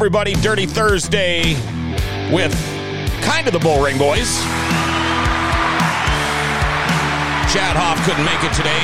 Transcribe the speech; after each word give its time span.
Everybody, 0.00 0.32
Dirty 0.32 0.64
Thursday 0.64 1.52
with 2.32 2.54
kind 3.20 3.46
of 3.46 3.52
the 3.52 3.58
Bullring 3.58 3.98
Boys. 3.98 4.40
Chad 7.52 7.76
Hoff 7.76 8.02
couldn't 8.08 8.24
make 8.24 8.40
it 8.40 8.48
today. 8.56 8.80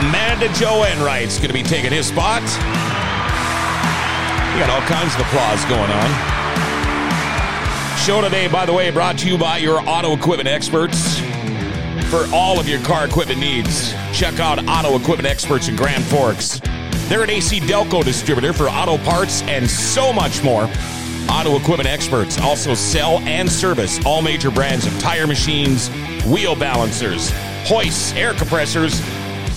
Amanda 0.00 0.48
Joe 0.58 0.82
Enright's 0.96 1.36
going 1.36 1.48
to 1.48 1.52
be 1.52 1.62
taking 1.62 1.92
his 1.92 2.06
spot. 2.06 2.40
We 4.54 4.60
got 4.64 4.70
all 4.70 4.80
kinds 4.88 5.12
of 5.14 5.20
applause 5.28 5.62
going 5.66 5.92
on. 5.92 6.08
Show 7.98 8.22
today, 8.22 8.48
by 8.48 8.64
the 8.64 8.72
way, 8.72 8.90
brought 8.90 9.18
to 9.18 9.28
you 9.28 9.36
by 9.36 9.58
your 9.58 9.86
auto 9.86 10.14
equipment 10.14 10.48
experts. 10.48 11.18
For 12.08 12.24
all 12.32 12.58
of 12.58 12.66
your 12.66 12.80
car 12.80 13.04
equipment 13.04 13.40
needs, 13.40 13.92
check 14.14 14.40
out 14.40 14.58
Auto 14.66 14.98
Equipment 14.98 15.28
Experts 15.28 15.68
in 15.68 15.76
Grand 15.76 16.02
Forks. 16.04 16.62
They're 17.10 17.24
an 17.24 17.30
AC 17.30 17.58
Delco 17.58 18.04
distributor 18.04 18.52
for 18.52 18.68
auto 18.68 18.96
parts 18.98 19.42
and 19.42 19.68
so 19.68 20.12
much 20.12 20.44
more. 20.44 20.70
Auto 21.28 21.58
Equipment 21.58 21.88
Experts 21.88 22.38
also 22.38 22.72
sell 22.72 23.18
and 23.22 23.50
service 23.50 23.98
all 24.06 24.22
major 24.22 24.48
brands 24.48 24.86
of 24.86 24.96
tire 25.00 25.26
machines, 25.26 25.88
wheel 26.24 26.54
balancers, 26.54 27.32
hoists, 27.64 28.12
air 28.14 28.32
compressors, 28.34 29.02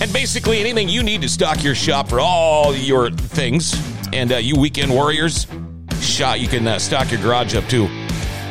and 0.00 0.12
basically 0.12 0.58
anything 0.58 0.88
you 0.88 1.04
need 1.04 1.22
to 1.22 1.28
stock 1.28 1.62
your 1.62 1.76
shop 1.76 2.08
for 2.08 2.18
all 2.18 2.74
your 2.74 3.12
things. 3.12 3.72
And 4.12 4.32
uh, 4.32 4.38
you 4.38 4.58
weekend 4.58 4.90
warriors, 4.90 5.46
shot 6.00 6.40
you 6.40 6.48
can 6.48 6.66
uh, 6.66 6.80
stock 6.80 7.12
your 7.12 7.22
garage 7.22 7.54
up 7.54 7.68
too. 7.68 7.86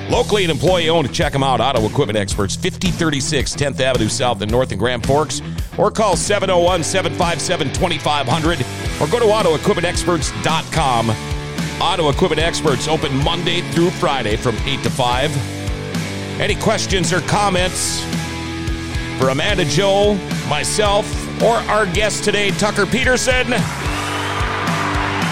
Locally 0.09 0.43
and 0.43 0.51
employee 0.51 0.89
owned, 0.89 1.13
check 1.13 1.33
them 1.33 1.43
out. 1.43 1.61
Auto 1.61 1.85
Equipment 1.87 2.17
Experts, 2.17 2.55
5036 2.55 3.55
10th 3.55 3.79
Avenue 3.79 4.09
South 4.09 4.41
and 4.41 4.51
North 4.51 4.71
in 4.71 4.77
Grand 4.77 5.05
Forks, 5.05 5.41
or 5.77 5.89
call 5.89 6.15
701 6.15 6.83
757 6.83 7.73
2500, 7.73 8.65
or 9.01 9.07
go 9.07 9.19
to 9.19 9.25
AutoEquipmentExperts.com. 9.25 11.09
Auto 11.81 12.09
Equipment 12.09 12.41
Experts 12.41 12.87
open 12.87 13.15
Monday 13.23 13.61
through 13.71 13.89
Friday 13.91 14.35
from 14.35 14.55
8 14.65 14.83
to 14.83 14.89
5. 14.89 16.39
Any 16.39 16.55
questions 16.55 17.13
or 17.13 17.21
comments 17.21 18.03
for 19.19 19.29
Amanda 19.29 19.65
Joel, 19.65 20.15
myself, 20.47 21.07
or 21.41 21.55
our 21.69 21.85
guest 21.87 22.23
today, 22.23 22.51
Tucker 22.51 22.85
Pederson? 22.85 23.82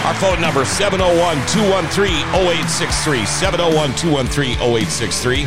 Our 0.04 0.16
phone 0.16 0.42
number 0.42 0.66
701 0.66 1.36
213 1.48 2.12
0863. 2.34 3.26
701 3.26 3.96
213 3.96 4.58
0863. 4.60 5.44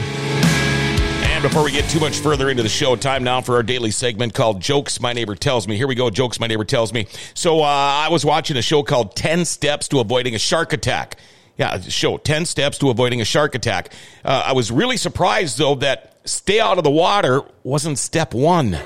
And 1.34 1.42
before 1.42 1.64
we 1.64 1.72
get 1.72 1.90
too 1.90 1.98
much 1.98 2.18
further 2.18 2.48
into 2.48 2.62
the 2.62 2.68
show, 2.68 2.94
time 2.94 3.24
now 3.24 3.40
for 3.40 3.56
our 3.56 3.64
daily 3.64 3.90
segment 3.90 4.32
called 4.32 4.60
Jokes 4.60 5.00
My 5.00 5.12
Neighbor 5.12 5.34
Tells 5.34 5.66
Me. 5.66 5.76
Here 5.76 5.88
we 5.88 5.96
go, 5.96 6.08
Jokes 6.08 6.38
My 6.38 6.46
Neighbor 6.46 6.64
Tells 6.64 6.92
Me. 6.92 7.08
So 7.34 7.62
uh, 7.62 7.64
I 7.64 8.08
was 8.10 8.24
watching 8.24 8.56
a 8.56 8.62
show 8.62 8.84
called 8.84 9.16
10 9.16 9.44
Steps 9.44 9.88
to 9.88 9.98
Avoiding 9.98 10.36
a 10.36 10.38
Shark 10.38 10.72
Attack. 10.72 11.18
Yeah, 11.58 11.80
show 11.80 12.16
10 12.18 12.46
Steps 12.46 12.78
to 12.78 12.90
Avoiding 12.90 13.20
a 13.20 13.24
Shark 13.24 13.56
Attack. 13.56 13.92
Uh, 14.24 14.44
I 14.46 14.52
was 14.52 14.70
really 14.70 14.96
surprised, 14.96 15.58
though, 15.58 15.74
that 15.76 16.16
stay 16.24 16.60
out 16.60 16.78
of 16.78 16.84
the 16.84 16.90
water 16.90 17.42
wasn't 17.64 17.98
step 17.98 18.34
one. 18.34 18.70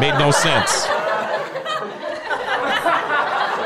Made 0.00 0.18
no 0.18 0.32
sense. 0.32 0.86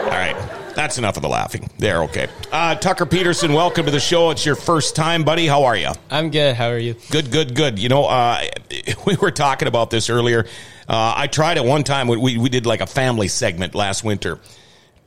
All 0.05 0.11
right. 0.11 0.37
That's 0.75 0.99
enough 0.99 1.17
of 1.17 1.23
the 1.23 1.29
laughing. 1.29 1.71
There, 1.79 2.03
okay. 2.05 2.29
Uh, 2.51 2.75
Tucker 2.75 3.07
Pederson, 3.07 3.55
welcome 3.55 3.87
to 3.87 3.93
the 3.93 4.01
show. 4.01 4.31
It's 4.31 4.45
your 4.45 4.57
first 4.57 4.97
time, 4.97 5.23
buddy. 5.23 5.47
How 5.47 5.65
are 5.65 5.77
you? 5.77 5.91
I'm 6.11 6.31
good. 6.31 6.57
How 6.57 6.69
are 6.69 6.79
you? 6.79 6.95
Good, 7.11 7.31
good, 7.31 7.55
good. 7.55 7.79
You 7.79 7.89
know, 7.89 8.07
uh, 8.07 8.43
we 9.07 9.17
were 9.17 9.31
talking 9.31 9.69
about 9.69 9.91
this 9.91 10.11
earlier. 10.11 10.47
Uh, 10.89 11.15
I 11.17 11.29
tried 11.29 11.59
at 11.59 11.65
one 11.65 11.85
time, 11.85 12.09
we, 12.09 12.39
we 12.39 12.49
did 12.49 12.67
like 12.67 12.81
a 12.81 12.87
family 12.87 13.29
segment 13.29 13.75
last 13.75 14.05
winter. 14.05 14.39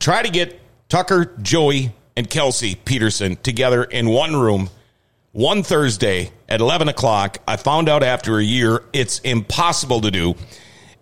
Try 0.00 0.22
to 0.22 0.30
get 0.30 0.60
Tucker, 0.88 1.34
Joey, 1.42 1.92
and 2.16 2.28
Kelsey 2.28 2.74
Pederson 2.74 3.40
together 3.42 3.84
in 3.84 4.08
one 4.08 4.34
room 4.34 4.70
one 5.32 5.62
Thursday 5.62 6.32
at 6.48 6.60
11 6.60 6.88
o'clock. 6.88 7.38
I 7.46 7.56
found 7.56 7.88
out 7.88 8.02
after 8.02 8.38
a 8.38 8.42
year 8.42 8.82
it's 8.92 9.20
impossible 9.20 10.00
to 10.00 10.10
do. 10.10 10.34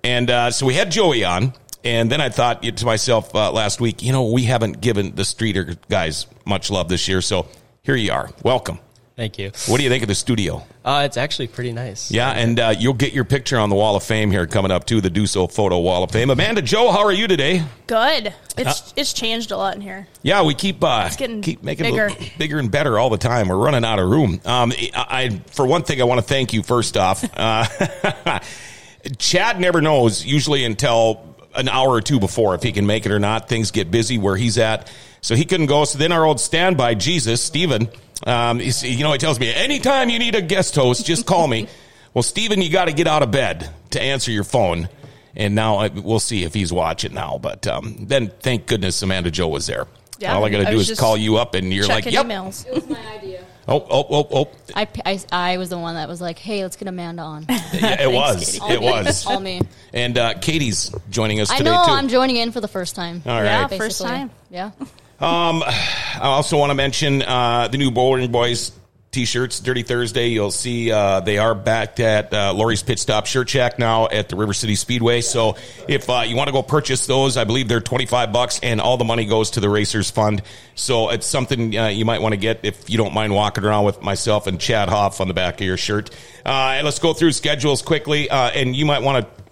And 0.04 0.30
uh, 0.30 0.50
so 0.50 0.66
we 0.66 0.74
had 0.74 0.90
Joey 0.90 1.24
on. 1.24 1.54
And 1.86 2.10
then 2.10 2.20
I 2.20 2.30
thought 2.30 2.64
to 2.64 2.84
myself 2.84 3.32
uh, 3.32 3.52
last 3.52 3.80
week, 3.80 4.02
you 4.02 4.10
know, 4.10 4.30
we 4.30 4.42
haven't 4.42 4.80
given 4.80 5.14
the 5.14 5.24
Streeter 5.24 5.76
guys 5.88 6.26
much 6.44 6.68
love 6.68 6.88
this 6.88 7.06
year. 7.06 7.20
So 7.20 7.46
here 7.82 7.94
you 7.94 8.10
are. 8.10 8.28
Welcome. 8.42 8.80
Thank 9.14 9.38
you. 9.38 9.52
What 9.68 9.78
do 9.78 9.84
you 9.84 9.88
think 9.88 10.02
of 10.02 10.08
the 10.08 10.14
studio? 10.16 10.66
Uh, 10.84 11.04
it's 11.06 11.16
actually 11.16 11.46
pretty 11.46 11.72
nice. 11.72 12.10
Yeah, 12.10 12.32
and 12.32 12.58
uh, 12.58 12.74
you'll 12.76 12.92
get 12.92 13.12
your 13.12 13.24
picture 13.24 13.56
on 13.56 13.70
the 13.70 13.76
Wall 13.76 13.94
of 13.94 14.02
Fame 14.02 14.32
here 14.32 14.48
coming 14.48 14.72
up 14.72 14.84
too, 14.84 15.00
the 15.00 15.10
Duso 15.10 15.50
Photo 15.50 15.78
Wall 15.78 16.02
of 16.02 16.10
Fame. 16.10 16.28
Amanda 16.28 16.60
Joe, 16.60 16.90
how 16.90 17.04
are 17.04 17.12
you 17.12 17.28
today? 17.28 17.62
Good. 17.86 18.34
It's 18.58 18.92
it's 18.94 19.12
changed 19.12 19.52
a 19.52 19.56
lot 19.56 19.74
in 19.76 19.80
here. 19.80 20.08
Yeah, 20.22 20.42
we 20.42 20.54
keep 20.54 20.82
uh, 20.82 21.08
getting 21.16 21.40
keep 21.40 21.62
making 21.62 21.84
bigger. 21.84 22.08
it 22.08 22.32
bigger 22.36 22.58
and 22.58 22.70
better 22.70 22.98
all 22.98 23.10
the 23.10 23.16
time. 23.16 23.48
We're 23.48 23.56
running 23.56 23.84
out 23.84 24.00
of 24.00 24.10
room. 24.10 24.40
Um, 24.44 24.72
I, 24.72 24.90
I 24.94 25.42
for 25.52 25.66
one 25.66 25.84
thing, 25.84 26.00
I 26.00 26.04
want 26.04 26.18
to 26.18 26.26
thank 26.26 26.52
you 26.52 26.62
first 26.62 26.96
off. 26.96 27.24
Uh, 27.32 28.40
Chad 29.18 29.60
never 29.60 29.80
knows 29.80 30.26
usually 30.26 30.64
until 30.64 31.35
an 31.56 31.68
hour 31.68 31.90
or 31.90 32.00
two 32.00 32.20
before 32.20 32.54
if 32.54 32.62
he 32.62 32.72
can 32.72 32.86
make 32.86 33.06
it 33.06 33.12
or 33.12 33.18
not. 33.18 33.48
Things 33.48 33.70
get 33.70 33.90
busy 33.90 34.18
where 34.18 34.36
he's 34.36 34.58
at, 34.58 34.92
so 35.20 35.34
he 35.34 35.44
couldn't 35.44 35.66
go. 35.66 35.84
So 35.84 35.98
then 35.98 36.12
our 36.12 36.24
old 36.24 36.40
standby 36.40 36.94
Jesus 36.94 37.42
Stephen, 37.42 37.88
um, 38.26 38.60
you 38.60 39.02
know, 39.02 39.12
he 39.12 39.18
tells 39.18 39.38
me 39.40 39.52
anytime 39.52 40.08
you 40.08 40.18
need 40.18 40.34
a 40.34 40.42
guest 40.42 40.74
host, 40.74 41.06
just 41.06 41.26
call 41.26 41.46
me. 41.46 41.68
well, 42.14 42.22
Stephen, 42.22 42.62
you 42.62 42.70
got 42.70 42.86
to 42.86 42.92
get 42.92 43.06
out 43.06 43.22
of 43.22 43.30
bed 43.30 43.70
to 43.90 44.00
answer 44.00 44.30
your 44.30 44.44
phone. 44.44 44.88
And 45.34 45.54
now 45.54 45.76
I, 45.76 45.88
we'll 45.88 46.18
see 46.18 46.44
if 46.44 46.54
he's 46.54 46.72
watching 46.72 47.12
now. 47.12 47.38
But 47.38 47.66
um, 47.66 48.06
then, 48.06 48.32
thank 48.40 48.66
goodness 48.66 49.02
Amanda 49.02 49.30
Joe 49.30 49.48
was 49.48 49.66
there. 49.66 49.86
Yeah, 50.18 50.34
All 50.34 50.44
I 50.44 50.48
got 50.48 50.64
to 50.64 50.70
do 50.70 50.78
is 50.78 50.98
call 50.98 51.16
you 51.16 51.36
up, 51.36 51.54
and 51.54 51.72
you're 51.72 51.86
like, 51.86 52.04
Checking 52.04 52.14
"Yep." 52.14 52.26
emails. 52.26 52.66
It 52.66 52.72
was 52.72 52.88
my 52.88 53.06
idea. 53.12 53.44
Oh, 53.68 53.84
oh, 53.90 54.06
oh, 54.10 54.28
oh. 54.32 54.50
I, 54.76 54.86
I, 55.04 55.20
I 55.32 55.56
was 55.58 55.70
the 55.70 55.78
one 55.78 55.96
that 55.96 56.08
was 56.08 56.20
like, 56.20 56.38
hey, 56.38 56.62
let's 56.62 56.76
get 56.76 56.86
Amanda 56.86 57.22
on. 57.22 57.46
Yeah, 57.48 58.02
it 58.02 58.12
was. 58.12 58.60
All 58.60 58.70
It 58.70 58.80
was. 58.80 59.26
All 59.26 59.40
me. 59.40 59.60
And 59.92 60.16
uh, 60.16 60.34
Katie's 60.34 60.94
joining 61.10 61.40
us 61.40 61.50
I 61.50 61.58
today 61.58 61.70
know, 61.70 61.84
too. 61.84 61.92
I'm 61.92 62.08
joining 62.08 62.36
in 62.36 62.52
for 62.52 62.60
the 62.60 62.68
first 62.68 62.94
time. 62.94 63.22
All 63.26 63.32
right. 63.32 63.44
Yeah, 63.44 63.62
basically. 63.62 63.78
first 63.78 64.02
time. 64.02 64.30
Yeah. 64.50 64.70
Um, 65.18 65.62
I 65.64 66.18
also 66.20 66.58
want 66.58 66.70
to 66.70 66.74
mention 66.74 67.22
uh, 67.22 67.68
the 67.68 67.78
new 67.78 67.90
Bullring 67.90 68.30
Boys 68.30 68.70
t-shirts, 69.16 69.60
Dirty 69.60 69.82
Thursday. 69.82 70.28
You'll 70.28 70.50
see 70.50 70.92
uh, 70.92 71.20
they 71.20 71.38
are 71.38 71.54
back 71.54 71.98
at 72.00 72.34
uh, 72.34 72.52
Lori's 72.52 72.82
Pit 72.82 72.98
Stop 72.98 73.24
Shirt 73.24 73.48
Shack 73.48 73.78
now 73.78 74.08
at 74.08 74.28
the 74.28 74.36
River 74.36 74.52
City 74.52 74.74
Speedway. 74.74 75.22
So 75.22 75.56
if 75.88 76.10
uh, 76.10 76.24
you 76.26 76.36
want 76.36 76.48
to 76.48 76.52
go 76.52 76.62
purchase 76.62 77.06
those, 77.06 77.38
I 77.38 77.44
believe 77.44 77.66
they're 77.66 77.80
25 77.80 78.30
bucks 78.30 78.60
and 78.62 78.78
all 78.78 78.98
the 78.98 79.06
money 79.06 79.24
goes 79.24 79.52
to 79.52 79.60
the 79.60 79.70
Racers 79.70 80.10
Fund. 80.10 80.42
So 80.74 81.08
it's 81.08 81.26
something 81.26 81.74
uh, 81.74 81.86
you 81.86 82.04
might 82.04 82.20
want 82.20 82.34
to 82.34 82.36
get 82.36 82.60
if 82.62 82.90
you 82.90 82.98
don't 82.98 83.14
mind 83.14 83.32
walking 83.32 83.64
around 83.64 83.86
with 83.86 84.02
myself 84.02 84.46
and 84.46 84.60
Chad 84.60 84.90
Hoff 84.90 85.18
on 85.22 85.28
the 85.28 85.34
back 85.34 85.62
of 85.62 85.66
your 85.66 85.78
shirt. 85.78 86.10
Uh, 86.44 86.82
let's 86.84 86.98
go 86.98 87.14
through 87.14 87.32
schedules 87.32 87.80
quickly. 87.80 88.28
Uh, 88.28 88.50
and 88.50 88.76
you 88.76 88.84
might 88.84 89.00
want 89.00 89.24
to 89.24 89.44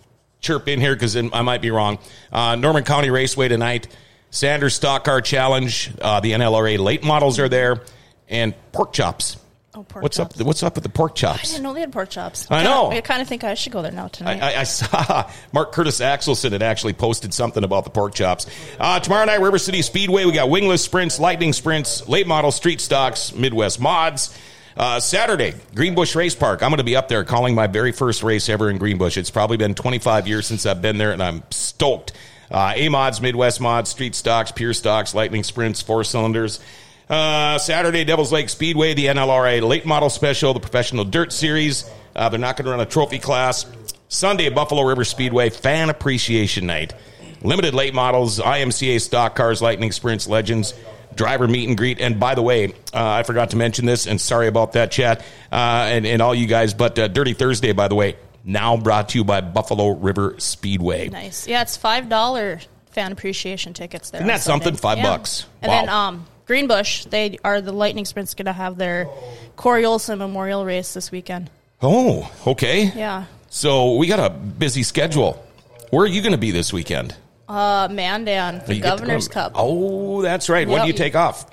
chirp 0.42 0.68
in 0.68 0.78
here 0.78 0.94
because 0.94 1.16
I 1.16 1.40
might 1.40 1.62
be 1.62 1.70
wrong. 1.70 1.98
Norman 2.30 2.84
County 2.84 3.08
Raceway 3.08 3.48
tonight. 3.48 3.88
Sanders 4.28 4.74
Stock 4.74 5.04
Car 5.04 5.22
Challenge. 5.22 5.88
The 5.96 6.02
NLRA 6.02 6.78
late 6.78 7.02
models 7.02 7.38
are 7.38 7.48
there, 7.48 7.80
and 8.28 8.52
pork 8.70 8.92
chops. 8.92 9.38
Oh, 9.76 9.82
pork 9.82 10.02
what's 10.04 10.16
chops. 10.18 10.40
up? 10.40 10.46
What's 10.46 10.62
up 10.62 10.76
with 10.76 10.84
the 10.84 10.90
pork 10.90 11.16
chops? 11.16 11.40
I 11.40 11.52
didn't 11.54 11.62
know 11.64 11.72
they 11.74 11.80
had 11.80 11.92
pork 11.92 12.08
chops. 12.08 12.46
I 12.48 12.62
know. 12.62 12.90
I 12.92 13.00
kind 13.00 13.20
of 13.20 13.26
think 13.26 13.42
I 13.42 13.54
should 13.54 13.72
go 13.72 13.82
there 13.82 13.90
now 13.90 14.06
tonight. 14.06 14.40
I, 14.40 14.52
I, 14.54 14.60
I 14.60 14.64
saw 14.64 15.28
Mark 15.52 15.72
Curtis 15.72 16.00
Axelson 16.00 16.52
had 16.52 16.62
actually 16.62 16.92
posted 16.92 17.34
something 17.34 17.64
about 17.64 17.82
the 17.84 17.90
pork 17.90 18.14
chops. 18.14 18.46
Uh, 18.78 19.00
tomorrow 19.00 19.24
night, 19.24 19.40
River 19.40 19.58
City 19.58 19.82
Speedway. 19.82 20.24
We 20.24 20.32
got 20.32 20.48
wingless 20.48 20.84
sprints, 20.84 21.18
lightning 21.18 21.52
sprints, 21.52 22.08
late 22.08 22.26
model 22.28 22.52
street 22.52 22.80
stocks, 22.80 23.34
Midwest 23.34 23.80
mods. 23.80 24.36
Uh, 24.76 24.98
Saturday, 25.00 25.54
Greenbush 25.74 26.14
Race 26.16 26.34
Park. 26.34 26.62
I'm 26.62 26.70
going 26.70 26.78
to 26.78 26.84
be 26.84 26.96
up 26.96 27.08
there 27.08 27.24
calling 27.24 27.54
my 27.54 27.66
very 27.68 27.92
first 27.92 28.22
race 28.22 28.48
ever 28.48 28.70
in 28.70 28.78
Greenbush. 28.78 29.16
It's 29.16 29.30
probably 29.30 29.56
been 29.56 29.74
25 29.74 30.26
years 30.26 30.46
since 30.46 30.66
I've 30.66 30.82
been 30.82 30.98
there, 30.98 31.12
and 31.12 31.22
I'm 31.22 31.42
stoked. 31.50 32.12
Uh, 32.50 32.72
A 32.76 32.88
mods, 32.88 33.20
Midwest 33.20 33.60
mods, 33.60 33.90
street 33.90 34.14
stocks, 34.14 34.50
pure 34.52 34.74
stocks, 34.74 35.14
lightning 35.14 35.42
sprints, 35.44 35.80
four 35.80 36.02
cylinders. 36.04 36.60
Uh, 37.08 37.58
Saturday, 37.58 38.04
Devils 38.04 38.32
Lake 38.32 38.48
Speedway, 38.48 38.94
the 38.94 39.06
NLRA 39.06 39.60
late 39.66 39.84
model 39.84 40.08
special, 40.10 40.54
the 40.54 40.60
professional 40.60 41.04
dirt 41.04 41.32
series. 41.32 41.88
Uh, 42.16 42.28
they're 42.28 42.38
not 42.40 42.56
going 42.56 42.64
to 42.64 42.70
run 42.70 42.80
a 42.80 42.86
trophy 42.86 43.18
class. 43.18 43.66
Sunday, 44.08 44.48
Buffalo 44.48 44.82
River 44.82 45.04
Speedway 45.04 45.50
fan 45.50 45.90
appreciation 45.90 46.66
night. 46.66 46.94
Limited 47.42 47.74
late 47.74 47.92
models, 47.92 48.38
IMCA 48.38 49.00
stock 49.00 49.34
cars, 49.36 49.60
lightning 49.60 49.92
sprints, 49.92 50.26
legends, 50.26 50.72
driver 51.14 51.46
meet 51.46 51.68
and 51.68 51.76
greet. 51.76 52.00
And 52.00 52.18
by 52.18 52.34
the 52.34 52.42
way, 52.42 52.68
uh, 52.68 52.72
I 52.94 53.22
forgot 53.22 53.50
to 53.50 53.56
mention 53.56 53.84
this, 53.84 54.06
and 54.06 54.18
sorry 54.18 54.46
about 54.48 54.72
that, 54.72 54.90
chat, 54.90 55.20
uh, 55.52 55.54
and, 55.90 56.06
and 56.06 56.22
all 56.22 56.34
you 56.34 56.46
guys, 56.46 56.72
but 56.72 56.98
uh, 56.98 57.08
Dirty 57.08 57.34
Thursday, 57.34 57.72
by 57.72 57.88
the 57.88 57.94
way, 57.94 58.16
now 58.44 58.76
brought 58.78 59.10
to 59.10 59.18
you 59.18 59.24
by 59.24 59.42
Buffalo 59.42 59.90
River 59.90 60.36
Speedway. 60.38 61.08
nice. 61.10 61.46
Yeah, 61.46 61.60
it's 61.62 61.76
five 61.76 62.08
dollar 62.08 62.60
fan 62.92 63.12
appreciation 63.12 63.74
tickets 63.74 64.10
there. 64.10 64.20
Isn't 64.20 64.28
that 64.28 64.40
something? 64.40 64.74
Five 64.76 64.98
Yeah. 64.98 65.04
bucks. 65.04 65.46
And 65.60 65.70
Wow. 65.70 65.80
then 65.80 65.88
um, 65.90 66.26
Greenbush, 66.46 67.04
they 67.06 67.38
are 67.44 67.60
the 67.60 67.72
Lightning 67.72 68.04
Sprints 68.04 68.34
going 68.34 68.46
to 68.46 68.52
have 68.52 68.76
their 68.76 69.08
Corey 69.56 69.84
Olson 69.84 70.18
Memorial 70.18 70.64
Race 70.64 70.92
this 70.94 71.10
weekend. 71.10 71.50
Oh, 71.80 72.30
okay. 72.46 72.92
Yeah. 72.94 73.24
So 73.48 73.94
we 73.96 74.06
got 74.06 74.20
a 74.20 74.30
busy 74.30 74.82
schedule. 74.82 75.44
Where 75.90 76.02
are 76.04 76.08
you 76.08 76.20
going 76.22 76.32
to 76.32 76.38
be 76.38 76.50
this 76.50 76.72
weekend? 76.72 77.14
Uh, 77.48 77.88
Mandan, 77.90 78.62
the 78.66 78.74
You 78.74 78.80
get 78.80 78.90
to 78.90 78.96
go- 78.96 78.96
Governor's 78.96 79.28
Cup. 79.28 79.52
Oh, 79.54 80.22
that's 80.22 80.48
right. 80.48 80.66
When 80.66 80.80
do 80.82 80.86
you 80.86 80.92
take 80.92 81.14
off? 81.14 81.46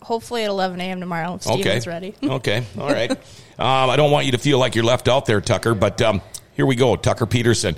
Hopefully 0.00 0.42
at 0.44 0.50
11 0.50 0.80
a.m. 0.80 1.00
tomorrow. 1.00 1.34
Okay. 1.34 1.60
Steven's 1.60 1.86
ready. 1.86 2.14
okay. 2.22 2.64
All 2.78 2.88
right. 2.88 3.10
Um, 3.10 3.18
I 3.58 3.96
don't 3.96 4.10
want 4.10 4.26
you 4.26 4.32
to 4.32 4.38
feel 4.38 4.58
like 4.58 4.74
you're 4.74 4.84
left 4.84 5.08
out 5.08 5.26
there, 5.26 5.40
Tucker, 5.40 5.74
but 5.74 6.00
um, 6.02 6.20
here 6.54 6.66
we 6.66 6.74
go. 6.74 6.96
Tucker 6.96 7.26
Pederson. 7.26 7.76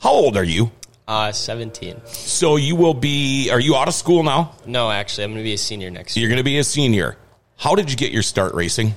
How 0.00 0.10
old 0.10 0.36
are 0.36 0.44
you? 0.44 0.72
Uh, 1.06 1.30
17. 1.32 2.00
So 2.06 2.56
you 2.56 2.76
will 2.76 2.94
be, 2.94 3.50
are 3.50 3.60
you 3.60 3.76
out 3.76 3.88
of 3.88 3.94
school 3.94 4.22
now? 4.22 4.52
No, 4.66 4.90
actually, 4.90 5.24
I'm 5.24 5.30
going 5.32 5.42
to 5.42 5.44
be 5.44 5.52
a 5.52 5.58
senior 5.58 5.90
next 5.90 6.16
year. 6.16 6.22
You're 6.22 6.30
going 6.30 6.38
to 6.38 6.44
be 6.44 6.56
a 6.58 6.64
senior. 6.64 7.16
How 7.58 7.74
did 7.74 7.90
you 7.90 7.96
get 7.96 8.10
your 8.10 8.22
start 8.22 8.54
racing? 8.54 8.94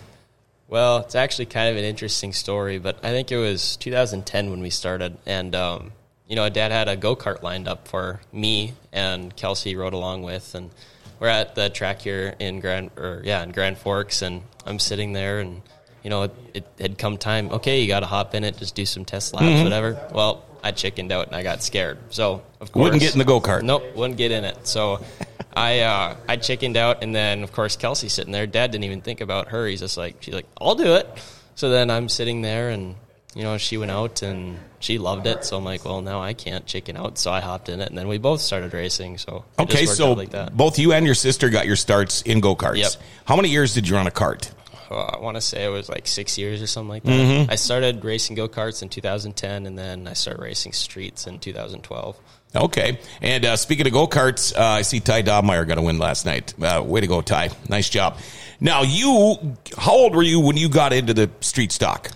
Well, 0.70 1.00
it's 1.00 1.16
actually 1.16 1.48
kind 1.48 1.70
of 1.70 1.78
an 1.78 1.84
interesting 1.84 2.32
story, 2.34 2.78
but 2.78 2.98
I 3.04 3.10
think 3.10 3.32
it 3.32 3.38
was 3.38 3.76
2010 3.78 4.50
when 4.52 4.62
we 4.62 4.70
started, 4.70 5.18
and 5.26 5.54
um, 5.56 5.92
you 6.28 6.36
know, 6.36 6.48
Dad 6.50 6.72
had 6.72 6.88
a 6.90 6.96
go 6.98 7.16
kart 7.16 7.42
lined 7.42 7.68
up 7.70 7.88
for 7.88 8.20
me 8.34 8.74
and 8.92 9.34
Kelsey 9.36 9.76
rode 9.78 9.94
along 9.94 10.24
with, 10.24 10.56
and 10.56 10.72
we're 11.20 11.28
at 11.30 11.56
the 11.56 11.70
track 11.70 12.02
here 12.02 12.36
in 12.40 12.60
Grand, 12.60 12.92
or 12.98 13.22
yeah, 13.24 13.44
in 13.44 13.52
Grand 13.52 13.78
Forks, 13.78 14.22
and 14.22 14.42
I'm 14.66 14.80
sitting 14.80 15.14
there, 15.14 15.40
and 15.40 15.62
you 16.04 16.10
know, 16.10 16.24
it, 16.24 16.34
it 16.54 16.66
had 16.80 16.98
come 16.98 17.18
time. 17.18 17.50
Okay, 17.52 17.82
you 17.82 17.88
got 17.88 18.02
to 18.02 18.06
hop 18.06 18.34
in 18.36 18.44
it, 18.44 18.58
just 18.58 18.76
do 18.76 18.86
some 18.86 19.04
test 19.06 19.34
laps, 19.34 19.46
Mm-hmm. 19.46 19.64
whatever. 19.64 20.10
Well, 20.14 20.44
I 20.64 20.72
chickened 20.72 21.12
out 21.12 21.28
and 21.28 21.36
I 21.36 21.44
got 21.44 21.64
scared, 21.64 21.98
so 22.10 22.42
of 22.60 22.72
course 22.72 22.84
Wouldn't 22.84 23.02
get 23.02 23.14
in 23.14 23.20
the 23.20 23.26
go-kart. 23.26 23.62
Nope, 23.62 23.96
wouldn't 23.96 24.18
get 24.18 24.32
in 24.32 24.44
it. 24.44 24.68
So 24.68 25.04
I 25.58 25.80
uh, 25.80 26.16
I 26.28 26.38
chickened 26.38 26.78
out, 26.78 27.04
and 27.04 27.16
then 27.16 27.44
of 27.44 27.52
course 27.52 27.76
Kelsey 27.76 28.10
sitting 28.10 28.32
there. 28.32 28.46
Dad 28.46 28.72
didn't 28.72 28.84
even 28.86 29.02
think 29.02 29.22
about 29.22 29.50
her. 29.50 29.66
He's 29.68 29.80
just 29.80 29.98
like 29.98 30.18
she's 30.22 30.34
like 30.34 30.46
I'll 30.60 30.76
do 30.76 30.96
it. 30.96 31.08
So 31.56 31.70
then 31.70 31.90
I'm 31.90 32.10
sitting 32.10 32.42
there, 32.42 32.70
and 32.70 32.96
you 33.36 33.44
know 33.44 33.58
she 33.58 33.78
went 33.78 33.92
out 33.92 34.22
and 34.22 34.60
she 34.80 35.00
loved 35.00 35.26
it. 35.26 35.44
So 35.46 35.58
I'm 35.58 35.66
like, 35.66 35.84
well 35.84 36.02
now 36.02 36.22
I 36.22 36.34
can't 36.34 36.66
chicken 36.66 36.96
out. 36.96 37.18
So 37.18 37.32
I 37.32 37.40
hopped 37.40 37.70
in 37.70 37.82
it, 37.82 37.90
and 37.90 37.98
then 37.98 38.08
we 38.08 38.20
both 38.20 38.42
started 38.42 38.74
racing. 38.74 39.18
So 39.18 39.46
Okay, 39.58 39.86
so 39.86 40.14
like 40.14 40.56
both 40.56 40.78
you 40.78 40.94
and 40.94 41.06
your 41.06 41.16
sister 41.16 41.50
got 41.50 41.66
your 41.66 41.76
starts 41.76 42.22
in 42.22 42.40
go 42.40 42.56
karts. 42.56 42.78
Yep. 42.78 42.92
How 43.26 43.36
many 43.36 43.50
years 43.50 43.74
did 43.74 43.88
you 43.88 43.96
run 43.96 44.06
a 44.06 44.12
cart? 44.12 44.52
Uh, 44.90 44.96
I 44.96 45.20
want 45.20 45.36
to 45.36 45.42
say 45.42 45.66
it 45.66 45.70
was 45.70 45.90
like 45.90 46.08
six 46.08 46.38
years 46.38 46.62
or 46.62 46.68
something 46.68 46.90
like 46.90 47.04
that. 47.04 47.12
Mm-hmm. 47.12 47.52
I 47.52 47.56
started 47.56 48.04
racing 48.04 48.36
go 48.36 48.48
karts 48.48 48.82
in 48.82 48.90
2010, 48.90 49.66
and 49.66 49.78
then 49.78 50.08
I 50.08 50.14
started 50.14 50.42
racing 50.42 50.74
streets 50.74 51.28
in 51.28 51.40
2012. 51.40 52.18
Okay. 52.56 53.00
And 53.22 53.46
uh, 53.46 53.56
speaking 53.58 53.88
of 53.88 53.94
go 53.94 54.08
karts, 54.08 54.56
uh, 54.58 54.62
I 54.62 54.82
see 54.82 55.00
Ty 55.00 55.24
Dobmeyer 55.24 55.68
got 55.68 55.78
a 55.78 55.82
win 55.82 55.98
last 56.00 56.26
night. 56.26 56.54
Uh, 56.62 56.82
way 56.86 57.02
to 57.02 57.08
go, 57.08 57.22
Ty. 57.22 57.50
Nice 57.70 57.90
job. 57.90 58.18
Now, 58.60 58.84
you, 58.84 59.58
how 59.78 59.94
old 59.94 60.16
were 60.16 60.24
you 60.24 60.40
when 60.40 60.58
you 60.58 60.70
got 60.70 60.94
into 60.94 61.14
the 61.14 61.30
street 61.42 61.72
stock? 61.72 62.10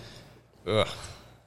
Ugh. 0.66 0.88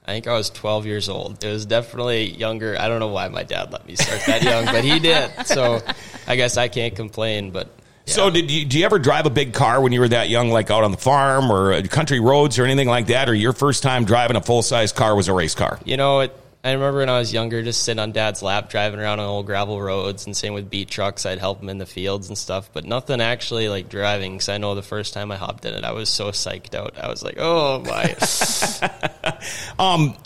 I 0.06 0.12
think 0.12 0.28
I 0.28 0.34
was 0.34 0.50
12 0.50 0.86
years 0.86 1.08
old. 1.08 1.42
It 1.42 1.50
was 1.50 1.66
definitely 1.66 2.30
younger. 2.30 2.78
I 2.78 2.86
don't 2.86 3.00
know 3.00 3.08
why 3.08 3.26
my 3.26 3.42
dad 3.42 3.72
let 3.72 3.86
me 3.86 3.96
start 3.96 4.20
that 4.26 4.42
young, 4.42 4.64
but 4.66 4.84
he 4.84 5.00
did. 5.00 5.30
So 5.46 5.82
I 6.28 6.36
guess 6.36 6.56
I 6.56 6.68
can't 6.68 6.94
complain. 6.94 7.50
But 7.50 7.68
So, 8.08 8.30
did 8.30 8.50
you, 8.50 8.64
do 8.64 8.78
you 8.78 8.84
ever 8.84 9.00
drive 9.00 9.26
a 9.26 9.30
big 9.30 9.52
car 9.52 9.80
when 9.80 9.92
you 9.92 9.98
were 9.98 10.08
that 10.08 10.28
young, 10.28 10.50
like 10.50 10.70
out 10.70 10.84
on 10.84 10.92
the 10.92 10.96
farm 10.96 11.50
or 11.50 11.72
uh, 11.72 11.82
country 11.82 12.20
roads 12.20 12.58
or 12.58 12.64
anything 12.64 12.86
like 12.88 13.08
that? 13.08 13.28
Or 13.28 13.34
your 13.34 13.52
first 13.52 13.82
time 13.82 14.04
driving 14.04 14.36
a 14.36 14.40
full 14.40 14.62
size 14.62 14.92
car 14.92 15.16
was 15.16 15.28
a 15.28 15.34
race 15.34 15.56
car? 15.56 15.80
you 15.84 15.96
know, 15.96 16.20
it, 16.20 16.36
I 16.62 16.72
remember 16.72 16.98
when 16.98 17.08
I 17.08 17.18
was 17.18 17.32
younger, 17.32 17.62
just 17.62 17.82
sitting 17.82 17.98
on 17.98 18.12
dad's 18.12 18.42
lap, 18.42 18.70
driving 18.70 19.00
around 19.00 19.20
on 19.20 19.26
old 19.26 19.46
gravel 19.46 19.80
roads, 19.80 20.26
and 20.26 20.36
same 20.36 20.54
with 20.54 20.70
beat 20.70 20.88
trucks. 20.88 21.26
I'd 21.26 21.38
help 21.38 21.60
him 21.60 21.68
in 21.68 21.78
the 21.78 21.86
fields 21.86 22.28
and 22.28 22.38
stuff, 22.38 22.70
but 22.72 22.84
nothing 22.84 23.20
actually 23.20 23.68
like 23.68 23.88
driving. 23.88 24.34
Because 24.34 24.48
I 24.48 24.58
know 24.58 24.74
the 24.74 24.82
first 24.82 25.12
time 25.12 25.30
I 25.32 25.36
hopped 25.36 25.64
in 25.64 25.74
it, 25.74 25.84
I 25.84 25.92
was 25.92 26.08
so 26.08 26.30
psyched 26.30 26.74
out. 26.74 26.96
I 26.98 27.08
was 27.08 27.22
like, 27.22 27.36
"Oh 27.38 27.80
my!" 27.80 28.16
Um, 29.78 30.16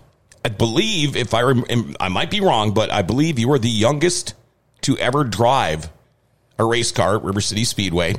I 0.45 0.49
believe, 0.49 1.17
if 1.17 1.35
I 1.35 1.43
rem- 1.43 1.97
I 1.99 2.09
might 2.09 2.31
be 2.31 2.41
wrong, 2.41 2.73
but 2.73 2.91
I 2.91 3.03
believe 3.03 3.39
you 3.39 3.49
were 3.49 3.59
the 3.59 3.69
youngest 3.69 4.35
to 4.83 4.97
ever 4.97 5.25
drive 5.25 5.91
a 6.61 6.65
race 6.65 6.93
car 6.93 7.17
at 7.17 7.25
River 7.25 7.41
City 7.41 7.65
Speedway. 7.65 8.17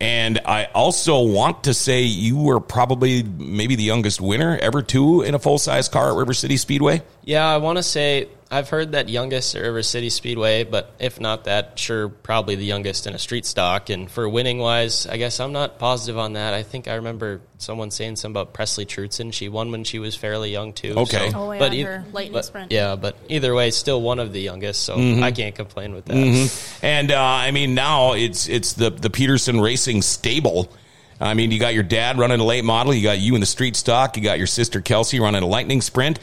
And 0.00 0.40
I 0.44 0.66
also 0.74 1.22
want 1.22 1.64
to 1.64 1.74
say 1.74 2.02
you 2.02 2.38
were 2.38 2.60
probably 2.60 3.22
maybe 3.22 3.74
the 3.74 3.82
youngest 3.82 4.20
winner 4.20 4.56
ever 4.60 4.80
to 4.82 5.22
in 5.22 5.34
a 5.34 5.38
full 5.38 5.58
size 5.58 5.88
car 5.88 6.10
at 6.10 6.16
River 6.16 6.32
City 6.32 6.56
Speedway. 6.56 7.02
Yeah, 7.24 7.46
I 7.46 7.58
want 7.58 7.76
to 7.78 7.82
say 7.82 8.28
I've 8.50 8.70
heard 8.70 8.92
that 8.92 9.10
youngest 9.10 9.54
at 9.54 9.60
River 9.62 9.82
City 9.82 10.08
Speedway, 10.08 10.64
but 10.64 10.90
if 10.98 11.20
not 11.20 11.44
that, 11.44 11.78
sure, 11.78 12.08
probably 12.08 12.54
the 12.54 12.64
youngest 12.64 13.06
in 13.06 13.14
a 13.14 13.18
street 13.18 13.44
stock. 13.44 13.90
And 13.90 14.10
for 14.10 14.26
winning 14.26 14.56
wise, 14.58 15.06
I 15.06 15.18
guess 15.18 15.38
I'm 15.38 15.52
not 15.52 15.78
positive 15.78 16.16
on 16.16 16.32
that. 16.32 16.54
I 16.54 16.62
think 16.62 16.88
I 16.88 16.94
remember 16.94 17.42
someone 17.58 17.90
saying 17.90 18.16
something 18.16 18.40
about 18.40 18.54
Presley 18.54 18.86
Trutzen. 18.86 19.34
She 19.34 19.50
won 19.50 19.70
when 19.70 19.84
she 19.84 19.98
was 19.98 20.16
fairly 20.16 20.50
young 20.50 20.72
too. 20.72 20.94
Okay. 20.96 21.30
so- 21.30 21.38
Oh, 21.38 21.52
yeah, 21.52 21.58
but 21.58 21.70
on 21.72 21.76
eith- 21.76 21.84
her 21.84 22.04
lightning 22.12 22.32
but- 22.32 22.44
sprint. 22.46 22.72
Yeah, 22.72 22.96
but 22.96 23.18
either 23.28 23.54
way, 23.54 23.70
still 23.70 24.00
one 24.00 24.18
of 24.18 24.32
the 24.32 24.40
youngest, 24.40 24.82
so 24.82 24.96
Mm-hmm. 24.96 25.22
I 25.22 25.30
can't 25.30 25.54
complain 25.54 25.92
with 25.94 26.06
that. 26.06 26.78
And 26.82 27.12
uh, 27.12 27.20
I 27.22 27.50
mean, 27.50 27.74
now 27.74 28.14
it's 28.14 28.48
it's 28.48 28.72
the 28.72 28.88
the 28.88 29.10
Pederson 29.10 29.62
Racing 29.62 30.00
stable. 30.00 30.72
I 31.20 31.34
mean, 31.34 31.50
you 31.50 31.58
got 31.60 31.74
your 31.74 31.82
dad 31.82 32.16
running 32.18 32.40
a 32.40 32.44
late 32.44 32.64
model, 32.64 32.94
you 32.94 33.02
got 33.02 33.18
you 33.18 33.34
in 33.34 33.40
the 33.40 33.46
street 33.46 33.76
stock, 33.76 34.16
you 34.16 34.22
got 34.22 34.38
your 34.38 34.46
sister 34.46 34.80
Kelsey 34.80 35.20
running 35.20 35.42
a 35.42 35.46
lightning 35.46 35.82
sprint. 35.82 36.18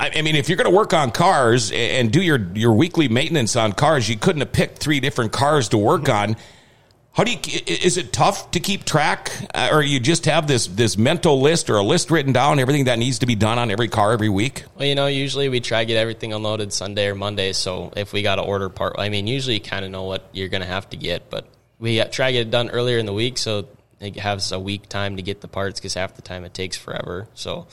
I, 0.00 0.10
I 0.16 0.22
mean, 0.22 0.34
if 0.34 0.48
you're 0.48 0.56
going 0.56 0.70
to 0.70 0.76
work 0.76 0.94
on 0.94 1.10
cars 1.10 1.70
and 1.72 2.10
do 2.10 2.22
your 2.22 2.40
your 2.54 2.72
weekly 2.72 3.08
maintenance 3.08 3.54
on 3.54 3.74
cars, 3.74 4.08
you 4.08 4.16
couldn't 4.16 4.40
have 4.40 4.52
picked 4.52 4.78
three 4.78 4.98
different 4.98 5.30
cars 5.30 5.68
to 5.68 5.78
work 5.78 6.08
on. 6.08 6.36
How 7.12 7.24
do 7.24 7.32
you? 7.32 7.38
Is 7.66 7.98
it 7.98 8.12
tough 8.12 8.52
to 8.52 8.60
keep 8.60 8.84
track, 8.84 9.30
uh, 9.52 9.68
or 9.72 9.82
you 9.82 10.00
just 10.00 10.24
have 10.24 10.46
this 10.46 10.66
this 10.68 10.96
mental 10.96 11.42
list 11.42 11.68
or 11.68 11.76
a 11.76 11.82
list 11.82 12.10
written 12.10 12.32
down 12.32 12.58
everything 12.58 12.84
that 12.84 12.98
needs 12.98 13.18
to 13.18 13.26
be 13.26 13.34
done 13.34 13.58
on 13.58 13.70
every 13.70 13.88
car 13.88 14.12
every 14.12 14.30
week? 14.30 14.64
Well, 14.74 14.88
you 14.88 14.94
know, 14.94 15.06
usually 15.06 15.50
we 15.50 15.60
try 15.60 15.80
to 15.80 15.86
get 15.86 15.98
everything 15.98 16.32
unloaded 16.32 16.72
Sunday 16.72 17.08
or 17.08 17.14
Monday. 17.14 17.52
So 17.52 17.92
if 17.94 18.14
we 18.14 18.22
got 18.22 18.36
to 18.36 18.42
order 18.42 18.70
part, 18.70 18.94
I 18.98 19.10
mean, 19.10 19.26
usually 19.26 19.56
you 19.56 19.60
kind 19.60 19.84
of 19.84 19.90
know 19.90 20.04
what 20.04 20.30
you're 20.32 20.48
going 20.48 20.62
to 20.62 20.68
have 20.68 20.88
to 20.90 20.96
get, 20.96 21.28
but 21.28 21.46
we 21.78 22.02
try 22.04 22.28
to 22.28 22.32
get 22.32 22.46
it 22.46 22.50
done 22.50 22.70
earlier 22.70 22.96
in 22.96 23.06
the 23.06 23.12
week 23.12 23.36
so 23.36 23.68
it 24.00 24.16
has 24.16 24.50
a 24.52 24.58
week 24.58 24.88
time 24.88 25.16
to 25.16 25.22
get 25.22 25.42
the 25.42 25.48
parts 25.48 25.78
because 25.78 25.92
half 25.92 26.14
the 26.14 26.22
time 26.22 26.44
it 26.44 26.54
takes 26.54 26.76
forever. 26.76 27.28
So, 27.34 27.66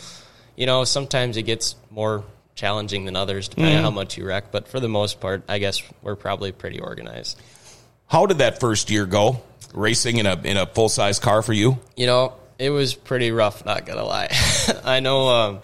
you 0.57 0.65
know, 0.65 0.83
sometimes 0.83 1.37
it 1.37 1.43
gets 1.43 1.75
more 1.89 2.25
challenging 2.55 3.05
than 3.05 3.15
others 3.15 3.47
depending 3.47 3.77
on 3.77 3.83
how 3.83 3.91
much 3.91 4.17
you 4.17 4.25
wreck. 4.25 4.51
But 4.51 4.67
for 4.67 4.81
the 4.81 4.89
most 4.89 5.21
part, 5.21 5.43
I 5.47 5.59
guess 5.59 5.81
we're 6.01 6.15
probably 6.17 6.51
pretty 6.51 6.79
organized. 6.81 7.39
How 8.07 8.25
did 8.25 8.39
that 8.39 8.59
first 8.59 8.89
year 8.89 9.05
go? 9.05 9.41
Racing 9.73 10.17
in 10.17 10.25
a 10.25 10.41
in 10.43 10.57
a 10.57 10.65
full 10.65 10.89
size 10.89 11.19
car 11.19 11.41
for 11.41 11.53
you? 11.53 11.77
You 11.95 12.07
know, 12.07 12.33
it 12.57 12.71
was 12.71 12.95
pretty 12.95 13.31
rough, 13.31 13.65
not 13.65 13.85
gonna 13.85 14.03
lie. 14.03 14.29
I 14.83 14.99
know 14.99 15.27
um, 15.27 15.59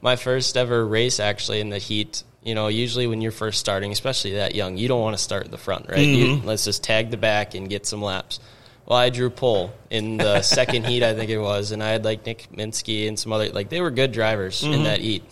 my 0.00 0.16
first 0.16 0.56
ever 0.56 0.84
race 0.84 1.20
actually 1.20 1.60
in 1.60 1.70
the 1.70 1.78
heat. 1.78 2.24
You 2.42 2.54
know, 2.54 2.68
usually 2.68 3.06
when 3.06 3.20
you're 3.20 3.32
first 3.32 3.58
starting, 3.58 3.92
especially 3.92 4.34
that 4.34 4.54
young, 4.54 4.76
you 4.76 4.88
don't 4.88 5.00
want 5.00 5.16
to 5.16 5.22
start 5.22 5.44
at 5.44 5.50
the 5.50 5.58
front, 5.58 5.88
right? 5.88 5.98
You, 5.98 6.36
let's 6.44 6.64
just 6.64 6.82
tag 6.82 7.10
the 7.10 7.16
back 7.16 7.54
and 7.54 7.68
get 7.68 7.86
some 7.86 8.00
laps. 8.00 8.38
Well, 8.86 8.98
I 8.98 9.10
drew 9.10 9.30
pole 9.30 9.72
in 9.90 10.16
the 10.16 10.42
second 10.58 10.86
heat, 10.86 11.02
I 11.02 11.14
think 11.14 11.30
it 11.30 11.38
was, 11.38 11.72
and 11.72 11.82
I 11.82 11.90
had 11.90 12.04
like 12.04 12.24
Nick 12.24 12.48
Minsky 12.52 13.08
and 13.08 13.18
some 13.18 13.32
other 13.32 13.50
like 13.50 13.68
they 13.68 13.80
were 13.80 13.90
good 13.90 14.12
drivers 14.12 14.62
in 14.62 14.70
mm-hmm. 14.70 14.84
that 14.84 15.00
heat. 15.00 15.24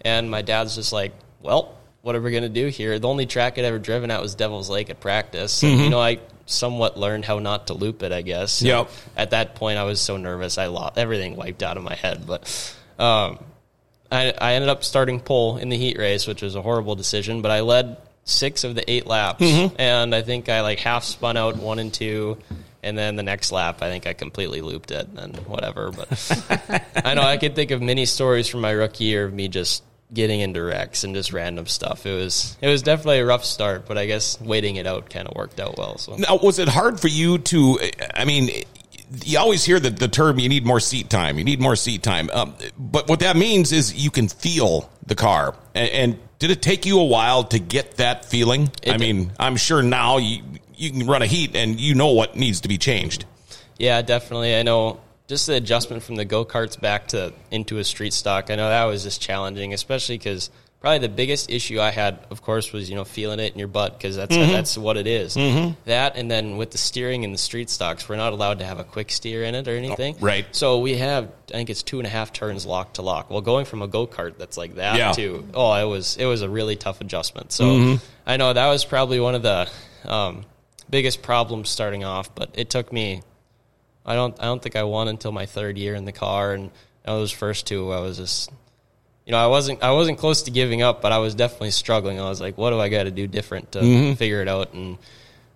And 0.00 0.30
my 0.30 0.42
dad's 0.42 0.76
just 0.76 0.92
like, 0.92 1.12
well, 1.42 1.76
what 2.02 2.14
are 2.14 2.20
we 2.20 2.30
going 2.30 2.44
to 2.44 2.48
do 2.48 2.68
here? 2.68 2.98
The 2.98 3.08
only 3.08 3.26
track 3.26 3.58
I'd 3.58 3.64
ever 3.64 3.78
driven 3.78 4.10
at 4.10 4.22
was 4.22 4.34
Devil's 4.34 4.70
Lake 4.70 4.90
at 4.90 5.00
practice. 5.00 5.62
And, 5.62 5.72
you 5.72 5.78
mm-hmm. 5.78 5.90
know, 5.90 6.00
I 6.00 6.20
somewhat 6.46 6.98
learned 6.98 7.24
how 7.24 7.38
not 7.38 7.66
to 7.66 7.74
loop 7.74 8.02
it, 8.02 8.12
I 8.12 8.22
guess. 8.22 8.60
And 8.60 8.68
Yep. 8.68 8.90
At 9.16 9.30
that 9.30 9.54
point, 9.54 9.78
I 9.78 9.84
was 9.84 10.00
so 10.00 10.16
nervous, 10.16 10.58
I 10.58 10.66
lost 10.66 10.98
everything 10.98 11.36
wiped 11.36 11.62
out 11.62 11.76
of 11.76 11.82
my 11.82 11.94
head. 11.94 12.26
But 12.26 12.76
um, 12.98 13.44
I, 14.10 14.32
I 14.38 14.54
ended 14.54 14.70
up 14.70 14.84
starting 14.84 15.20
pole 15.20 15.58
in 15.58 15.68
the 15.68 15.76
heat 15.76 15.98
race, 15.98 16.26
which 16.26 16.42
was 16.42 16.54
a 16.54 16.62
horrible 16.62 16.94
decision. 16.96 17.42
But 17.42 17.50
I 17.50 17.60
led 17.60 17.98
six 18.24 18.64
of 18.64 18.74
the 18.74 18.88
eight 18.90 19.06
laps, 19.06 19.42
mm-hmm. 19.42 19.74
and 19.78 20.14
I 20.14 20.22
think 20.22 20.48
I 20.48 20.60
like 20.62 20.78
half 20.78 21.04
spun 21.04 21.36
out 21.36 21.56
one 21.56 21.78
and 21.78 21.92
two. 21.92 22.38
And 22.88 22.98
then 22.98 23.16
the 23.16 23.22
next 23.22 23.52
lap, 23.52 23.82
I 23.82 23.88
think 23.88 24.06
I 24.06 24.12
completely 24.14 24.60
looped 24.60 24.90
it 24.90 25.08
and 25.16 25.36
whatever. 25.46 25.90
But 25.92 26.82
I 27.04 27.14
know 27.14 27.22
I 27.22 27.36
could 27.36 27.54
think 27.54 27.70
of 27.70 27.80
many 27.82 28.06
stories 28.06 28.48
from 28.48 28.60
my 28.60 28.70
rookie 28.70 29.04
year 29.04 29.24
of 29.26 29.32
me 29.32 29.48
just 29.48 29.84
getting 30.12 30.40
into 30.40 30.62
wrecks 30.62 31.04
and 31.04 31.14
just 31.14 31.32
random 31.32 31.66
stuff. 31.66 32.06
It 32.06 32.14
was 32.14 32.56
it 32.62 32.68
was 32.68 32.82
definitely 32.82 33.18
a 33.20 33.26
rough 33.26 33.44
start, 33.44 33.86
but 33.86 33.98
I 33.98 34.06
guess 34.06 34.40
waiting 34.40 34.76
it 34.76 34.86
out 34.86 35.10
kind 35.10 35.28
of 35.28 35.36
worked 35.36 35.60
out 35.60 35.76
well. 35.76 35.98
So 35.98 36.16
Now, 36.16 36.36
was 36.36 36.58
it 36.58 36.68
hard 36.68 36.98
for 36.98 37.08
you 37.08 37.38
to? 37.38 37.78
I 38.14 38.24
mean, 38.24 38.48
you 39.24 39.38
always 39.38 39.64
hear 39.64 39.78
the, 39.78 39.90
the 39.90 40.08
term 40.08 40.38
"you 40.38 40.48
need 40.48 40.64
more 40.64 40.80
seat 40.80 41.10
time." 41.10 41.38
You 41.38 41.44
need 41.44 41.60
more 41.60 41.76
seat 41.76 42.02
time, 42.02 42.30
um, 42.32 42.54
but 42.78 43.08
what 43.08 43.20
that 43.20 43.36
means 43.36 43.70
is 43.72 43.94
you 43.94 44.10
can 44.10 44.28
feel 44.28 44.90
the 45.06 45.14
car. 45.14 45.54
And, 45.74 45.90
and 45.90 46.18
did 46.38 46.50
it 46.50 46.62
take 46.62 46.86
you 46.86 47.00
a 47.00 47.04
while 47.04 47.44
to 47.44 47.58
get 47.58 47.96
that 47.98 48.24
feeling? 48.24 48.70
It 48.82 48.90
I 48.90 48.96
did. 48.96 49.00
mean, 49.00 49.32
I'm 49.38 49.56
sure 49.56 49.82
now 49.82 50.16
you 50.18 50.42
you 50.78 50.90
can 50.90 51.06
run 51.06 51.22
a 51.22 51.26
heat 51.26 51.54
and 51.56 51.78
you 51.80 51.94
know 51.94 52.12
what 52.12 52.36
needs 52.36 52.60
to 52.62 52.68
be 52.68 52.78
changed. 52.78 53.24
yeah, 53.78 54.02
definitely. 54.02 54.56
I 54.56 54.62
know 54.62 55.00
just 55.28 55.46
the 55.46 55.54
adjustment 55.54 56.02
from 56.02 56.16
the 56.16 56.24
go 56.24 56.44
karts 56.44 56.80
back 56.80 57.08
to 57.08 57.32
into 57.50 57.78
a 57.78 57.84
street 57.84 58.12
stock. 58.12 58.50
I 58.50 58.56
know 58.56 58.68
that 58.68 58.84
was 58.84 59.02
just 59.02 59.20
challenging, 59.20 59.74
especially 59.74 60.16
because 60.16 60.50
probably 60.80 60.98
the 60.98 61.08
biggest 61.08 61.50
issue 61.50 61.80
I 61.80 61.90
had, 61.90 62.18
of 62.30 62.40
course, 62.40 62.72
was 62.72 62.88
you 62.88 62.96
know 62.96 63.04
feeling 63.04 63.38
it 63.38 63.52
in 63.52 63.58
your 63.58 63.68
butt 63.68 63.98
because 63.98 64.16
that's 64.16 64.34
mm-hmm. 64.34 64.52
that's 64.52 64.78
what 64.78 64.96
it 64.96 65.06
is. 65.06 65.36
Mm-hmm. 65.36 65.74
That 65.84 66.16
and 66.16 66.30
then 66.30 66.56
with 66.56 66.70
the 66.70 66.78
steering 66.78 67.24
in 67.24 67.32
the 67.32 67.38
street 67.38 67.68
stocks, 67.68 68.08
we're 68.08 68.16
not 68.16 68.32
allowed 68.32 68.60
to 68.60 68.64
have 68.64 68.78
a 68.78 68.84
quick 68.84 69.10
steer 69.10 69.44
in 69.44 69.54
it 69.54 69.68
or 69.68 69.76
anything. 69.76 70.16
Oh, 70.18 70.24
right. 70.24 70.46
So 70.52 70.78
we 70.78 70.96
have, 70.96 71.24
I 71.48 71.52
think 71.52 71.70
it's 71.70 71.82
two 71.82 71.98
and 71.98 72.06
a 72.06 72.10
half 72.10 72.32
turns 72.32 72.64
lock 72.64 72.94
to 72.94 73.02
lock. 73.02 73.30
Well, 73.30 73.42
going 73.42 73.66
from 73.66 73.82
a 73.82 73.88
go 73.88 74.06
kart 74.06 74.38
that's 74.38 74.56
like 74.56 74.76
that 74.76 74.96
Yeah. 74.96 75.12
to 75.12 75.46
oh, 75.52 75.72
it 75.74 75.84
was 75.84 76.16
it 76.16 76.26
was 76.26 76.42
a 76.42 76.48
really 76.48 76.76
tough 76.76 77.00
adjustment. 77.00 77.52
So 77.52 77.64
mm-hmm. 77.64 78.04
I 78.26 78.38
know 78.38 78.52
that 78.52 78.68
was 78.68 78.84
probably 78.84 79.20
one 79.20 79.34
of 79.34 79.42
the 79.42 79.68
um, 80.04 80.46
biggest 80.90 81.22
problems 81.22 81.68
starting 81.68 82.04
off, 82.04 82.34
but 82.34 82.50
it 82.54 82.70
took 82.70 82.92
me. 82.92 83.22
I 84.04 84.14
don't 84.14 84.34
I 84.40 84.44
don't 84.44 84.62
think 84.62 84.76
I 84.76 84.84
won 84.84 85.08
until 85.08 85.32
my 85.32 85.46
third 85.46 85.76
year 85.78 85.94
in 85.94 86.04
the 86.04 86.12
car, 86.12 86.54
and 86.54 86.70
those 87.04 87.30
first 87.30 87.66
two 87.66 87.92
I 87.92 88.00
was 88.00 88.16
just. 88.18 88.50
You 89.26 89.32
know, 89.32 89.38
I 89.38 89.48
wasn't 89.48 89.82
I 89.82 89.92
wasn't 89.92 90.16
close 90.16 90.42
to 90.42 90.50
giving 90.50 90.80
up, 90.80 91.02
but 91.02 91.12
I 91.12 91.18
was 91.18 91.34
definitely 91.34 91.72
struggling. 91.72 92.18
I 92.18 92.30
was 92.30 92.40
like, 92.40 92.56
"What 92.56 92.70
do 92.70 92.80
I 92.80 92.88
got 92.88 93.02
to 93.02 93.10
do 93.10 93.26
different 93.26 93.72
to 93.72 93.80
mm-hmm. 93.80 94.14
figure 94.14 94.40
it 94.40 94.48
out?" 94.48 94.72
And 94.72 94.96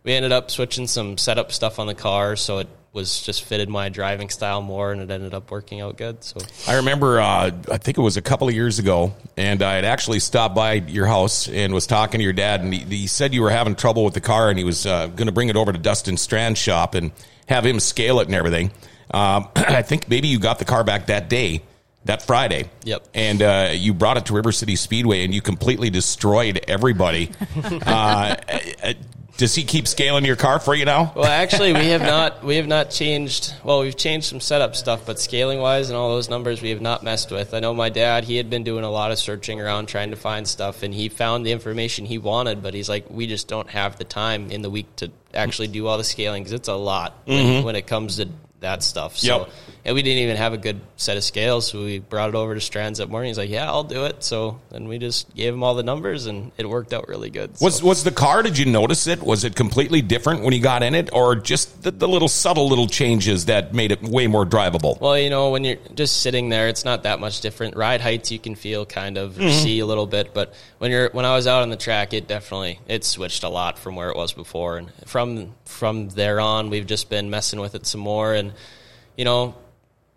we 0.04 0.12
ended 0.12 0.30
up 0.30 0.50
switching 0.50 0.86
some 0.86 1.16
setup 1.16 1.52
stuff 1.52 1.78
on 1.78 1.86
the 1.86 1.94
car, 1.94 2.36
so 2.36 2.58
it 2.58 2.68
was 2.92 3.22
just 3.22 3.44
fitted 3.44 3.70
my 3.70 3.88
driving 3.88 4.28
style 4.28 4.60
more, 4.60 4.92
and 4.92 5.00
it 5.00 5.10
ended 5.10 5.32
up 5.32 5.50
working 5.50 5.80
out 5.80 5.96
good. 5.96 6.22
So 6.22 6.40
I 6.68 6.76
remember, 6.76 7.20
uh, 7.20 7.50
I 7.70 7.78
think 7.78 7.96
it 7.96 8.02
was 8.02 8.18
a 8.18 8.22
couple 8.22 8.48
of 8.48 8.54
years 8.54 8.78
ago, 8.78 9.14
and 9.36 9.62
I 9.62 9.76
had 9.76 9.84
actually 9.84 10.20
stopped 10.20 10.54
by 10.54 10.74
your 10.74 11.06
house 11.06 11.48
and 11.48 11.72
was 11.72 11.86
talking 11.86 12.18
to 12.18 12.24
your 12.24 12.34
dad, 12.34 12.60
and 12.60 12.72
he, 12.72 12.80
he 12.80 13.06
said 13.06 13.32
you 13.32 13.42
were 13.42 13.50
having 13.50 13.76
trouble 13.76 14.04
with 14.04 14.14
the 14.14 14.20
car, 14.20 14.50
and 14.50 14.58
he 14.58 14.64
was 14.64 14.84
uh, 14.84 15.06
going 15.06 15.26
to 15.26 15.32
bring 15.32 15.48
it 15.48 15.56
over 15.56 15.72
to 15.72 15.78
Dustin 15.78 16.16
Strand's 16.18 16.58
shop 16.58 16.94
and 16.94 17.12
have 17.46 17.64
him 17.64 17.80
scale 17.80 18.20
it 18.20 18.26
and 18.26 18.34
everything. 18.34 18.70
Um, 19.10 19.48
I 19.56 19.82
think 19.82 20.08
maybe 20.08 20.28
you 20.28 20.38
got 20.38 20.58
the 20.58 20.66
car 20.66 20.84
back 20.84 21.06
that 21.06 21.30
day, 21.30 21.62
that 22.04 22.20
Friday. 22.20 22.68
Yep. 22.84 23.08
And 23.14 23.40
uh, 23.42 23.70
you 23.72 23.94
brought 23.94 24.18
it 24.18 24.26
to 24.26 24.34
River 24.34 24.52
City 24.52 24.76
Speedway, 24.76 25.24
and 25.24 25.34
you 25.34 25.40
completely 25.40 25.88
destroyed 25.88 26.62
everybody. 26.68 27.30
does 29.36 29.54
he 29.54 29.64
keep 29.64 29.88
scaling 29.88 30.24
your 30.24 30.36
car 30.36 30.58
for 30.58 30.74
you 30.74 30.84
now? 30.84 31.12
Well, 31.16 31.24
actually, 31.24 31.72
we 31.72 31.88
have 31.88 32.00
not 32.02 32.44
we 32.44 32.56
have 32.56 32.66
not 32.66 32.90
changed. 32.90 33.54
Well, 33.64 33.80
we've 33.80 33.96
changed 33.96 34.26
some 34.26 34.40
setup 34.40 34.76
stuff, 34.76 35.06
but 35.06 35.18
scaling 35.18 35.58
wise 35.58 35.88
and 35.88 35.96
all 35.96 36.10
those 36.10 36.28
numbers 36.28 36.60
we 36.62 36.70
have 36.70 36.80
not 36.80 37.02
messed 37.02 37.30
with. 37.30 37.54
I 37.54 37.60
know 37.60 37.74
my 37.74 37.88
dad; 37.88 38.24
he 38.24 38.36
had 38.36 38.50
been 38.50 38.64
doing 38.64 38.84
a 38.84 38.90
lot 38.90 39.10
of 39.10 39.18
searching 39.18 39.60
around 39.60 39.86
trying 39.86 40.10
to 40.10 40.16
find 40.16 40.46
stuff, 40.46 40.82
and 40.82 40.92
he 40.92 41.08
found 41.08 41.46
the 41.46 41.52
information 41.52 42.04
he 42.04 42.18
wanted. 42.18 42.62
But 42.62 42.74
he's 42.74 42.88
like, 42.88 43.08
we 43.10 43.26
just 43.26 43.48
don't 43.48 43.70
have 43.70 43.96
the 43.98 44.04
time 44.04 44.50
in 44.50 44.62
the 44.62 44.70
week 44.70 44.94
to 44.96 45.10
actually 45.34 45.68
do 45.68 45.86
all 45.86 45.98
the 45.98 46.04
scaling 46.04 46.42
because 46.42 46.52
it's 46.52 46.68
a 46.68 46.74
lot 46.74 47.16
when, 47.24 47.38
mm-hmm. 47.38 47.66
when 47.66 47.76
it 47.76 47.86
comes 47.86 48.16
to 48.16 48.28
that 48.60 48.82
stuff. 48.82 49.16
So, 49.16 49.40
Yep. 49.40 49.50
And 49.84 49.94
we 49.96 50.02
didn't 50.02 50.18
even 50.22 50.36
have 50.36 50.52
a 50.52 50.58
good 50.58 50.80
set 50.96 51.16
of 51.16 51.24
scales, 51.24 51.66
so 51.68 51.82
we 51.82 51.98
brought 51.98 52.28
it 52.28 52.34
over 52.36 52.54
to 52.54 52.60
Strands 52.60 52.98
that 52.98 53.08
morning. 53.10 53.28
He's 53.30 53.38
like, 53.38 53.50
"Yeah, 53.50 53.66
I'll 53.70 53.82
do 53.84 54.04
it." 54.04 54.22
So 54.22 54.60
then 54.70 54.86
we 54.86 54.98
just 54.98 55.34
gave 55.34 55.52
him 55.52 55.62
all 55.64 55.74
the 55.74 55.82
numbers, 55.82 56.26
and 56.26 56.52
it 56.56 56.68
worked 56.68 56.92
out 56.92 57.08
really 57.08 57.30
good. 57.30 57.58
So- 57.58 57.64
Was 57.64 57.82
was 57.82 58.04
the 58.04 58.10
car? 58.12 58.42
Did 58.42 58.58
you 58.58 58.66
notice 58.66 59.06
it? 59.06 59.22
Was 59.22 59.42
it 59.44 59.56
completely 59.56 60.02
different 60.02 60.42
when 60.44 60.52
you 60.52 60.60
got 60.60 60.82
in 60.82 60.94
it, 60.94 61.10
or 61.12 61.34
just 61.34 61.82
the, 61.82 61.90
the 61.90 62.06
little 62.06 62.28
subtle 62.28 62.68
little 62.68 62.86
changes 62.86 63.46
that 63.46 63.74
made 63.74 63.90
it 63.90 64.02
way 64.02 64.26
more 64.28 64.46
drivable? 64.46 65.00
Well, 65.00 65.18
you 65.18 65.30
know, 65.30 65.50
when 65.50 65.64
you're 65.64 65.78
just 65.94 66.18
sitting 66.22 66.48
there, 66.48 66.68
it's 66.68 66.84
not 66.84 67.02
that 67.02 67.18
much 67.18 67.40
different. 67.40 67.76
Ride 67.76 68.00
heights 68.00 68.30
you 68.30 68.38
can 68.38 68.54
feel 68.54 68.86
kind 68.86 69.18
of 69.18 69.38
or 69.40 69.50
see 69.50 69.80
a 69.80 69.86
little 69.86 70.06
bit, 70.06 70.32
but 70.32 70.54
when 70.78 70.90
you're 70.92 71.10
when 71.10 71.24
I 71.24 71.34
was 71.34 71.46
out 71.48 71.62
on 71.62 71.70
the 71.70 71.76
track, 71.76 72.12
it 72.12 72.28
definitely 72.28 72.78
it 72.86 73.04
switched 73.04 73.42
a 73.42 73.48
lot 73.48 73.78
from 73.78 73.96
where 73.96 74.10
it 74.10 74.16
was 74.16 74.32
before, 74.32 74.78
and 74.78 74.90
from 75.06 75.54
from 75.64 76.08
there 76.10 76.38
on, 76.38 76.70
we've 76.70 76.86
just 76.86 77.10
been 77.10 77.30
messing 77.30 77.58
with 77.60 77.74
it 77.74 77.84
some 77.86 78.00
more, 78.00 78.32
and 78.32 78.52
you 79.16 79.24
know. 79.24 79.54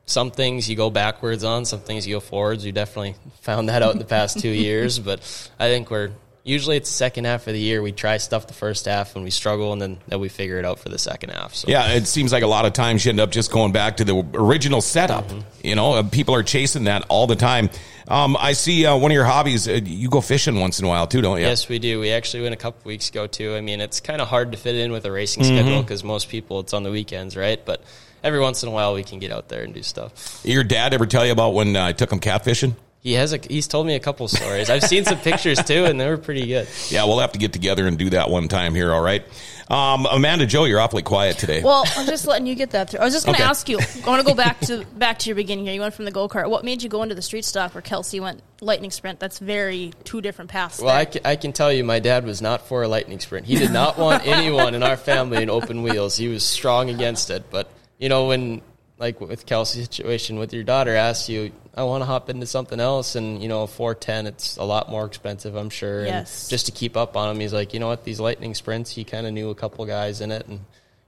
Some 0.05 0.31
things 0.31 0.69
you 0.69 0.75
go 0.75 0.89
backwards 0.89 1.43
on, 1.43 1.65
some 1.65 1.79
things 1.79 2.07
you 2.07 2.15
go 2.15 2.19
forwards. 2.19 2.63
We 2.63 2.71
definitely 2.71 3.15
found 3.41 3.69
that 3.69 3.81
out 3.81 3.93
in 3.93 4.00
the 4.00 4.05
past 4.05 4.39
two 4.39 4.50
years, 4.67 5.00
but 5.00 5.19
I 5.59 5.67
think 5.69 5.89
we're 5.89 6.12
usually 6.43 6.77
it's 6.77 6.89
the 6.89 6.95
second 6.95 7.25
half 7.25 7.47
of 7.47 7.53
the 7.53 7.59
year. 7.59 7.81
We 7.81 7.91
try 7.91 8.17
stuff 8.17 8.47
the 8.47 8.53
first 8.53 8.85
half 8.85 9.15
and 9.15 9.25
we 9.25 9.31
struggle, 9.31 9.74
and 9.74 9.81
then, 9.81 9.97
then 10.07 10.19
we 10.19 10.29
figure 10.29 10.59
it 10.59 10.65
out 10.65 10.79
for 10.79 10.89
the 10.89 11.00
second 11.00 11.31
half. 11.31 11.55
So 11.55 11.67
Yeah, 11.67 11.93
it 11.93 12.07
seems 12.07 12.31
like 12.31 12.43
a 12.43 12.47
lot 12.47 12.65
of 12.65 12.74
times 12.74 13.03
you 13.03 13.09
end 13.09 13.19
up 13.19 13.31
just 13.31 13.51
going 13.51 13.71
back 13.74 13.97
to 13.97 14.05
the 14.05 14.25
original 14.33 14.79
setup. 14.79 15.25
You 15.63 15.75
know, 15.75 15.93
uh, 15.93 16.03
people 16.03 16.35
are 16.35 16.43
chasing 16.43 16.85
that 16.85 17.05
all 17.09 17.27
the 17.27 17.35
time. 17.35 17.69
Um, 18.07 18.38
I 18.39 18.53
see 18.53 18.85
uh, 18.85 18.95
one 18.95 19.09
of 19.09 19.15
your 19.15 19.25
hobbies. 19.25 19.67
Uh, 19.67 19.79
you 19.83 20.09
go 20.09 20.21
fishing 20.21 20.59
once 20.59 20.79
in 20.79 20.85
a 20.85 20.88
while 20.88 21.07
too, 21.07 21.21
don't 21.21 21.39
you? 21.39 21.45
Yes, 21.45 21.67
we 21.67 21.79
do. 21.79 22.00
We 22.00 22.12
actually 22.12 22.43
went 22.43 22.53
a 22.53 22.57
couple 22.57 22.88
weeks 22.88 23.09
ago 23.09 23.25
too. 23.25 23.55
I 23.55 23.62
mean, 23.62 23.81
it's 23.81 24.00
kind 24.00 24.21
of 24.21 24.27
hard 24.27 24.51
to 24.51 24.57
fit 24.59 24.75
in 24.75 24.91
with 24.91 25.05
a 25.05 25.12
racing 25.12 25.43
schedule 25.43 25.81
because 25.81 26.03
most 26.03 26.29
people 26.29 26.59
it's 26.59 26.74
on 26.74 26.83
the 26.83 26.91
weekends, 26.91 27.35
right? 27.35 27.63
But 27.65 27.81
every 28.25 28.39
once 28.39 28.63
in 28.63 28.70
a 28.70 28.72
while 28.72 28.94
we 28.94 29.03
can 29.03 29.20
get 29.20 29.32
out 29.32 29.48
there 29.48 29.63
and 29.63 29.74
do 29.74 29.84
stuff. 29.84 30.41
Your 30.44 30.63
dad 30.63 30.94
ever 30.94 31.05
tell 31.05 31.25
you 31.25 31.32
about 31.32 31.53
when 31.53 31.75
uh, 31.75 31.86
I 31.86 31.94
took 31.94 32.12
him 32.12 32.20
catfishing? 32.20 32.74
He 33.00 33.13
has 33.13 33.34
a 33.34 33.38
he's 33.38 33.67
told 33.67 33.86
me 33.86 33.94
a 33.94 34.00
couple 34.00 34.27
stories. 34.27 34.67
I've 34.72 34.82
seen 34.84 35.05
some 35.05 35.20
pictures 35.20 35.63
too, 35.63 35.86
and 35.86 36.01
they 36.01 36.10
were 36.10 36.17
pretty 36.17 36.48
good. 36.48 36.67
Yeah, 36.89 37.05
we'll 37.05 37.20
have 37.20 37.34
to 37.34 37.38
get 37.39 37.53
together 37.53 37.86
and 37.86 38.00
do 38.00 38.10
that 38.10 38.32
one 38.32 38.48
time 38.48 38.74
here. 38.74 38.91
All 38.91 39.00
right, 39.01 39.24
um, 39.70 40.08
Amanda 40.08 40.48
Joe, 40.48 40.63
you're 40.65 40.79
awfully 40.79 41.03
quiet 41.03 41.38
today. 41.38 41.62
Well, 41.62 41.84
I'm 41.98 42.08
just 42.08 42.25
letting 42.25 42.48
you 42.48 42.55
get 42.55 42.72
that 42.72 42.89
through. 42.89 43.01
I 43.01 43.03
was 43.03 43.13
just 43.13 43.27
going 43.27 43.36
to 43.36 43.44
Okay. 43.44 43.48
ask 43.50 43.70
you. 43.70 43.77
I 43.77 44.10
want 44.10 44.25
to 44.25 44.25
go 44.25 44.34
back 44.44 44.60
to 44.62 44.84
back 44.96 45.20
to 45.20 45.29
your 45.29 45.36
beginning 45.36 45.65
here. 45.65 45.75
You 45.75 45.82
went 45.82 45.94
from 45.94 46.05
the 46.05 46.12
go 46.12 46.27
kart. 46.27 46.50
What 46.50 46.65
made 46.65 46.82
you 46.82 46.89
go 46.89 47.03
into 47.03 47.13
the 47.13 47.22
street 47.22 47.46
stock 47.46 47.75
where 47.75 47.82
Kelsey 47.84 48.20
went 48.20 48.41
lightning 48.60 48.89
sprint? 48.89 49.20
That's 49.20 49.38
very 49.38 49.94
two 50.03 50.20
different 50.22 50.50
paths. 50.50 50.82
Well, 50.82 50.89
I 50.96 51.05
can, 51.05 51.22
I 51.25 51.36
can 51.36 51.53
tell 51.53 51.72
you, 51.72 51.84
my 51.84 52.00
dad 52.00 52.25
was 52.25 52.41
not 52.41 52.67
for 52.67 52.82
a 52.82 52.88
lightning 52.88 53.20
sprint. 53.20 53.46
He 53.46 53.55
did 53.55 53.70
not 53.70 54.00
want 54.00 54.25
anyone 54.27 54.74
in 54.74 54.82
our 54.82 54.98
family 54.98 55.44
in 55.44 55.51
open 55.51 55.84
wheels. 55.84 56.17
He 56.17 56.27
was 56.27 56.44
strong 56.44 56.89
against 56.89 57.29
it. 57.29 57.51
But 57.51 57.70
you 57.97 58.09
know, 58.09 58.27
when 58.27 58.61
like 58.97 59.19
with 59.19 59.45
Kelsey's 59.45 59.85
situation 59.85 60.39
with 60.39 60.53
your 60.53 60.63
daughter 60.63 60.95
asks 60.95 61.27
you, 61.29 61.51
I 61.73 61.83
want 61.83 62.01
to 62.01 62.05
hop 62.05 62.29
into 62.29 62.45
something 62.45 62.79
else, 62.79 63.15
and 63.15 63.41
you 63.41 63.49
know, 63.49 63.67
four 63.67 63.95
ten, 63.95 64.27
it's 64.27 64.57
a 64.57 64.63
lot 64.63 64.89
more 64.89 65.05
expensive, 65.05 65.55
I'm 65.55 65.69
sure. 65.69 66.05
Yes. 66.05 66.43
And 66.43 66.49
just 66.49 66.67
to 66.67 66.71
keep 66.71 66.95
up 66.95 67.17
on 67.17 67.29
him, 67.29 67.39
he's 67.39 67.53
like, 67.53 67.73
you 67.73 67.79
know 67.79 67.87
what, 67.87 68.03
these 68.03 68.19
lightning 68.19 68.53
sprints, 68.53 68.91
he 68.91 69.03
kind 69.03 69.27
of 69.27 69.33
knew 69.33 69.49
a 69.49 69.55
couple 69.55 69.85
guys 69.85 70.21
in 70.21 70.31
it, 70.31 70.47
and 70.47 70.61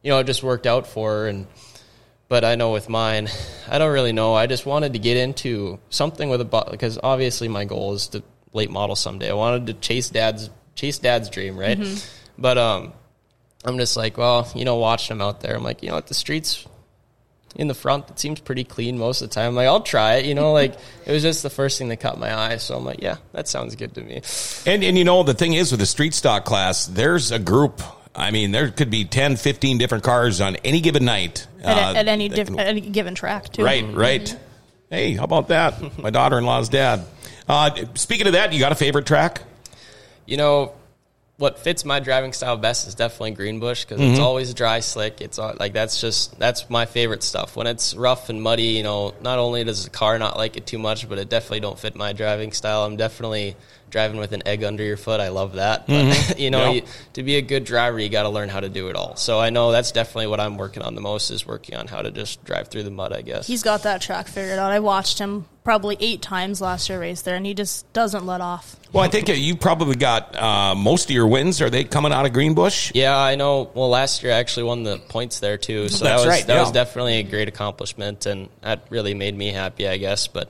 you 0.04 0.12
know, 0.12 0.20
it 0.20 0.26
just 0.26 0.44
worked 0.44 0.68
out 0.68 0.88
for 0.88 1.12
her. 1.12 1.28
And 1.28 1.48
but 2.28 2.44
I 2.44 2.56
know 2.56 2.72
with 2.74 2.90
mine, 2.90 3.30
I 3.70 3.78
don't 3.78 3.94
really 3.94 4.14
know. 4.14 4.34
I 4.34 4.48
just 4.48 4.66
wanted 4.66 4.94
to 4.94 5.00
get 5.00 5.18
into 5.18 5.80
something 5.90 6.30
with 6.30 6.42
a 6.42 6.68
because 6.72 7.00
obviously 7.02 7.48
my 7.48 7.66
goal 7.66 7.94
is 7.94 8.08
to 8.10 8.24
late 8.54 8.70
model 8.72 8.96
someday. 8.96 9.30
I 9.30 9.34
wanted 9.34 9.68
to 9.68 9.74
chase 9.74 10.10
dad's 10.10 10.50
chase 10.76 11.00
dad's 11.00 11.30
dream, 11.30 11.58
right? 11.58 11.78
But 12.38 12.58
um, 12.58 12.94
I'm 13.64 13.78
just 13.78 13.98
like, 13.98 14.18
well, 14.18 14.52
you 14.54 14.66
know, 14.66 14.76
watching 14.76 15.16
him 15.16 15.22
out 15.22 15.42
there, 15.42 15.56
I'm 15.56 15.64
like, 15.64 15.82
you 15.82 15.90
know 15.90 15.96
what, 15.96 16.08
the 16.08 16.14
streets 16.14 16.68
in 17.58 17.68
the 17.68 17.74
front, 17.74 18.10
it 18.10 18.20
seems 18.20 18.40
pretty 18.40 18.64
clean 18.64 18.98
most 18.98 19.22
of 19.22 19.30
the 19.30 19.34
time. 19.36 19.50
I'm 19.50 19.56
like, 19.56 19.68
I'll 19.68 19.82
try 19.82 20.16
it, 20.16 20.26
you 20.26 20.36
know, 20.36 20.54
like 20.54 20.76
it 21.06 21.12
was 21.12 21.22
just 21.24 21.44
the 21.44 21.50
first 21.50 21.78
thing 21.78 21.90
that 21.90 21.98
caught 21.98 22.18
my 22.20 22.34
eye. 22.34 22.58
So 22.58 22.78
I'm 22.78 22.86
like, 22.86 23.02
yeah, 23.02 23.18
that 23.34 23.48
sounds 23.48 23.76
good 23.76 23.94
to 23.96 24.02
me. 24.02 24.22
And 24.66 24.84
and 24.84 24.98
you 24.98 25.04
know 25.04 25.24
the 25.24 25.34
thing 25.34 25.54
is 25.54 25.72
with 25.72 25.80
the 25.82 25.86
street 25.86 26.14
stock 26.14 26.46
class, 26.46 26.86
there's 26.86 27.32
a 27.32 27.40
group. 27.40 27.82
I 28.16 28.32
mean, 28.32 28.52
there 28.52 28.72
could 28.72 28.90
be 28.90 29.06
10, 29.06 29.36
15 29.36 29.78
different 29.78 30.04
cars 30.04 30.42
on 30.42 30.56
any 30.58 30.82
given 30.82 31.06
night. 31.06 31.46
at, 31.62 31.96
uh, 31.96 32.00
at 32.00 32.08
any 32.08 32.30
diff- 32.30 32.48
can- 32.48 32.60
at 32.60 32.68
any 32.68 32.82
given 32.82 33.14
track 33.14 33.52
too. 33.52 33.64
Right, 33.64 33.86
right. 33.94 34.36
Hey, 34.90 35.14
how 35.14 35.24
about 35.26 35.50
that? 35.50 36.00
My 36.02 36.10
daughter-in-law's 36.10 36.70
dad. 36.70 37.04
Uh, 37.48 37.70
speaking 37.96 38.26
of 38.28 38.34
that, 38.34 38.54
you 38.54 38.60
got 38.60 38.72
a 38.72 38.76
favorite 38.76 39.06
track? 39.06 39.42
You 40.26 40.38
know, 40.38 40.72
what 41.38 41.60
fits 41.60 41.86
my 41.86 42.00
driving 42.00 42.34
style 42.34 42.58
best 42.58 42.88
is 42.88 42.96
definitely 42.96 43.32
Greenbush 43.32 43.86
because 43.86 44.02
it's 44.02 44.14
mm-hmm. 44.14 44.24
always 44.24 44.54
dry, 44.56 44.80
slick. 44.80 45.22
It's 45.22 45.38
all, 45.38 45.54
like 45.60 45.72
that's 45.72 46.02
just 46.02 46.38
that's 46.40 46.70
my 46.70 46.86
favorite 46.86 47.22
stuff. 47.22 47.56
When 47.56 47.68
it's 47.68 47.94
rough 47.94 48.30
and 48.30 48.42
muddy, 48.42 48.64
you 48.64 48.84
know, 48.84 49.14
not 49.22 49.38
only 49.38 49.64
does 49.64 49.84
the 49.84 49.92
car 49.92 50.18
not 50.18 50.36
like 50.36 50.58
it 50.58 50.66
too 50.66 50.80
much, 50.80 51.08
but 51.08 51.20
it 51.20 51.30
definitely 51.30 51.60
don't 51.60 51.78
fit 51.78 51.96
my 51.96 52.12
driving 52.14 52.52
style. 52.52 52.86
I'm 52.86 52.98
definitely 52.98 53.56
driving 53.90 54.18
with 54.20 54.32
an 54.34 54.44
egg 54.46 54.64
under 54.64 54.84
your 54.84 54.98
foot. 54.98 55.20
I 55.20 55.30
love 55.30 55.54
that. 55.54 55.88
But 55.88 56.40
you 56.40 56.50
know, 56.52 56.66
Yeah. 56.66 56.72
you, 56.72 56.82
to 57.14 57.24
be 57.24 57.36
a 57.38 57.42
good 57.42 57.64
driver, 57.64 58.00
you 58.00 58.10
got 58.10 58.24
to 58.24 58.30
learn 58.30 58.50
how 58.50 58.60
to 58.60 58.70
do 58.70 58.90
it 58.90 58.96
all. 58.96 59.16
So 59.16 59.40
I 59.40 59.50
know 59.50 59.72
that's 59.72 59.92
definitely 59.92 60.28
what 60.28 60.40
I'm 60.40 60.58
working 60.58 60.84
on 60.84 60.96
the 60.96 61.02
most 61.02 61.30
is 61.32 61.46
working 61.46 61.76
on 61.76 61.88
how 61.88 62.02
to 62.02 62.12
just 62.12 62.44
drive 62.46 62.68
through 62.68 62.84
the 62.84 62.92
mud. 62.92 63.14
I 63.14 63.22
guess. 63.22 63.48
He's 63.48 63.64
got 63.64 63.84
that 63.84 64.02
track 64.02 64.28
figured 64.28 64.60
out. 64.60 64.72
I 64.72 64.80
watched 64.80 65.20
him 65.20 65.46
probably 65.64 65.98
eight 66.00 66.22
times 66.22 66.62
last 66.62 66.88
year 66.90 67.00
race 67.00 67.22
there, 67.24 67.36
and 67.36 67.46
he 67.46 67.54
just 67.54 67.92
doesn't 67.92 68.26
let 68.26 68.40
off. 68.40 68.78
Well, 68.94 69.04
I 69.04 69.10
think 69.10 69.28
you 69.28 69.56
probably 69.58 69.96
got 69.96 70.34
uh, 70.36 70.74
most 70.76 71.06
of 71.10 71.12
your 71.12 71.28
wins. 71.28 71.62
Are 71.62 71.70
they 71.70 71.84
coming 71.84 72.14
out 72.14 72.26
of 72.26 72.32
Greenbush? 72.32 72.94
Yeah, 72.96 73.18
I 73.18 73.36
know. 73.36 73.70
Well, 73.74 73.90
last 73.90 74.24
year 74.24 74.32
I 74.32 74.38
actually 74.38 74.64
won 74.64 74.84
the 74.84 74.98
points 74.98 75.42
there 75.42 75.58
too, 75.58 75.90
so 75.90 76.06
That's 76.06 76.10
that 76.10 76.16
was 76.16 76.26
right, 76.28 76.48
that 76.48 76.54
yeah. 76.54 76.60
was 76.62 76.72
definitely 76.72 77.18
a 77.20 77.24
great 77.24 77.50
accomplishment, 77.50 78.26
and 78.26 78.48
that 78.62 78.86
really 78.90 79.14
made 79.14 79.36
me 79.36 79.52
happy, 79.52 79.88
I 79.90 79.98
guess. 79.98 80.28
But 80.28 80.50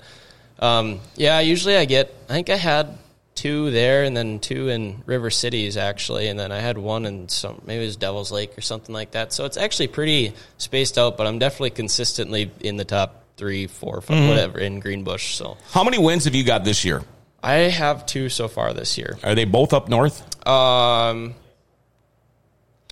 um, 0.60 1.00
yeah, 1.16 1.40
usually 1.40 1.78
I 1.78 1.86
get. 1.86 2.14
I 2.30 2.34
think 2.34 2.52
I 2.52 2.56
had 2.58 2.98
two 3.38 3.72
there, 3.72 4.04
and 4.04 4.18
then 4.18 4.40
two 4.40 4.68
in 4.68 5.02
River 5.06 5.30
Cities 5.30 5.78
actually, 5.78 6.28
and 6.28 6.38
then 6.38 6.52
I 6.52 6.60
had 6.60 6.78
one 6.78 7.06
in 7.06 7.30
some 7.30 7.62
maybe 7.66 7.84
it 7.84 7.86
was 7.88 7.96
Devil's 7.96 8.32
Lake 8.32 8.58
or 8.58 8.62
something 8.62 8.94
like 8.94 9.12
that. 9.12 9.32
So 9.32 9.46
it's 9.46 9.56
actually 9.56 9.88
pretty 9.88 10.34
spaced 10.58 10.98
out, 10.98 11.16
but 11.16 11.26
I'm 11.28 11.40
definitely 11.40 11.70
consistently 11.70 12.52
in 12.60 12.76
the 12.76 12.84
top 12.86 13.24
three, 13.38 13.68
four, 13.68 14.02
five, 14.02 14.18
Mm-hmm. 14.18 14.30
whatever 14.30 14.60
in 14.60 14.80
Greenbush. 14.82 15.36
So 15.36 15.56
How 15.72 15.84
many 15.86 15.98
wins 16.00 16.26
have 16.26 16.36
you 16.36 16.44
got 16.44 16.66
this 16.66 16.84
year? 16.84 17.04
I 17.44 17.70
have 17.70 18.06
two 18.08 18.30
so 18.30 18.48
far 18.48 18.74
this 18.74 18.98
year. 18.98 19.18
Are 19.24 19.36
they 19.36 19.46
both 19.46 19.72
up 19.72 19.88
north? 19.88 20.46
Um, 20.48 21.36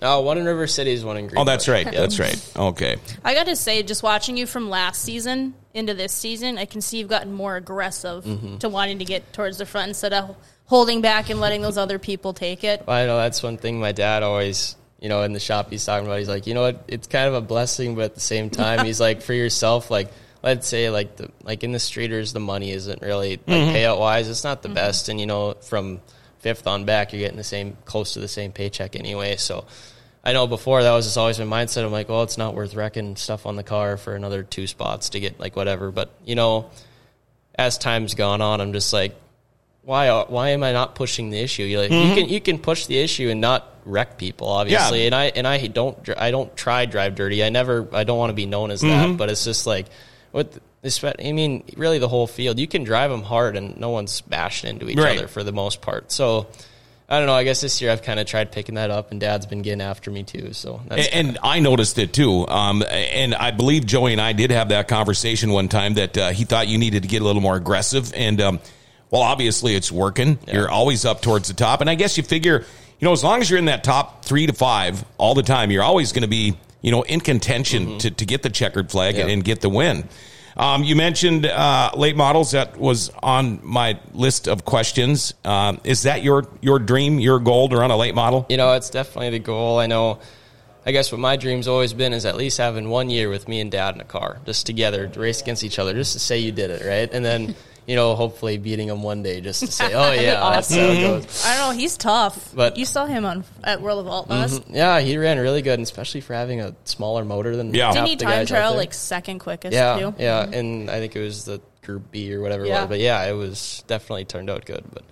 Oh, 0.02 0.22
one 0.22 0.38
in 0.38 0.46
River 0.46 0.68
City 0.68 0.92
is 0.92 1.06
one 1.06 1.18
in 1.18 1.28
Green. 1.28 1.40
Oh, 1.40 1.46
that's 1.46 1.68
right. 1.68 1.90
That's 1.90 2.20
right. 2.20 2.52
Okay. 2.56 2.98
I 3.24 3.34
got 3.34 3.46
to 3.46 3.56
say, 3.56 3.82
just 3.84 4.04
watching 4.04 4.36
you 4.36 4.46
from 4.46 4.70
last 4.70 5.02
season 5.02 5.54
into 5.74 5.94
this 5.94 6.12
season, 6.12 6.58
I 6.58 6.66
can 6.66 6.82
see 6.82 6.98
you've 7.00 7.08
gotten 7.10 7.32
more 7.34 7.56
aggressive 7.56 8.24
Mm-hmm. 8.26 8.58
to 8.58 8.70
wanting 8.70 9.00
to 9.00 9.06
get 9.06 9.32
towards 9.34 9.58
the 9.58 9.66
front 9.66 9.90
instead 9.90 10.12
of 10.14 10.36
holding 10.66 11.02
back 11.02 11.30
and 11.30 11.40
letting 11.40 11.62
those 11.62 11.78
other 11.78 11.98
people 12.00 12.34
take 12.34 12.64
it. 12.64 12.84
I 12.88 13.06
know 13.06 13.18
that's 13.18 13.42
one 13.42 13.58
thing 13.58 13.80
my 13.80 13.92
dad 13.94 14.22
always, 14.24 14.76
you 15.00 15.08
know, 15.10 15.22
in 15.24 15.32
the 15.34 15.40
shop 15.40 15.70
he's 15.70 15.86
talking 15.86 16.06
about. 16.08 16.20
He's 16.20 16.28
like, 16.30 16.46
you 16.48 16.54
know 16.56 16.62
what? 16.64 16.84
It's 16.88 17.08
kind 17.08 17.28
of 17.28 17.34
a 17.36 17.42
blessing, 17.42 17.96
but 17.96 18.04
at 18.06 18.16
the 18.16 18.22
same 18.22 18.50
time, 18.50 18.86
he's 18.86 19.00
like, 19.00 19.22
for 19.22 19.34
yourself, 19.34 19.90
like, 19.92 20.12
let's 20.44 20.68
say, 20.68 20.90
like 20.90 21.16
the 21.16 21.32
like 21.44 21.64
in 21.64 21.72
the 21.72 21.78
streeters, 21.78 22.34
the 22.34 22.40
money 22.40 22.72
isn't 22.72 23.02
really 23.02 23.40
like 23.48 23.66
payout 23.68 24.00
wise, 24.00 24.28
it's 24.30 24.44
not 24.44 24.62
the 24.62 24.70
best, 24.70 25.08
and 25.10 25.20
you 25.20 25.26
know, 25.26 25.54
from 25.62 26.02
fifth 26.46 26.68
on 26.68 26.86
back, 26.86 27.12
you're 27.12 27.22
getting 27.22 27.38
the 27.38 27.44
same 27.44 27.76
close 27.86 28.14
to 28.14 28.20
the 28.20 28.28
same 28.28 28.52
paycheck 28.52 28.96
anyway. 28.96 29.36
So. 29.38 29.66
I 30.28 30.34
know 30.34 30.48
before 30.48 30.82
that 30.82 30.92
was 30.92 31.06
just 31.06 31.20
always 31.20 31.40
my 31.40 31.46
mindset. 31.46 31.86
I'm 31.86 31.92
like, 31.92 32.10
well, 32.10 32.24
it's 32.24 32.40
not 32.40 32.56
worth 32.56 32.74
wrecking 32.74 33.16
stuff 33.16 33.46
on 33.46 33.58
the 33.58 33.64
car 33.64 33.96
for 33.96 34.16
another 34.16 34.42
two 34.42 34.66
spots 34.66 35.10
to 35.10 35.20
get 35.20 35.40
like 35.40 35.56
whatever. 35.56 35.92
But 35.92 36.10
you 36.26 36.34
know, 36.34 36.72
as 37.54 37.78
time's 37.78 38.16
gone 38.16 38.42
on, 38.42 38.60
I'm 38.60 38.74
just 38.74 38.92
like, 38.92 39.16
why 39.84 40.24
why 40.24 40.50
am 40.50 40.64
I 40.64 40.72
not 40.72 40.96
pushing 40.96 41.30
the 41.30 41.40
issue? 41.40 41.62
You're 41.62 41.82
like, 41.82 41.92
you 41.92 41.98
mm-hmm. 41.98 42.16
can 42.16 42.30
you 42.30 42.42
can 42.42 42.58
push 42.58 42.88
the 42.88 42.98
issue 42.98 43.30
and 43.30 43.40
not 43.40 43.72
wreck 43.86 44.18
people, 44.18 44.48
obviously. 44.48 45.02
Yeah. 45.02 45.06
And 45.06 45.16
I 45.16 45.26
and 45.26 45.48
I 45.48 45.68
don't 45.68 46.10
I 46.18 46.32
don't 46.32 46.56
try 46.58 46.86
drive 46.88 47.14
dirty. 47.14 47.44
I 47.44 47.50
never 47.50 47.88
I 47.94 48.04
don't 48.04 48.18
want 48.18 48.32
to 48.32 48.36
be 48.36 48.48
known 48.48 48.72
as 48.72 48.82
that. 48.82 49.10
Mm-hmm. 49.10 49.18
But 49.18 49.30
it's 49.30 49.44
just 49.44 49.68
like 49.68 49.86
what 50.32 50.52
this. 50.52 50.62
I 51.20 51.32
mean, 51.32 51.64
really, 51.76 52.00
the 52.00 52.08
whole 52.08 52.28
field. 52.28 52.60
You 52.60 52.68
can 52.68 52.84
drive 52.84 53.12
them 53.12 53.24
hard, 53.24 53.56
and 53.58 53.78
no 53.80 53.90
one's 53.90 54.22
bashing 54.22 54.70
into 54.70 54.90
each 54.90 54.98
Right. 54.98 55.18
other 55.18 55.28
for 55.28 55.44
the 55.44 55.52
most 55.54 55.82
part. 55.82 56.12
So. 56.12 56.48
I 57.08 57.20
don't 57.20 57.28
know. 57.28 57.36
I 57.36 57.44
guess 57.44 57.62
this 57.62 57.84
year 57.84 57.92
I've 57.92 58.02
kind 58.02 58.20
of 58.20 58.26
tried 58.26 58.52
picking 58.52 58.74
that 58.76 58.90
up, 58.90 59.12
and 59.12 59.20
Dad's 59.22 59.46
been 59.46 59.62
getting 59.62 59.80
after 59.82 60.10
me 60.10 60.24
too. 60.24 60.54
So 60.54 60.82
that's 60.88 61.08
And, 61.10 61.28
and 61.28 61.38
I 61.44 61.60
noticed 61.60 62.00
it 62.00 62.14
too. 62.14 62.48
Um, 62.48 62.84
and 62.90 63.36
I 63.36 63.52
believe 63.52 63.86
Joey 63.86 64.12
and 64.14 64.20
I 64.20 64.34
did 64.34 64.50
have 64.50 64.70
that 64.70 64.88
conversation 64.88 65.52
one 65.52 65.68
time 65.70 65.94
that 65.94 66.18
uh, 66.18 66.30
he 66.32 66.46
thought 66.46 66.68
you 66.68 66.80
needed 66.80 67.04
to 67.04 67.08
get 67.08 67.22
a 67.22 67.24
little 67.24 67.44
more 67.44 67.56
aggressive. 67.58 68.12
And 68.16 68.42
um, 68.42 68.60
well, 69.12 69.22
obviously 69.22 69.76
it's 69.76 69.92
working. 69.92 70.40
You're 70.52 70.68
always 70.68 71.06
up 71.06 71.22
towards 71.22 71.48
the 71.48 71.54
top. 71.54 71.80
And 71.82 71.92
I 71.92 71.94
guess 71.94 72.18
you 72.18 72.24
figure, 72.24 72.66
you 73.00 73.06
know, 73.06 73.12
as 73.12 73.24
long 73.24 73.40
as 73.40 73.52
you're 73.52 73.60
in 73.60 73.66
that 73.66 73.84
top 73.84 74.26
three 74.26 74.48
to 74.48 74.54
five 74.54 75.06
all 75.20 75.36
the 75.36 75.44
time, 75.44 75.70
you're 75.70 75.84
always 75.84 76.12
going 76.12 76.24
to 76.24 76.28
be, 76.28 76.58
you 76.82 76.90
know, 76.90 77.04
in 77.04 77.20
contention 77.20 78.00
to, 78.00 78.10
to 78.10 78.26
get 78.26 78.42
the 78.42 78.50
checkered 78.50 78.90
flag 78.90 79.14
Mm-hmm. 79.14 79.28
Yeah. 79.28 79.34
and, 79.36 79.44
get 79.44 79.62
the 79.62 79.70
win. 79.70 80.10
Um, 80.58 80.84
you 80.84 80.96
mentioned 80.96 81.46
uh, 81.46 81.92
late 81.96 82.16
models. 82.16 82.52
That 82.52 82.78
was 82.78 83.12
on 83.22 83.60
my 83.64 84.00
list 84.14 84.48
of 84.48 84.64
questions. 84.64 85.34
Um, 85.44 85.82
is 85.84 86.04
that 86.04 86.24
your 86.24 86.48
your 86.62 86.80
dream, 86.80 87.20
your 87.20 87.40
goal 87.40 87.70
to 87.70 87.78
run 87.78 87.92
a 87.92 87.98
late 87.98 88.16
model? 88.16 88.46
you 88.50 88.58
know, 88.58 88.74
it's 88.74 88.90
definitely 88.90 89.32
the 89.32 89.40
goal. 89.40 89.80
I 89.80 89.88
know. 89.88 90.20
I 90.88 90.92
guess 90.92 91.12
what 91.12 91.20
my 91.20 91.36
dream's 91.36 91.68
always 91.68 91.94
been 91.94 92.14
is 92.14 92.28
at 92.28 92.36
least 92.36 92.60
having 92.60 92.90
one 92.90 93.10
year 93.10 93.28
with 93.28 93.48
me 93.48 93.60
and 93.60 93.72
dad 93.72 93.96
in 93.96 94.02
a 94.02 94.06
car, 94.06 94.38
just 94.46 94.68
together, 94.68 95.08
to 95.08 95.20
race 95.20 95.42
against 95.42 95.64
each 95.64 95.80
other, 95.80 95.94
just 95.94 96.14
to 96.14 96.20
say 96.20 96.38
you 96.38 96.52
did 96.52 96.70
it, 96.70 96.86
right? 96.86 97.12
And 97.12 97.26
then, 97.26 97.56
you 97.88 97.96
know, 97.96 98.16
hopefully 98.16 98.58
beating 98.58 98.88
him 98.90 99.04
one 99.04 99.22
day, 99.24 99.42
just 99.42 99.60
to 99.62 99.68
say, 99.68 99.86
oh 99.94 100.12
yeah, 100.12 100.40
that's 100.50 100.74
how 100.74 100.80
it 100.82 101.02
goes. 101.02 101.46
I 101.46 101.58
don't 101.58 101.74
know. 101.76 101.80
He's 101.80 101.98
tough. 101.98 102.54
But- 102.56 102.78
you 102.78 102.86
saw 102.86 103.06
him 103.06 103.26
on 103.26 103.44
at 103.64 103.82
World 103.82 104.06
of 104.06 104.12
Outlaws. 104.12 104.62
Yeah, 104.70 105.00
he 105.00 105.18
ran 105.18 105.38
really 105.40 105.62
good, 105.62 105.76
and 105.76 105.84
especially 105.84 106.22
for 106.22 106.34
having 106.34 106.62
a 106.62 106.76
smaller 106.86 107.24
motor 107.26 107.56
than 107.56 107.74
Yeah. 107.74 107.86
half 107.86 107.94
Didn't 107.96 108.08
he 108.08 108.16
the 108.16 108.26
time 108.26 108.34
guys 108.34 108.52
out 108.52 108.56
trial 108.58 108.76
like 108.76 108.94
second 108.94 109.40
quickest 109.40 109.74
yeah, 109.74 110.00
too? 110.00 110.16
yeah, 110.18 110.44
and 110.44 110.90
I 110.90 111.00
think 111.00 111.16
it 111.16 111.22
was 111.22 111.46
the 111.46 111.62
Group 111.84 112.12
B 112.12 112.34
or 112.34 112.42
whatever 112.42 112.66
it 112.66 112.70
was, 112.70 112.88
but 112.90 113.00
yeah, 113.00 113.24
it 113.26 113.34
was 113.34 113.84
definitely 113.88 114.26
turned 114.26 114.50
out 114.50 114.66
good. 114.66 114.84
But 114.92 115.04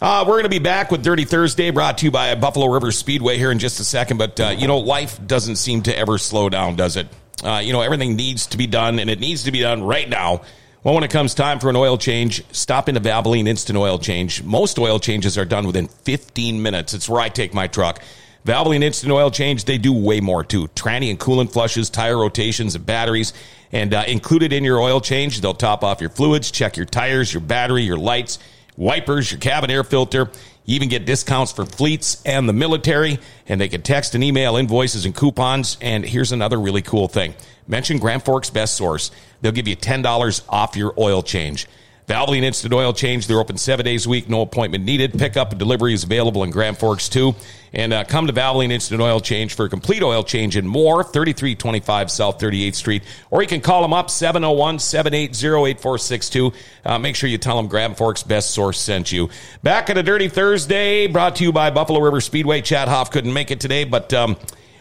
Uh, 0.00 0.24
we're 0.26 0.34
going 0.34 0.42
to 0.42 0.48
be 0.50 0.58
back 0.58 0.90
with 0.90 1.02
Dirty 1.02 1.24
Thursday, 1.24 1.70
brought 1.70 1.98
to 1.98 2.04
you 2.04 2.10
by 2.10 2.34
Buffalo 2.34 2.66
River 2.66 2.90
Speedway 2.92 3.38
here 3.38 3.50
in 3.52 3.58
just 3.60 3.78
a 3.80 3.84
second. 3.84 4.18
But, 4.18 4.38
uh, 4.40 4.48
you 4.48 4.66
know, 4.66 4.78
life 4.78 5.18
doesn't 5.26 5.56
seem 5.56 5.82
to 5.84 5.96
ever 5.96 6.18
slow 6.18 6.48
down, 6.48 6.74
does 6.76 6.96
it? 6.96 7.06
Uh, 7.44 7.62
you 7.64 7.72
know, 7.72 7.80
everything 7.82 8.16
needs 8.16 8.48
to 8.48 8.58
be 8.58 8.66
done, 8.66 8.98
and 8.98 9.08
it 9.08 9.20
needs 9.20 9.44
to 9.44 9.52
be 9.52 9.60
done 9.60 9.82
right 9.82 10.08
now. 10.08 10.42
Well, 10.84 10.94
when 10.94 11.04
it 11.04 11.12
comes 11.12 11.32
time 11.32 11.60
for 11.60 11.70
an 11.70 11.76
oil 11.76 11.96
change, 11.96 12.42
stop 12.50 12.88
into 12.88 13.00
Valvoline 13.00 13.46
Instant 13.46 13.78
Oil 13.78 14.00
Change. 14.00 14.42
Most 14.42 14.80
oil 14.80 14.98
changes 14.98 15.38
are 15.38 15.44
done 15.44 15.64
within 15.64 15.86
15 15.86 16.60
minutes. 16.60 16.92
It's 16.92 17.08
where 17.08 17.20
I 17.20 17.28
take 17.28 17.54
my 17.54 17.68
truck. 17.68 18.02
Valvoline 18.44 18.82
Instant 18.82 19.12
Oil 19.12 19.30
Change, 19.30 19.64
they 19.64 19.78
do 19.78 19.92
way 19.92 20.18
more 20.18 20.42
too. 20.42 20.66
Tranny 20.74 21.08
and 21.08 21.20
coolant 21.20 21.52
flushes, 21.52 21.88
tire 21.88 22.18
rotations, 22.18 22.74
and 22.74 22.84
batteries. 22.84 23.32
And 23.70 23.94
uh, 23.94 24.02
included 24.08 24.52
in 24.52 24.64
your 24.64 24.80
oil 24.80 25.00
change, 25.00 25.40
they'll 25.40 25.54
top 25.54 25.84
off 25.84 26.00
your 26.00 26.10
fluids, 26.10 26.50
check 26.50 26.76
your 26.76 26.86
tires, 26.86 27.32
your 27.32 27.42
battery, 27.42 27.82
your 27.82 27.96
lights, 27.96 28.40
wipers, 28.76 29.30
your 29.30 29.38
cabin 29.38 29.70
air 29.70 29.84
filter. 29.84 30.32
You 30.64 30.76
even 30.76 30.88
get 30.88 31.06
discounts 31.06 31.52
for 31.52 31.66
fleets 31.66 32.22
and 32.24 32.48
the 32.48 32.52
military, 32.52 33.18
and 33.48 33.60
they 33.60 33.68
can 33.68 33.82
text 33.82 34.14
and 34.14 34.22
email 34.22 34.56
invoices 34.56 35.04
and 35.04 35.14
coupons. 35.14 35.76
And 35.80 36.04
here's 36.04 36.32
another 36.32 36.58
really 36.58 36.82
cool 36.82 37.08
thing. 37.08 37.34
Mention 37.66 37.98
Grand 37.98 38.24
Forks 38.24 38.50
Best 38.50 38.76
Source. 38.76 39.10
They'll 39.40 39.52
give 39.52 39.66
you 39.66 39.76
$10 39.76 40.42
off 40.48 40.76
your 40.76 40.94
oil 40.98 41.22
change. 41.22 41.66
Valvoline 42.08 42.42
Instant 42.42 42.74
Oil 42.74 42.92
Change. 42.92 43.26
They're 43.26 43.38
open 43.38 43.56
seven 43.56 43.84
days 43.84 44.06
a 44.06 44.08
week, 44.08 44.28
no 44.28 44.42
appointment 44.42 44.84
needed. 44.84 45.18
Pickup 45.18 45.50
and 45.50 45.58
delivery 45.58 45.94
is 45.94 46.04
available 46.04 46.42
in 46.42 46.50
Grand 46.50 46.78
Forks 46.78 47.08
too. 47.08 47.34
And 47.72 47.92
uh, 47.92 48.04
come 48.04 48.26
to 48.26 48.32
Valvoline 48.32 48.70
Instant 48.70 49.00
Oil 49.00 49.20
Change 49.20 49.54
for 49.54 49.64
a 49.64 49.68
complete 49.68 50.02
oil 50.02 50.22
change 50.22 50.56
and 50.56 50.68
more. 50.68 51.02
3325 51.02 52.10
South 52.10 52.38
38th 52.38 52.74
Street. 52.74 53.02
Or 53.30 53.40
you 53.40 53.48
can 53.48 53.60
call 53.60 53.82
them 53.82 53.92
up 53.92 54.10
701 54.10 54.78
780 54.78 55.70
8462. 55.70 56.52
Uh, 56.84 56.98
Make 56.98 57.16
sure 57.16 57.30
you 57.30 57.38
tell 57.38 57.56
them 57.56 57.68
Grand 57.68 57.96
Forks 57.96 58.22
Best 58.22 58.50
Source 58.50 58.78
sent 58.78 59.10
you. 59.10 59.30
Back 59.62 59.88
at 59.88 59.96
a 59.96 60.02
Dirty 60.02 60.28
Thursday, 60.28 61.06
brought 61.06 61.36
to 61.36 61.44
you 61.44 61.52
by 61.52 61.70
Buffalo 61.70 62.00
River 62.00 62.20
Speedway. 62.20 62.60
Chad 62.60 62.88
Hoff 62.88 63.10
couldn't 63.10 63.32
make 63.32 63.50
it 63.50 63.60
today, 63.60 63.84
but. 63.84 64.12
Um, 64.12 64.36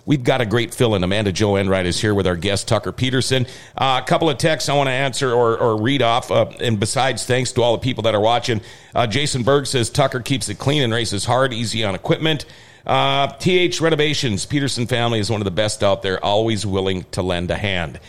We've 0.05 0.23
got 0.23 0.41
a 0.41 0.45
great 0.45 0.73
fill 0.73 0.95
in. 0.95 1.03
Amanda 1.03 1.31
Joe 1.31 1.55
Enright 1.55 1.85
is 1.85 1.99
here 1.99 2.13
with 2.13 2.27
our 2.27 2.35
guest, 2.35 2.67
Tucker 2.67 2.91
Pederson. 2.91 3.47
Uh, 3.77 4.01
a 4.03 4.07
couple 4.07 4.29
of 4.29 4.37
texts 4.37 4.69
I 4.69 4.73
want 4.75 4.87
to 4.87 4.93
answer 4.93 5.31
or, 5.31 5.57
or 5.57 5.81
read 5.81 6.01
off. 6.01 6.31
Uh, 6.31 6.47
and 6.59 6.79
besides, 6.79 7.25
thanks 7.25 7.51
to 7.53 7.61
all 7.61 7.73
the 7.73 7.83
people 7.83 8.03
that 8.03 8.15
are 8.15 8.21
watching. 8.21 8.61
Uh, 8.95 9.07
Jason 9.07 9.43
Berg 9.43 9.67
says 9.67 9.89
Tucker 9.89 10.19
keeps 10.19 10.49
it 10.49 10.57
clean 10.57 10.81
and 10.81 10.91
races 10.93 11.25
hard, 11.25 11.53
easy 11.53 11.83
on 11.83 11.95
equipment. 11.95 12.45
Uh, 12.85 13.27
TH 13.27 13.79
Renovations, 13.79 14.45
Pederson 14.45 14.89
family 14.89 15.19
is 15.19 15.29
one 15.29 15.39
of 15.39 15.45
the 15.45 15.51
best 15.51 15.83
out 15.83 16.01
there, 16.01 16.23
always 16.23 16.65
willing 16.65 17.05
to 17.11 17.21
lend 17.21 17.51
a 17.51 17.57
hand. 17.57 17.99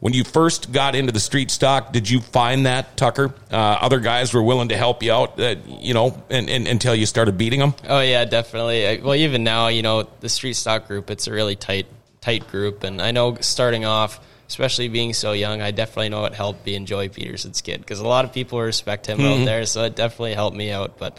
When 0.00 0.14
you 0.14 0.24
first 0.24 0.72
got 0.72 0.94
into 0.94 1.12
the 1.12 1.20
street 1.20 1.50
stock, 1.50 1.92
did 1.92 2.08
you 2.08 2.20
find 2.22 2.64
that, 2.64 2.96
Tucker? 2.96 3.34
Uh, 3.52 3.54
other 3.56 4.00
guys 4.00 4.32
were 4.32 4.42
willing 4.42 4.70
to 4.70 4.76
help 4.76 5.02
you 5.02 5.12
out, 5.12 5.38
uh, 5.38 5.56
you 5.66 5.92
know, 5.92 6.20
and, 6.30 6.48
and, 6.48 6.66
until 6.66 6.94
you 6.94 7.04
started 7.04 7.36
beating 7.36 7.60
them? 7.60 7.74
Oh 7.86 8.00
yeah, 8.00 8.24
definitely. 8.24 8.86
I- 8.88 9.00
Well, 9.04 9.14
even 9.14 9.44
now, 9.44 9.68
you 9.68 9.82
know, 9.82 10.08
the 10.20 10.30
street 10.30 10.54
stock 10.54 10.88
group, 10.88 11.10
it's 11.10 11.26
a 11.26 11.32
really 11.32 11.54
tight, 11.54 11.86
tight 12.22 12.48
group, 12.48 12.82
and 12.82 13.02
I 13.02 13.10
know 13.10 13.36
starting 13.42 13.84
off, 13.84 14.20
especially 14.48 14.88
being 14.88 15.12
so 15.12 15.32
young, 15.32 15.60
I 15.60 15.70
definitely 15.70 16.08
know 16.08 16.24
it 16.24 16.32
helped 16.34 16.64
being 16.64 16.86
Joey 16.86 17.10
Pederson's 17.10 17.60
kid 17.60 17.80
because 17.80 18.00
a 18.00 18.08
lot 18.08 18.24
of 18.24 18.32
people 18.32 18.58
respect 18.58 19.06
him 19.06 19.20
out 19.20 19.44
there, 19.44 19.66
so 19.66 19.84
it 19.84 19.96
definitely 19.96 20.32
helped 20.34 20.56
me 20.56 20.70
out. 20.72 20.96
But 20.98 21.18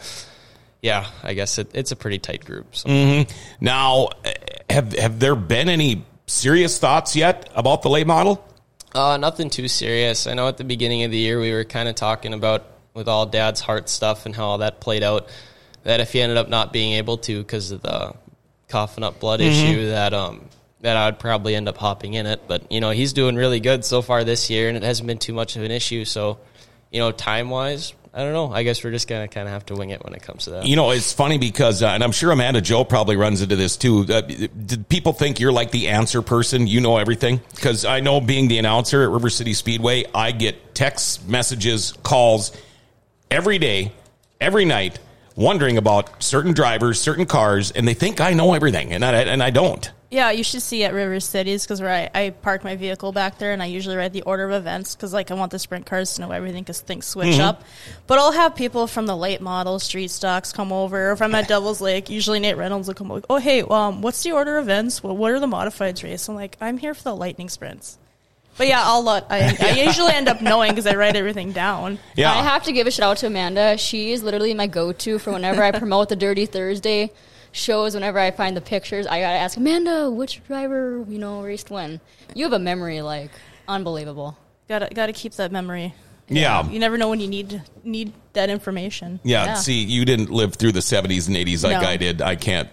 yeah, 0.82 1.06
I 1.22 1.34
guess 1.34 1.56
it, 1.58 1.70
it's 1.72 1.92
a 1.92 1.96
pretty 1.96 2.18
tight 2.18 2.44
group. 2.44 2.74
So. 2.74 3.24
Now, 3.60 4.08
uh, 4.24 4.30
have 4.68 4.92
have 4.98 5.20
there 5.20 5.36
been 5.36 5.68
any 5.68 6.04
serious 6.26 6.80
thoughts 6.80 7.14
yet 7.14 7.48
about 7.54 7.82
the 7.82 7.88
late 7.88 8.08
model? 8.08 8.44
Uh, 8.94 9.16
nothing 9.16 9.48
too 9.48 9.68
serious. 9.68 10.26
I 10.26 10.34
know 10.34 10.48
at 10.48 10.58
the 10.58 10.64
beginning 10.64 11.02
of 11.04 11.10
the 11.10 11.16
year 11.16 11.40
we 11.40 11.52
were 11.52 11.64
kind 11.64 11.88
of 11.88 11.94
talking 11.94 12.34
about 12.34 12.66
with 12.94 13.08
all 13.08 13.24
Dad's 13.26 13.60
heart 13.60 13.88
stuff 13.88 14.26
and 14.26 14.36
how 14.36 14.44
all 14.44 14.58
that 14.58 14.80
played 14.80 15.02
out. 15.02 15.28
That 15.84 16.00
if 16.00 16.12
he 16.12 16.20
ended 16.20 16.36
up 16.36 16.48
not 16.48 16.72
being 16.72 16.92
able 16.92 17.16
to 17.18 17.42
because 17.42 17.70
of 17.70 17.82
the 17.82 18.14
coughing 18.68 19.02
up 19.02 19.18
blood 19.18 19.40
issue, 19.40 19.88
that 19.88 20.14
um 20.14 20.48
that 20.82 20.96
I 20.96 21.06
would 21.06 21.18
probably 21.18 21.54
end 21.54 21.68
up 21.68 21.78
hopping 21.78 22.14
in 22.14 22.26
it. 22.26 22.42
But 22.46 22.70
you 22.70 22.80
know 22.80 22.90
he's 22.90 23.12
doing 23.12 23.34
really 23.34 23.60
good 23.60 23.84
so 23.84 24.02
far 24.02 24.24
this 24.24 24.50
year, 24.50 24.68
and 24.68 24.76
it 24.76 24.82
hasn't 24.82 25.06
been 25.06 25.18
too 25.18 25.32
much 25.32 25.56
of 25.56 25.62
an 25.62 25.70
issue. 25.70 26.04
So 26.04 26.38
you 26.90 27.00
know 27.00 27.10
time 27.10 27.50
wise, 27.50 27.94
I 28.14 28.22
don't 28.22 28.34
know. 28.34 28.52
I 28.52 28.62
guess 28.62 28.84
we're 28.84 28.90
just 28.90 29.08
gonna 29.08 29.26
kind 29.26 29.48
of 29.48 29.54
have 29.54 29.64
to 29.66 29.74
wing 29.74 29.88
it 29.90 30.04
when 30.04 30.12
it 30.14 30.22
comes 30.22 30.44
to 30.44 30.50
that. 30.50 30.66
You 30.66 30.76
know, 30.76 30.90
it's 30.90 31.14
funny 31.14 31.38
because, 31.38 31.82
uh, 31.82 31.88
and 31.88 32.04
I'm 32.04 32.12
sure 32.12 32.30
Amanda 32.30 32.60
Joe 32.60 32.84
probably 32.84 33.16
runs 33.16 33.40
into 33.40 33.56
this 33.56 33.78
too. 33.78 34.04
Uh, 34.08 34.20
did 34.20 34.86
people 34.90 35.14
think 35.14 35.40
you're 35.40 35.52
like 35.52 35.70
the 35.70 35.88
answer 35.88 36.20
person? 36.20 36.66
You 36.66 36.82
know 36.82 36.98
everything? 36.98 37.40
Because 37.54 37.86
I 37.86 38.00
know 38.00 38.20
being 38.20 38.48
the 38.48 38.58
announcer 38.58 39.02
at 39.02 39.08
River 39.08 39.30
City 39.30 39.54
Speedway, 39.54 40.04
I 40.14 40.32
get 40.32 40.74
texts, 40.74 41.24
messages, 41.26 41.94
calls 42.02 42.52
every 43.30 43.58
day, 43.58 43.92
every 44.42 44.66
night, 44.66 44.98
wondering 45.34 45.78
about 45.78 46.22
certain 46.22 46.52
drivers, 46.52 47.00
certain 47.00 47.24
cars, 47.24 47.70
and 47.70 47.88
they 47.88 47.94
think 47.94 48.20
I 48.20 48.34
know 48.34 48.52
everything, 48.52 48.92
and 48.92 49.02
I, 49.02 49.22
and 49.22 49.42
I 49.42 49.48
don't. 49.48 49.90
Yeah, 50.12 50.30
you 50.30 50.44
should 50.44 50.60
see 50.60 50.84
at 50.84 50.92
River 50.92 51.18
Cities 51.20 51.64
because 51.64 51.80
where 51.80 51.90
I, 51.90 52.10
I 52.26 52.30
park 52.30 52.64
my 52.64 52.76
vehicle 52.76 53.12
back 53.12 53.38
there 53.38 53.52
and 53.52 53.62
I 53.62 53.66
usually 53.66 53.96
write 53.96 54.12
the 54.12 54.20
order 54.22 54.44
of 54.44 54.52
events 54.52 54.94
because 54.94 55.14
like 55.14 55.30
I 55.30 55.34
want 55.34 55.52
the 55.52 55.58
sprint 55.58 55.86
cars 55.86 56.12
to 56.14 56.20
know 56.20 56.30
everything 56.32 56.62
because 56.62 56.82
things 56.82 57.06
switch 57.06 57.28
Mm-hmm. 57.36 57.40
up. 57.40 57.64
But 58.06 58.18
I'll 58.18 58.32
have 58.32 58.54
people 58.54 58.86
from 58.86 59.06
the 59.06 59.16
late 59.16 59.40
model 59.40 59.78
street 59.78 60.10
stocks 60.10 60.52
come 60.52 60.70
over. 60.70 61.08
Or 61.08 61.12
if 61.12 61.22
I'm 61.22 61.34
at 61.34 61.48
Devil's 61.48 61.80
Lake, 61.80 62.10
usually 62.10 62.40
Nate 62.40 62.58
Reynolds 62.58 62.88
will 62.88 62.94
come 62.94 63.10
over. 63.10 63.22
Oh 63.30 63.38
hey, 63.38 63.62
um, 63.62 64.02
what's 64.02 64.22
the 64.22 64.32
order 64.32 64.58
of 64.58 64.66
events? 64.66 65.02
Well, 65.02 65.16
what 65.16 65.30
are 65.32 65.40
the 65.40 65.46
modifieds 65.46 66.04
race? 66.04 66.28
I'm 66.28 66.34
like, 66.34 66.58
I'm 66.60 66.76
here 66.76 66.92
for 66.92 67.04
the 67.04 67.16
lightning 67.16 67.48
sprints. 67.48 67.98
But 68.58 68.68
yeah, 68.68 68.82
I'll 68.84 69.02
let. 69.02 69.28
I, 69.30 69.56
I 69.58 69.70
usually 69.86 70.12
end 70.12 70.28
up 70.28 70.42
knowing 70.42 70.72
because 70.72 70.86
I 70.86 70.94
write 70.94 71.16
everything 71.16 71.52
down. 71.52 71.98
Yeah. 72.16 72.30
I 72.32 72.42
have 72.42 72.64
to 72.64 72.72
give 72.72 72.86
a 72.86 72.90
shout 72.90 73.12
out 73.12 73.16
to 73.16 73.28
Amanda. 73.28 73.78
She 73.78 74.12
is 74.12 74.22
literally 74.22 74.52
my 74.52 74.66
go 74.66 74.92
to 74.92 75.18
for 75.18 75.32
whenever 75.32 75.62
I 75.62 75.70
promote 75.70 76.10
the 76.10 76.16
Dirty 76.16 76.44
Thursday. 76.44 77.12
Shows, 77.52 77.94
whenever 77.94 78.18
I 78.18 78.30
find 78.30 78.56
the 78.56 78.60
pictures, 78.60 79.06
I 79.06 79.20
gotta 79.20 79.38
ask 79.38 79.56
Amanda 79.56 80.10
which 80.10 80.42
driver 80.46 81.04
you 81.08 81.18
know 81.18 81.42
raced 81.42 81.70
when. 81.70 82.00
You 82.34 82.44
have 82.44 82.52
a 82.52 82.58
memory 82.58 83.00
like 83.02 83.30
unbelievable. 83.68 84.36
Gotta 84.68 84.88
gotta 84.92 85.12
keep 85.12 85.34
that 85.34 85.52
memory. 85.52 85.94
Yeah. 86.28 86.68
You 86.68 86.78
never 86.78 86.96
know 86.96 87.08
when 87.10 87.20
you 87.20 87.28
need 87.28 87.62
need 87.84 88.12
that 88.32 88.48
information. 88.48 89.20
Yeah, 89.22 89.44
Yeah. 89.44 89.54
see, 89.54 89.82
you 89.84 90.04
didn't 90.04 90.30
live 90.30 90.54
through 90.54 90.72
the 90.72 90.80
70s 90.80 91.28
and 91.28 91.36
80s 91.36 91.62
like 91.64 91.80
No. 91.80 91.86
I 91.88 91.96
did. 91.96 92.22
I 92.22 92.36
can't. 92.36 92.68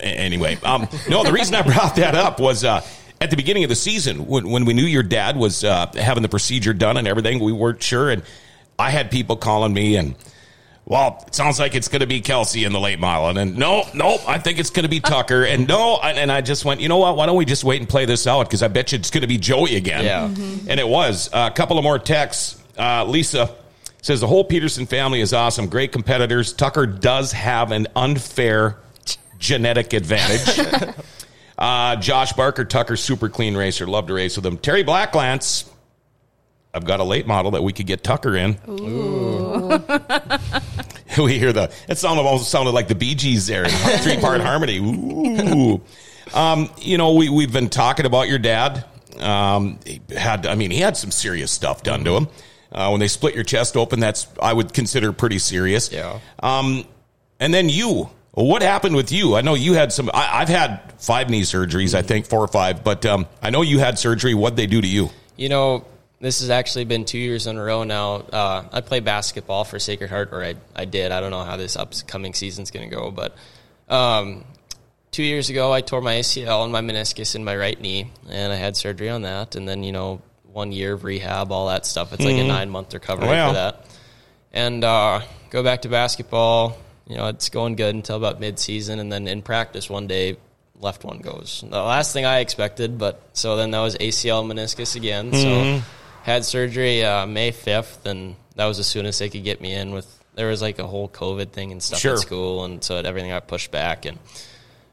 Anyway, 0.00 0.58
um, 0.64 0.88
no, 1.08 1.22
the 1.22 1.32
reason 1.32 1.54
I 1.54 1.62
brought 1.62 1.96
that 1.96 2.14
up 2.14 2.40
was 2.40 2.64
uh, 2.64 2.84
at 3.20 3.30
the 3.30 3.36
beginning 3.36 3.62
of 3.62 3.68
the 3.70 3.76
season 3.76 4.26
when, 4.26 4.48
when 4.50 4.64
we 4.64 4.74
knew 4.74 4.84
your 4.84 5.02
dad 5.04 5.36
was 5.36 5.62
uh, 5.64 5.90
having 5.94 6.22
the 6.22 6.28
procedure 6.28 6.72
done 6.74 6.96
and 6.96 7.06
everything, 7.06 7.38
we 7.38 7.52
weren't 7.52 7.82
sure. 7.82 8.10
And 8.10 8.22
I 8.78 8.90
had 8.90 9.10
people 9.10 9.36
calling 9.36 9.72
me 9.72 9.96
and, 9.96 10.16
well, 10.92 11.24
it 11.26 11.34
sounds 11.34 11.58
like 11.58 11.74
it's 11.74 11.88
going 11.88 12.00
to 12.00 12.06
be 12.06 12.20
Kelsey 12.20 12.64
in 12.64 12.72
the 12.72 12.78
late 12.78 13.00
mile. 13.00 13.28
And 13.28 13.38
then, 13.38 13.54
no, 13.54 13.88
no, 13.94 14.18
I 14.28 14.38
think 14.38 14.58
it's 14.58 14.68
going 14.68 14.82
to 14.82 14.90
be 14.90 15.00
Tucker. 15.00 15.42
And 15.42 15.66
no, 15.66 15.96
and, 15.96 16.18
and 16.18 16.30
I 16.30 16.42
just 16.42 16.66
went, 16.66 16.82
you 16.82 16.88
know 16.90 16.98
what? 16.98 17.16
Why 17.16 17.24
don't 17.24 17.36
we 17.36 17.46
just 17.46 17.64
wait 17.64 17.80
and 17.80 17.88
play 17.88 18.04
this 18.04 18.26
out? 18.26 18.46
Because 18.46 18.62
I 18.62 18.68
bet 18.68 18.92
you 18.92 18.98
it's 18.98 19.10
going 19.10 19.22
to 19.22 19.26
be 19.26 19.38
Joey 19.38 19.76
again. 19.76 20.04
Yeah. 20.04 20.26
And 20.26 20.78
it 20.78 20.86
was. 20.86 21.30
a 21.32 21.50
couple 21.50 21.78
of 21.78 21.82
more 21.82 21.98
texts. 21.98 22.62
Uh, 22.78 23.06
Lisa 23.06 23.54
says 24.02 24.20
the 24.20 24.26
whole 24.26 24.46
Pederson 24.46 24.86
family 24.86 25.22
is 25.22 25.32
awesome. 25.32 25.66
Great 25.66 25.92
competitors. 25.92 26.52
Tucker 26.52 26.86
does 26.86 27.32
have 27.32 27.72
an 27.72 27.86
unfair 27.96 28.76
genetic 29.38 29.94
advantage. 29.94 30.94
uh, 31.58 31.96
Josh 31.96 32.34
Barker, 32.34 32.66
Tucker, 32.66 32.96
super 32.96 33.30
clean 33.30 33.56
racer. 33.56 33.86
Love 33.86 34.08
to 34.08 34.12
race 34.12 34.36
with 34.36 34.44
him. 34.44 34.58
Terry 34.58 34.84
Blacklance. 34.84 35.66
I've 36.74 36.84
got 36.84 37.00
a 37.00 37.04
late 37.04 37.26
model 37.26 37.52
that 37.52 37.62
we 37.62 37.72
could 37.72 37.86
get 37.86 38.02
Tucker 38.02 38.36
in. 38.36 38.54
we 41.18 41.38
hear 41.38 41.52
the 41.52 41.72
it 41.88 41.98
sounded 41.98 42.22
almost 42.22 42.50
sounded 42.50 42.72
like 42.72 42.88
the 42.88 42.94
Bee 42.94 43.14
Gees 43.14 43.46
there, 43.46 43.66
three 43.68 44.18
part 44.18 44.40
harmony. 44.40 44.78
Ooh. 44.78 45.80
Um, 46.34 46.70
you 46.80 46.98
know, 46.98 47.14
we 47.14 47.28
we've 47.28 47.52
been 47.52 47.68
talking 47.68 48.06
about 48.06 48.28
your 48.28 48.38
dad. 48.38 48.84
Um, 49.18 49.78
he 49.84 50.00
had, 50.16 50.46
I 50.46 50.54
mean, 50.54 50.70
he 50.70 50.78
had 50.78 50.96
some 50.96 51.10
serious 51.10 51.50
stuff 51.50 51.82
done 51.82 52.04
to 52.04 52.16
him. 52.16 52.28
Uh, 52.70 52.88
when 52.88 53.00
they 53.00 53.08
split 53.08 53.34
your 53.34 53.44
chest 53.44 53.76
open, 53.76 54.00
that's 54.00 54.26
I 54.40 54.52
would 54.52 54.72
consider 54.72 55.12
pretty 55.12 55.38
serious. 55.38 55.92
Yeah. 55.92 56.20
Um, 56.42 56.84
and 57.38 57.52
then 57.52 57.68
you, 57.68 58.08
what 58.30 58.62
happened 58.62 58.96
with 58.96 59.12
you? 59.12 59.36
I 59.36 59.42
know 59.42 59.54
you 59.54 59.74
had 59.74 59.92
some. 59.92 60.10
I, 60.14 60.40
I've 60.40 60.48
had 60.48 60.94
five 60.98 61.28
knee 61.28 61.42
surgeries, 61.42 61.94
I 61.94 62.02
think 62.02 62.26
four 62.26 62.40
or 62.40 62.48
five, 62.48 62.82
but 62.82 63.04
um, 63.04 63.26
I 63.42 63.50
know 63.50 63.62
you 63.62 63.78
had 63.78 63.98
surgery. 63.98 64.32
What'd 64.32 64.56
they 64.56 64.66
do 64.66 64.80
to 64.80 64.88
you? 64.88 65.10
You 65.36 65.50
know, 65.50 65.84
this 66.22 66.38
has 66.40 66.50
actually 66.50 66.84
been 66.84 67.04
two 67.04 67.18
years 67.18 67.48
in 67.48 67.58
a 67.58 67.62
row 67.62 67.82
now. 67.82 68.14
Uh, 68.14 68.62
I 68.72 68.80
play 68.80 69.00
basketball 69.00 69.64
for 69.64 69.80
Sacred 69.80 70.08
Heart, 70.08 70.28
or 70.32 70.44
I, 70.44 70.54
I 70.74 70.84
did. 70.84 71.10
I 71.10 71.20
don't 71.20 71.32
know 71.32 71.42
how 71.42 71.56
this 71.56 71.74
upcoming 71.76 72.32
season's 72.32 72.70
going 72.70 72.88
to 72.88 72.94
go, 72.94 73.10
but 73.10 73.34
um, 73.88 74.44
two 75.10 75.24
years 75.24 75.50
ago, 75.50 75.72
I 75.72 75.80
tore 75.80 76.00
my 76.00 76.14
ACL 76.14 76.62
and 76.62 76.72
my 76.72 76.80
meniscus 76.80 77.34
in 77.34 77.44
my 77.44 77.56
right 77.56 77.78
knee, 77.80 78.08
and 78.30 78.52
I 78.52 78.56
had 78.56 78.76
surgery 78.76 79.10
on 79.10 79.22
that. 79.22 79.56
And 79.56 79.68
then, 79.68 79.82
you 79.82 79.90
know, 79.90 80.22
one 80.44 80.70
year 80.70 80.92
of 80.92 81.02
rehab, 81.02 81.50
all 81.50 81.66
that 81.66 81.84
stuff. 81.86 82.12
It's 82.12 82.24
like 82.24 82.36
a 82.36 82.44
nine 82.46 82.70
month 82.70 82.94
recovery 82.94 83.26
Wow. 83.26 83.48
for 83.48 83.54
that. 83.54 83.86
And 84.52 84.84
uh, 84.84 85.22
go 85.50 85.64
back 85.64 85.82
to 85.82 85.88
basketball. 85.88 86.78
You 87.08 87.16
know, 87.16 87.26
it's 87.28 87.48
going 87.48 87.74
good 87.74 87.96
until 87.96 88.16
about 88.16 88.38
mid 88.38 88.60
season, 88.60 89.00
and 89.00 89.10
then 89.12 89.26
in 89.26 89.42
practice 89.42 89.90
one 89.90 90.06
day, 90.06 90.36
left 90.78 91.04
one 91.04 91.18
goes. 91.18 91.64
The 91.68 91.82
last 91.82 92.12
thing 92.12 92.24
I 92.26 92.38
expected, 92.38 92.96
but 92.96 93.20
so 93.32 93.56
then 93.56 93.72
that 93.72 93.80
was 93.80 93.96
ACL 93.96 94.44
meniscus 94.46 94.94
again. 94.94 95.32
So 95.32 95.82
had 96.22 96.44
surgery 96.44 97.04
uh, 97.04 97.26
May 97.26 97.50
fifth, 97.50 98.06
and 98.06 98.36
that 98.56 98.66
was 98.66 98.78
as 98.78 98.86
soon 98.86 99.06
as 99.06 99.18
they 99.18 99.28
could 99.28 99.44
get 99.44 99.60
me 99.60 99.74
in. 99.74 99.92
With 99.92 100.06
there 100.34 100.48
was 100.48 100.62
like 100.62 100.78
a 100.78 100.86
whole 100.86 101.08
COVID 101.08 101.50
thing 101.50 101.72
and 101.72 101.82
stuff 101.82 102.00
Sure. 102.00 102.14
at 102.14 102.20
school, 102.20 102.64
and 102.64 102.82
so 102.82 102.96
everything 102.96 103.30
got 103.30 103.46
pushed 103.48 103.70
back. 103.70 104.04
And 104.06 104.18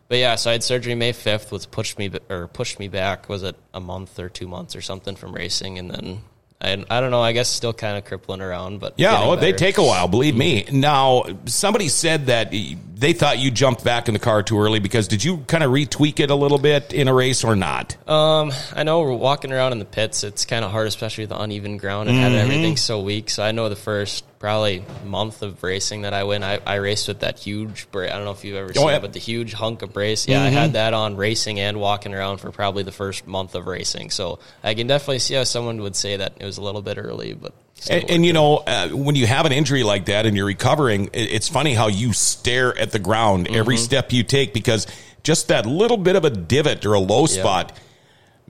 but 0.08 0.18
yeah, 0.18 0.36
so 0.36 0.50
I 0.50 0.54
had 0.54 0.64
surgery 0.64 0.96
May 0.96 1.12
fifth, 1.12 1.52
which 1.52 1.70
pushed 1.72 1.98
me 1.98 2.12
or 2.30 2.48
pushed 2.48 2.80
me 2.80 2.88
back. 2.88 3.30
Was 3.30 3.44
it 3.44 3.56
a 3.74 3.80
month 3.80 4.20
or 4.20 4.30
two 4.30 4.48
months 4.48 4.76
or 4.76 4.82
something 4.82 5.16
from 5.16 5.34
racing, 5.34 5.78
and 5.80 5.90
then. 5.92 6.22
I, 6.62 6.74
I 6.90 7.00
don't 7.00 7.12
know. 7.12 7.22
I 7.22 7.32
guess 7.32 7.48
still 7.50 7.72
kind 7.74 7.98
of 7.98 8.04
crippling 8.06 8.42
around, 8.42 8.80
but 8.80 8.96
Yeah, 8.98 9.28
well, 9.28 9.38
they 9.38 9.54
take 9.54 9.78
a 9.78 9.84
while, 9.84 10.08
believe 10.10 10.36
me. 10.36 10.66
Now, 10.72 11.24
somebody 11.46 11.88
said 11.88 12.26
that 12.26 12.52
they 12.52 13.14
thought 13.14 13.40
you 13.40 13.50
jumped 13.50 13.84
back 13.86 14.10
in 14.10 14.14
the 14.14 14.20
car 14.20 14.44
too 14.44 14.60
early 14.60 14.80
because 14.80 15.08
did 15.08 15.24
you 15.24 15.38
kind 15.48 15.64
of 15.64 15.72
retweak 15.72 16.20
it 16.20 16.30
a 16.30 16.36
little 16.36 16.58
bit 16.58 16.92
in 16.92 17.08
a 17.08 17.14
race 17.14 17.46
or 17.46 17.56
not? 17.56 17.96
Um, 18.10 18.52
I 18.76 18.84
know 18.84 19.00
we're 19.02 19.14
walking 19.14 19.54
around 19.54 19.72
in 19.72 19.80
the 19.80 19.86
pits. 19.86 20.26
It's 20.26 20.44
kind 20.44 20.66
of 20.66 20.72
hard, 20.72 20.88
especially 20.88 21.22
with 21.24 21.30
the 21.30 21.40
uneven 21.42 21.78
ground 21.78 22.10
and 22.10 22.18
having 22.18 22.38
Mm-hmm. 22.38 22.52
everything 22.52 22.78
so 22.78 23.00
weak. 23.02 23.30
So 23.30 23.42
I 23.42 23.52
know 23.54 23.70
the 23.70 23.78
first 23.78 24.26
probably 24.40 24.86
month 25.06 25.42
of 25.42 25.62
racing 25.62 26.04
that 26.04 26.14
I 26.14 26.24
went, 26.24 26.44
I, 26.44 26.60
I 26.66 26.76
raced 26.76 27.10
with 27.10 27.20
that 27.20 27.38
huge 27.38 27.92
brace. 27.92 28.10
I 28.10 28.16
don't 28.16 28.26
know 28.26 28.32
if 28.32 28.44
you've 28.46 28.56
ever 28.56 28.74
seen 28.74 28.88
yeah. 28.88 28.96
it, 28.96 29.02
but 29.02 29.14
the 29.14 29.20
huge 29.20 29.54
hunk 29.54 29.82
of 29.82 29.94
brace. 29.94 30.28
Yeah, 30.28 30.42
I 30.42 30.48
had 30.48 30.74
that 30.74 30.94
on 30.94 31.18
racing 31.18 31.60
and 31.60 31.80
walking 31.80 32.14
around 32.14 32.38
for 32.38 32.52
probably 32.52 32.84
the 32.84 32.92
first 32.92 33.28
month 33.28 33.54
of 33.54 33.68
racing. 33.68 34.10
So 34.12 34.40
I 34.64 34.74
can 34.74 34.88
definitely 34.88 35.20
see 35.20 35.36
how 35.36 35.44
someone 35.44 35.82
would 35.82 35.96
say 35.96 36.18
that 36.18 36.34
it 36.40 36.46
was 36.46 36.58
a 36.58 36.62
little 36.62 36.82
bit 36.82 36.98
early, 36.98 37.34
but 37.34 37.54
And, 37.90 38.10
and 38.10 38.26
you 38.26 38.34
know, 38.34 38.58
uh, 38.58 38.90
when 38.90 39.16
you 39.16 39.28
have 39.28 39.46
an 39.46 39.52
injury 39.52 39.84
like 39.84 40.06
that 40.06 40.26
and 40.26 40.36
you're 40.36 40.46
recovering, 40.46 41.06
it, 41.14 41.32
it's 41.32 41.50
funny 41.50 41.74
how 41.74 41.88
you 41.88 42.14
stare 42.14 42.78
at 42.78 42.92
the 42.92 43.00
ground 43.00 43.48
every 43.50 43.78
step 43.78 44.12
you 44.14 44.24
take 44.24 44.54
because 44.54 44.88
just 45.24 45.50
that 45.50 45.66
little 45.66 45.98
bit 45.98 46.16
of 46.16 46.26
a 46.26 46.30
divot 46.30 46.86
or 46.86 46.94
a 46.94 47.00
low 47.00 47.26
spot, 47.26 47.78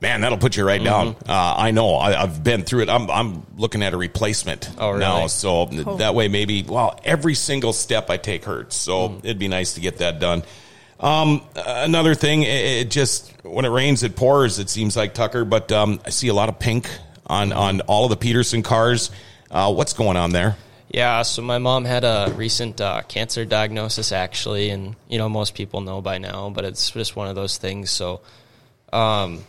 man, 0.01 0.21
that'll 0.21 0.37
put 0.37 0.55
you 0.57 0.65
right 0.65 0.83
down. 0.83 1.15
Uh, 1.27 1.55
I 1.57 1.71
know. 1.71 1.95
I, 1.95 2.21
I've 2.21 2.43
been 2.43 2.63
through 2.63 2.81
it. 2.83 2.89
I'm, 2.89 3.09
I'm 3.09 3.45
looking 3.57 3.83
at 3.83 3.93
a 3.93 3.97
replacement 3.97 4.69
Oh, 4.77 4.89
really? 4.89 4.99
now, 5.01 5.27
so 5.27 5.65
that 5.99 6.15
way 6.15 6.27
maybe. 6.27 6.63
Well, 6.63 6.99
every 7.03 7.35
single 7.35 7.73
step 7.73 8.09
I 8.09 8.17
take 8.17 8.45
hurts, 8.45 8.75
so 8.75 9.19
it'd 9.23 9.39
be 9.39 9.47
nice 9.47 9.73
to 9.75 9.81
get 9.81 9.97
that 9.97 10.19
done. 10.19 10.43
Um, 10.99 11.41
another 11.55 12.13
thing, 12.15 12.43
it, 12.43 12.47
it 12.47 12.91
just 12.91 13.31
when 13.43 13.63
it 13.65 13.69
rains, 13.69 14.03
it 14.03 14.15
pours. 14.15 14.59
It 14.59 14.69
seems 14.69 14.97
like 14.97 15.13
Tucker, 15.13 15.45
but 15.45 15.71
um, 15.71 15.99
I 16.05 16.09
see 16.09 16.27
a 16.27 16.33
lot 16.33 16.49
of 16.49 16.59
pink 16.59 16.89
on 17.25 17.53
on 17.53 17.81
all 17.81 18.11
of 18.11 18.19
the 18.19 18.25
Pederson 18.27 18.63
cars. 18.63 19.09
Uh, 19.49 19.73
what's 19.73 19.93
going 19.93 20.17
on 20.17 20.31
there? 20.31 20.57
Yeah, 20.91 21.21
so 21.21 21.41
my 21.43 21.59
mom 21.59 21.85
had 21.85 22.03
a 22.03 22.33
recent 22.35 22.81
uh, 22.81 23.03
cancer 23.03 23.45
diagnosis, 23.45 24.11
actually, 24.11 24.71
and 24.71 24.95
you 25.07 25.17
know 25.19 25.29
most 25.29 25.53
people 25.55 25.81
know 25.81 26.01
by 26.01 26.17
now, 26.17 26.49
but 26.49 26.65
it's 26.65 26.91
just 26.91 27.15
one 27.15 27.27
of 27.27 27.35
those 27.35 27.57
things. 27.57 27.91
So, 27.91 28.21
um, 28.91 29.43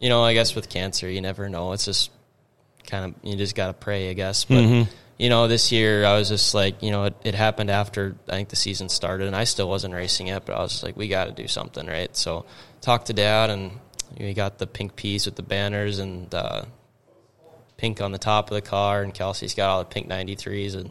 you 0.00 0.08
know, 0.08 0.24
I 0.24 0.34
guess 0.34 0.54
with 0.54 0.68
cancer, 0.68 1.08
you 1.08 1.20
never 1.20 1.48
know. 1.48 1.72
It's 1.72 1.84
just 1.84 2.10
kind 2.86 3.04
of 3.04 3.14
you 3.22 3.36
just 3.36 3.54
gotta 3.54 3.74
pray, 3.74 4.10
I 4.10 4.14
guess. 4.14 4.44
But 4.44 4.56
you 5.18 5.28
know, 5.28 5.46
this 5.48 5.70
year 5.70 6.04
I 6.04 6.16
was 6.18 6.28
just 6.28 6.54
like, 6.54 6.82
you 6.82 6.90
know, 6.90 7.04
it, 7.04 7.14
it 7.22 7.34
happened 7.34 7.70
after 7.70 8.16
I 8.28 8.32
think 8.32 8.48
the 8.48 8.56
season 8.56 8.88
started, 8.88 9.26
and 9.26 9.36
I 9.36 9.44
still 9.44 9.68
wasn't 9.68 9.94
racing 9.94 10.28
yet, 10.28 10.46
but 10.46 10.56
I 10.56 10.60
was 10.60 10.82
like, 10.82 10.96
we 10.96 11.08
got 11.08 11.26
to 11.26 11.32
do 11.32 11.46
something, 11.46 11.86
right? 11.86 12.14
So, 12.16 12.46
talked 12.80 13.06
to 13.06 13.12
dad, 13.12 13.50
and 13.50 13.72
we 14.18 14.32
got 14.34 14.58
the 14.58 14.66
pink 14.66 14.96
piece 14.96 15.26
with 15.26 15.36
the 15.36 15.42
banners 15.42 16.00
and. 16.00 16.34
Uh, 16.34 16.64
pink 17.80 18.02
on 18.02 18.12
the 18.12 18.18
top 18.18 18.50
of 18.50 18.54
the 18.54 18.60
car, 18.60 19.02
and 19.02 19.14
Kelsey's 19.14 19.54
got 19.54 19.70
all 19.70 19.78
the 19.78 19.86
pink 19.86 20.06
93s, 20.08 20.74
and 20.74 20.90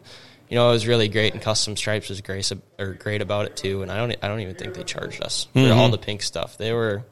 you 0.49 0.55
know 0.55 0.69
it 0.69 0.73
was 0.73 0.87
really 0.87 1.07
great. 1.07 1.33
And 1.33 1.41
Custom 1.41 1.77
Stripes 1.77 2.09
was 2.09 2.19
great, 2.21 2.51
or 2.79 2.93
great 2.93 3.21
about 3.21 3.45
it 3.45 3.55
too. 3.55 3.83
And 3.83 3.91
I 3.91 3.97
don't, 3.97 4.15
I 4.23 4.27
don't 4.27 4.39
even 4.39 4.55
think 4.55 4.73
they 4.73 4.83
charged 4.83 5.21
us 5.21 5.47
for 5.53 5.71
all 5.71 5.89
the 5.89 5.99
pink 5.99 6.23
stuff. 6.23 6.57
They 6.57 6.73
were, 6.73 7.03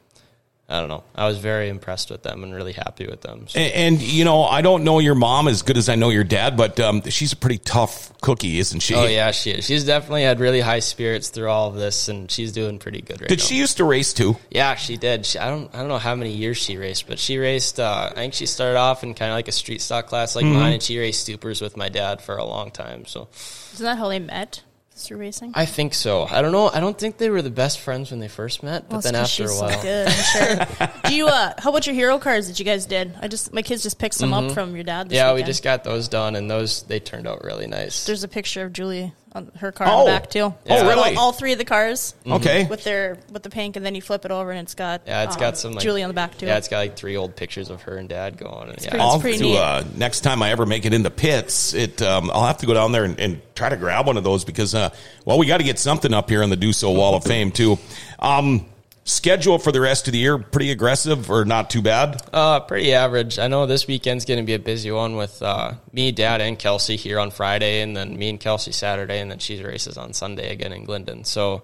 I 0.69 0.81
don't 0.81 0.89
know, 0.89 1.05
I 1.15 1.27
was 1.27 1.37
very 1.37 1.69
impressed 1.69 2.11
with 2.11 2.23
them 2.23 2.43
and 2.43 2.53
really 2.53 2.73
happy 2.73 3.07
with 3.07 3.21
them. 3.21 3.47
So, 3.47 3.57
And, 3.57 3.73
and 3.73 4.01
you 4.01 4.25
know, 4.25 4.43
I 4.43 4.61
don't 4.61 4.83
know 4.83 4.99
your 4.99 5.15
mom 5.15 5.47
as 5.47 5.61
good 5.61 5.77
as 5.77 5.87
I 5.87 5.95
know 5.95 6.09
your 6.09 6.25
dad, 6.25 6.57
but 6.57 6.77
um, 6.81 7.01
she's 7.03 7.31
a 7.31 7.37
pretty 7.37 7.59
tough 7.59 8.11
cookie, 8.19 8.59
isn't 8.59 8.81
she? 8.81 8.93
oh 8.93 9.05
yeah, 9.05 9.31
she 9.31 9.51
is. 9.51 9.65
She's 9.65 9.85
definitely 9.85 10.23
had 10.23 10.41
really 10.41 10.59
high 10.59 10.79
spirits 10.79 11.29
through 11.29 11.49
all 11.49 11.69
of 11.69 11.75
this, 11.75 12.09
and 12.09 12.29
she's 12.29 12.51
doing 12.51 12.79
pretty 12.79 13.01
good 13.01 13.21
right 13.21 13.29
Did 13.29 13.39
now. 13.39 13.45
she 13.45 13.55
used 13.55 13.77
to 13.77 13.85
race 13.85 14.13
too? 14.13 14.35
Yeah, 14.51 14.75
she 14.75 14.97
did. 14.97 15.25
She, 15.25 15.39
I 15.39 15.49
don't 15.49 15.73
I 15.73 15.79
don't 15.79 15.87
know 15.87 15.99
how 15.99 16.15
many 16.15 16.33
years 16.33 16.57
she 16.57 16.75
raced, 16.75 17.07
but 17.07 17.17
she 17.17 17.37
raced. 17.37 17.79
Uh, 17.79 18.09
I 18.11 18.15
think 18.15 18.33
she 18.33 18.45
started 18.45 18.77
off 18.77 19.03
in 19.03 19.13
kind 19.13 19.31
of 19.31 19.35
like 19.35 19.47
a 19.47 19.53
street 19.53 19.81
stock 19.81 20.07
class 20.07 20.35
like 20.35 20.43
mine, 20.45 20.73
and 20.73 20.83
she 20.83 20.99
raced 20.99 21.23
supers 21.23 21.61
with 21.61 21.77
my 21.77 21.87
dad 21.87 22.21
for 22.21 22.35
a 22.35 22.43
long 22.43 22.71
time. 22.71 23.05
So 23.05 23.29
Isn't 23.73 23.85
that 23.85 23.97
how 23.97 24.09
they 24.09 24.19
met? 24.19 24.63
Through 24.97 25.17
racing? 25.17 25.51
I 25.55 25.65
think 25.65 25.93
so. 25.93 26.25
I 26.29 26.41
don't 26.41 26.51
know. 26.51 26.69
I 26.69 26.79
don't 26.79 26.97
think 26.97 27.17
they 27.17 27.29
were 27.29 27.41
the 27.41 27.49
best 27.51 27.79
friends 27.79 28.09
when 28.11 28.19
they 28.19 28.27
first 28.27 28.63
met, 28.63 28.83
but 28.83 28.89
Well, 28.89 28.99
it's 28.99 29.05
then 29.11 29.15
after 29.15 29.43
a 29.45 29.55
while, 29.55 29.69
so 29.77 29.81
good, 29.83 30.07
I'm 30.07 30.77
sure. 30.87 30.89
Do 31.05 31.15
you? 31.15 31.27
Uh, 31.27 31.53
how 31.59 31.69
about 31.69 31.85
your 31.85 31.93
hero 31.95 32.17
cars 32.17 32.47
that 32.47 32.57
you 32.59 32.65
guys 32.65 32.85
did? 32.85 33.13
I 33.21 33.27
just 33.27 33.53
my 33.53 33.61
kids 33.61 33.83
just 33.83 33.99
picked 33.99 34.15
some 34.15 34.33
up 34.33 34.51
from 34.51 34.73
your 34.75 34.83
dad. 34.83 35.09
This 35.09 35.17
Mm-hmm. 35.19 35.27
yeah, 35.29 35.33
we 35.35 35.43
just 35.43 35.63
got 35.63 35.83
those 35.83 36.07
done, 36.07 36.35
and 36.35 36.49
those 36.49 36.83
they 36.83 36.99
turned 36.99 37.27
out 37.27 37.43
really 37.43 37.67
nice. 37.67 38.05
There's 38.05 38.23
a 38.23 38.27
picture 38.27 38.63
of 38.65 38.73
Julie 38.73 39.13
on 39.37 39.51
her 39.59 39.71
car 39.71 39.87
Oh. 39.87 39.99
on 39.99 40.05
the 40.05 40.11
back 40.11 40.29
too. 40.29 40.53
Oh, 40.69 40.87
really? 40.87 41.15
All, 41.15 41.25
all 41.27 41.31
three 41.31 41.51
of 41.53 41.57
the 41.57 41.65
cars 41.65 42.13
Okay. 42.25 42.65
with 42.65 42.83
their 42.83 43.17
with 43.31 43.43
the 43.43 43.49
pink, 43.49 43.75
and 43.75 43.85
then 43.85 43.95
you 43.95 44.01
flip 44.01 44.25
it 44.25 44.31
over 44.31 44.51
and 44.51 44.59
it's 44.61 44.75
got 44.75 45.01
yeah, 45.07 45.23
it's 45.23 45.35
um, 45.35 45.39
got 45.39 45.57
some 45.57 45.71
like, 45.73 45.81
Julie 45.83 46.03
on 46.03 46.09
the 46.09 46.13
back 46.13 46.37
too. 46.37 46.45
Yeah, 46.45 46.57
it's 46.57 46.67
got 46.67 46.79
like 46.79 46.95
three 46.97 47.15
old 47.15 47.35
pictures 47.35 47.69
of 47.69 47.83
her 47.83 47.97
and 47.97 48.09
dad 48.09 48.37
going. 48.37 48.69
And, 48.69 48.81
yeah, 48.83 48.89
pretty- 48.89 49.03
I'll 49.03 49.15
It's 49.15 49.23
have 49.23 49.37
to, 49.37 49.43
neat. 49.43 49.57
uh, 49.57 49.83
next 49.95 50.21
time 50.21 50.41
I 50.41 50.51
ever 50.51 50.65
make 50.65 50.85
it 50.85 50.93
into 50.93 51.09
pits, 51.09 51.73
it 51.73 52.01
um, 52.01 52.29
I'll 52.33 52.45
have 52.47 52.57
to 52.59 52.65
go 52.65 52.73
down 52.73 52.91
there 52.91 53.03
and, 53.05 53.19
and 53.19 53.41
try 53.55 53.69
to 53.69 53.77
grab 53.77 54.07
one 54.07 54.17
of 54.17 54.23
those 54.23 54.43
because, 54.45 54.75
uh, 54.75 54.89
well, 55.25 55.37
we 55.37 55.45
got 55.45 55.57
to 55.57 55.63
get 55.63 55.79
something 55.79 56.13
up 56.13 56.29
here 56.29 56.43
on 56.43 56.49
the 56.49 56.55
Do 56.57 56.73
So 56.73 56.91
Wall 56.91 57.15
of 57.15 57.23
Fame 57.23 57.51
too. 57.51 57.77
Um, 58.19 58.65
schedule 59.07 59.57
for 59.57 59.71
the 59.71 59.81
rest 59.81 60.07
of 60.07 60.11
the 60.11 60.19
year 60.19 60.37
pretty 60.37 60.69
aggressive 60.69 61.31
or 61.31 61.45
not 61.45 61.69
too 61.69 61.81
bad? 61.81 62.21
Uh, 62.31 62.59
pretty 62.59 62.93
average. 62.93 63.39
I 63.39 63.47
know 63.47 63.65
this 63.65 63.87
weekend's 63.87 64.25
going 64.25 64.39
to 64.39 64.45
be 64.45 64.53
a 64.53 64.59
busy 64.59 64.91
one 64.91 65.15
with 65.15 65.41
uh, 65.41 65.73
me, 65.91 66.11
Dad, 66.11 66.41
and 66.41 66.59
Kelsey 66.59 66.95
here 66.97 67.19
on 67.19 67.31
Friday, 67.31 67.81
and 67.81 67.95
then 67.97 68.17
me 68.17 68.29
and 68.29 68.39
Kelsey 68.39 68.71
Saturday, 68.71 69.19
and 69.19 69.31
then 69.31 69.39
she 69.39 69.63
races 69.63 69.97
on 69.97 70.13
Sunday 70.13 70.51
again 70.51 70.71
in 70.73 70.85
Glyndon. 70.85 71.25
So 71.25 71.63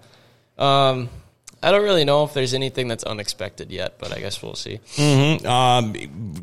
Um, 0.58 1.08
I 1.62 1.70
don't 1.70 1.82
really 1.82 2.04
know 2.04 2.24
if 2.24 2.34
there's 2.34 2.52
anything 2.54 2.88
that's 2.88 3.04
unexpected 3.04 3.70
yet, 3.72 3.94
but 3.98 4.12
I 4.14 4.20
guess 4.20 4.42
we'll 4.42 4.54
see. 4.54 4.80
Um, 5.46 5.94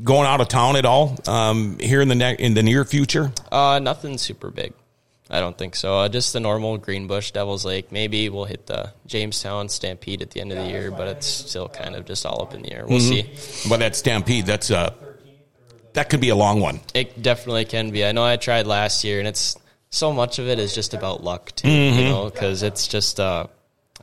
going 0.03 0.25
out 0.27 0.41
of 0.41 0.47
town 0.47 0.75
at 0.75 0.85
all 0.85 1.15
um, 1.27 1.77
here 1.79 2.01
in 2.01 2.07
the 2.07 2.15
ne- 2.15 2.35
in 2.39 2.55
the 2.55 2.63
near 2.63 2.83
future? 2.85 3.31
Uh, 3.51 3.79
nothing 3.81 4.17
super 4.17 4.49
big. 4.49 4.73
I 5.33 5.39
don't 5.39 5.57
think 5.57 5.77
so. 5.77 5.99
Uh, 5.99 6.09
just 6.09 6.33
the 6.33 6.41
normal 6.41 6.77
Greenbush, 6.77 7.31
Devil's 7.31 7.63
Lake. 7.63 7.89
Maybe 7.89 8.27
we'll 8.27 8.43
hit 8.43 8.67
the 8.67 8.91
Jamestown 9.07 9.69
Stampede 9.69 10.21
at 10.21 10.31
the 10.31 10.41
end 10.41 10.51
of 10.51 10.57
the 10.57 10.67
year, 10.67 10.91
but 10.91 11.07
it's 11.07 11.25
still 11.25 11.69
kind 11.69 11.95
of 11.95 12.05
just 12.05 12.25
all 12.25 12.41
up 12.41 12.53
in 12.53 12.63
the 12.63 12.73
air. 12.73 12.85
We'll 12.85 12.99
see. 12.99 13.23
But 13.69 13.77
that 13.77 13.95
Stampede, 13.95 14.45
that's 14.45 14.69
uh, 14.69 14.93
that 15.93 16.09
could 16.09 16.19
be 16.19 16.29
a 16.29 16.35
long 16.35 16.59
one. 16.59 16.81
It 16.93 17.21
definitely 17.21 17.63
can 17.63 17.91
be. 17.91 18.05
I 18.05 18.11
know 18.11 18.25
I 18.25 18.35
tried 18.35 18.67
last 18.67 19.05
year, 19.05 19.19
and 19.19 19.27
it's 19.27 19.57
so 19.89 20.11
much 20.11 20.37
of 20.37 20.49
it 20.49 20.59
is 20.59 20.75
just 20.75 20.93
about 20.93 21.23
luck 21.23 21.53
too. 21.55 21.67
Mm-hmm. 21.69 21.99
You 21.99 22.05
know, 22.09 22.29
because 22.29 22.61
it's 22.61 22.89
just 22.89 23.17
uh, 23.17 23.47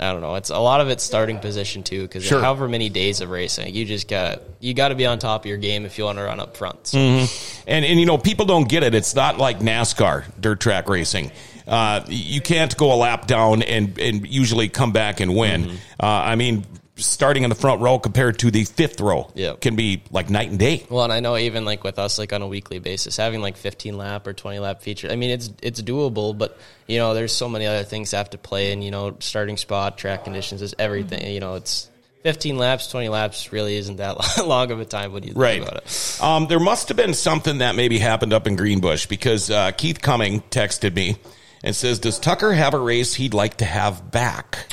I 0.01 0.13
don't 0.13 0.21
know. 0.21 0.37
It's 0.37 0.51
a 0.51 0.59
lot 0.59 0.81
of 0.81 0.89
it's 0.89 1.03
starting 1.03 1.39
position 1.41 1.83
too. 1.83 2.03
Because 2.03 2.25
Sure. 2.25 2.41
however 2.41 2.69
many 2.69 2.89
days 2.89 3.21
of 3.21 3.31
racing, 3.31 3.75
you 3.75 3.85
just 3.85 4.09
got 4.09 4.43
you 4.61 4.73
got 4.75 4.89
to 4.89 4.95
be 4.95 5.07
on 5.07 5.19
top 5.19 5.43
of 5.43 5.47
your 5.47 5.59
game 5.59 5.85
if 5.85 5.99
you 5.99 6.05
want 6.05 6.19
to 6.19 6.25
run 6.25 6.39
up 6.41 6.57
front. 6.57 6.87
So, 6.87 6.99
Mm-hmm. 6.99 7.63
And 7.67 7.85
and 7.85 7.99
you 8.01 8.07
know 8.07 8.17
people 8.19 8.47
don't 8.47 8.69
get 8.69 8.83
it. 8.83 8.95
It's 8.95 9.15
not 9.15 9.39
like 9.39 9.59
NASCAR 9.61 10.25
dirt 10.41 10.61
track 10.61 10.89
racing. 10.89 11.33
Uh, 11.67 12.03
you 12.09 12.41
can't 12.41 12.75
go 12.77 12.93
a 12.93 12.97
lap 12.97 13.27
down 13.27 13.63
and 13.63 13.99
and 13.99 14.27
usually 14.27 14.69
come 14.69 14.93
back 14.93 15.21
and 15.21 15.35
win. 15.37 15.65
Mm-hmm. 15.65 15.77
Uh, 16.01 16.07
I 16.07 16.37
mean, 16.37 16.65
starting 16.99 17.45
in 17.45 17.49
the 17.51 17.57
front 17.57 17.81
row 17.81 17.99
compared 17.99 18.39
to 18.41 18.51
the 18.51 18.65
fifth 18.65 19.01
row 19.01 19.31
Yep. 19.35 19.61
can 19.61 19.77
be 19.77 20.03
like 20.11 20.29
night 20.31 20.51
and 20.51 20.59
day. 20.59 20.85
Well, 20.91 21.05
and 21.05 21.13
I 21.13 21.21
know 21.21 21.37
even 21.37 21.65
like 21.65 21.85
with 21.85 21.99
us, 21.99 22.19
like 22.19 22.33
on 22.33 22.43
a 22.43 22.47
weekly 22.49 22.79
basis, 22.79 23.17
having 23.17 23.41
like 23.41 23.57
15 23.57 23.97
lap 23.97 24.27
or 24.27 24.33
20 24.33 24.59
lap 24.59 24.83
feature. 24.83 25.09
I 25.11 25.17
mean, 25.17 25.31
it's 25.31 25.51
it's 25.63 25.81
doable, 25.83 26.37
but 26.37 26.59
you 26.87 26.99
know, 26.99 27.15
there's 27.15 27.33
so 27.33 27.49
many 27.49 27.67
other 27.67 27.85
things 27.85 28.11
have 28.13 28.31
to 28.31 28.39
play, 28.39 28.73
and 28.73 28.83
you 28.85 28.91
know, 28.91 29.17
starting 29.21 29.57
spot, 29.57 29.99
track 29.99 30.25
conditions, 30.25 30.63
is 30.63 30.75
everything. 30.79 31.33
You 31.33 31.41
know, 31.41 31.55
it's 31.55 31.89
15 32.25 32.59
laps, 32.59 32.89
20 32.89 33.09
laps 33.11 33.53
really 33.53 33.77
isn't 33.77 33.97
that 33.97 34.17
long 34.45 34.71
of 34.73 34.81
a 34.81 34.85
time 34.85 35.13
when 35.13 35.23
you 35.23 35.29
think 35.29 35.39
Right. 35.39 35.63
about 35.63 35.77
it. 35.77 36.19
Um, 36.21 36.47
there 36.49 36.59
must 36.61 36.89
have 36.89 36.97
been 36.97 37.15
something 37.15 37.59
that 37.59 37.77
maybe 37.77 37.99
happened 37.99 38.33
up 38.33 38.47
in 38.47 38.57
Greenbush 38.57 39.07
because 39.07 39.51
uh, 39.51 39.71
Keith 39.73 40.03
Cumming 40.03 40.41
texted 40.51 40.95
me 40.95 41.17
and 41.63 41.75
says, 41.77 41.99
"Does 42.01 42.19
Tucker 42.19 42.53
have 42.53 42.75
a 42.75 42.79
race 42.79 43.15
he'd 43.15 43.35
like 43.35 43.59
to 43.59 43.65
have 43.65 44.11
back?" 44.11 44.67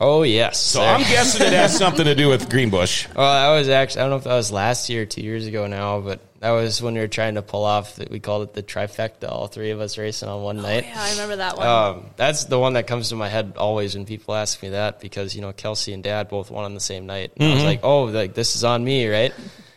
Oh 0.00 0.22
yes. 0.22 0.58
So 0.58 0.82
I'm 0.82 1.00
guessing 1.00 1.46
it 1.46 1.52
has 1.52 1.76
something 1.78 2.06
to 2.06 2.14
do 2.14 2.28
with 2.28 2.48
Greenbush. 2.48 3.06
Well, 3.14 3.32
that 3.32 3.58
was 3.58 3.68
actually 3.68 4.00
I 4.00 4.04
don't 4.04 4.10
know 4.10 4.16
if 4.16 4.24
that 4.24 4.34
was 4.34 4.50
last 4.50 4.88
year 4.88 5.02
or 5.02 5.06
two 5.06 5.20
years 5.20 5.46
ago 5.46 5.66
now, 5.66 6.00
but 6.00 6.20
that 6.40 6.52
was 6.52 6.80
when 6.80 6.94
we 6.94 7.00
were 7.00 7.08
trying 7.08 7.34
to 7.34 7.42
pull 7.42 7.64
off. 7.64 7.96
The, 7.96 8.08
we 8.10 8.18
called 8.18 8.48
it 8.48 8.54
the 8.54 8.62
trifecta. 8.62 9.30
All 9.30 9.46
three 9.46 9.72
of 9.72 9.80
us 9.80 9.98
racing 9.98 10.30
on 10.30 10.42
one 10.42 10.56
night. 10.56 10.84
Yeah, 10.86 10.94
I 10.96 11.10
remember 11.12 11.36
that 11.36 11.58
one. 11.58 11.66
Um, 11.66 12.06
that's 12.16 12.46
the 12.46 12.58
one 12.58 12.72
that 12.74 12.86
comes 12.86 13.10
to 13.10 13.16
my 13.16 13.28
head 13.28 13.54
always 13.58 13.94
when 13.94 14.06
people 14.06 14.34
ask 14.34 14.62
me 14.62 14.70
that 14.70 15.00
because 15.00 15.34
you 15.36 15.42
know 15.42 15.52
Kelsey 15.52 15.92
and 15.92 16.02
Dad 16.02 16.30
both 16.30 16.50
won 16.50 16.64
on 16.64 16.72
the 16.72 16.80
same 16.80 17.04
night. 17.04 17.32
And 17.36 17.52
I 17.52 17.54
was 17.54 17.64
like, 17.64 17.80
oh, 17.82 18.04
like 18.04 18.32
this 18.32 18.56
is 18.56 18.64
on 18.64 18.82
me, 18.82 19.06
right? 19.06 19.34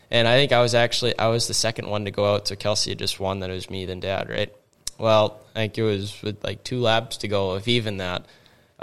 And 0.10 0.26
I 0.26 0.38
think 0.38 0.54
I 0.54 0.62
was 0.62 0.74
actually 0.74 1.20
I 1.20 1.28
was 1.28 1.50
the 1.50 1.54
second 1.54 1.90
one 1.90 2.06
to 2.06 2.12
go 2.12 2.34
out, 2.34 2.48
so 2.48 2.56
Kelsey 2.56 2.92
had 2.92 3.00
just 3.00 3.20
won. 3.20 3.42
That 3.42 3.50
it 3.50 3.54
was 3.54 3.70
me 3.70 3.86
then 3.86 4.00
Dad, 4.00 4.30
right? 4.30 4.54
Well, 4.98 5.42
I 5.54 5.60
think 5.60 5.78
it 5.78 5.84
was 5.84 6.22
with 6.22 6.46
like 6.46 6.64
two 6.64 6.80
laps 6.80 7.18
to 7.18 7.28
go, 7.28 7.56
if 7.56 7.68
even 7.68 7.98
that. 7.98 8.26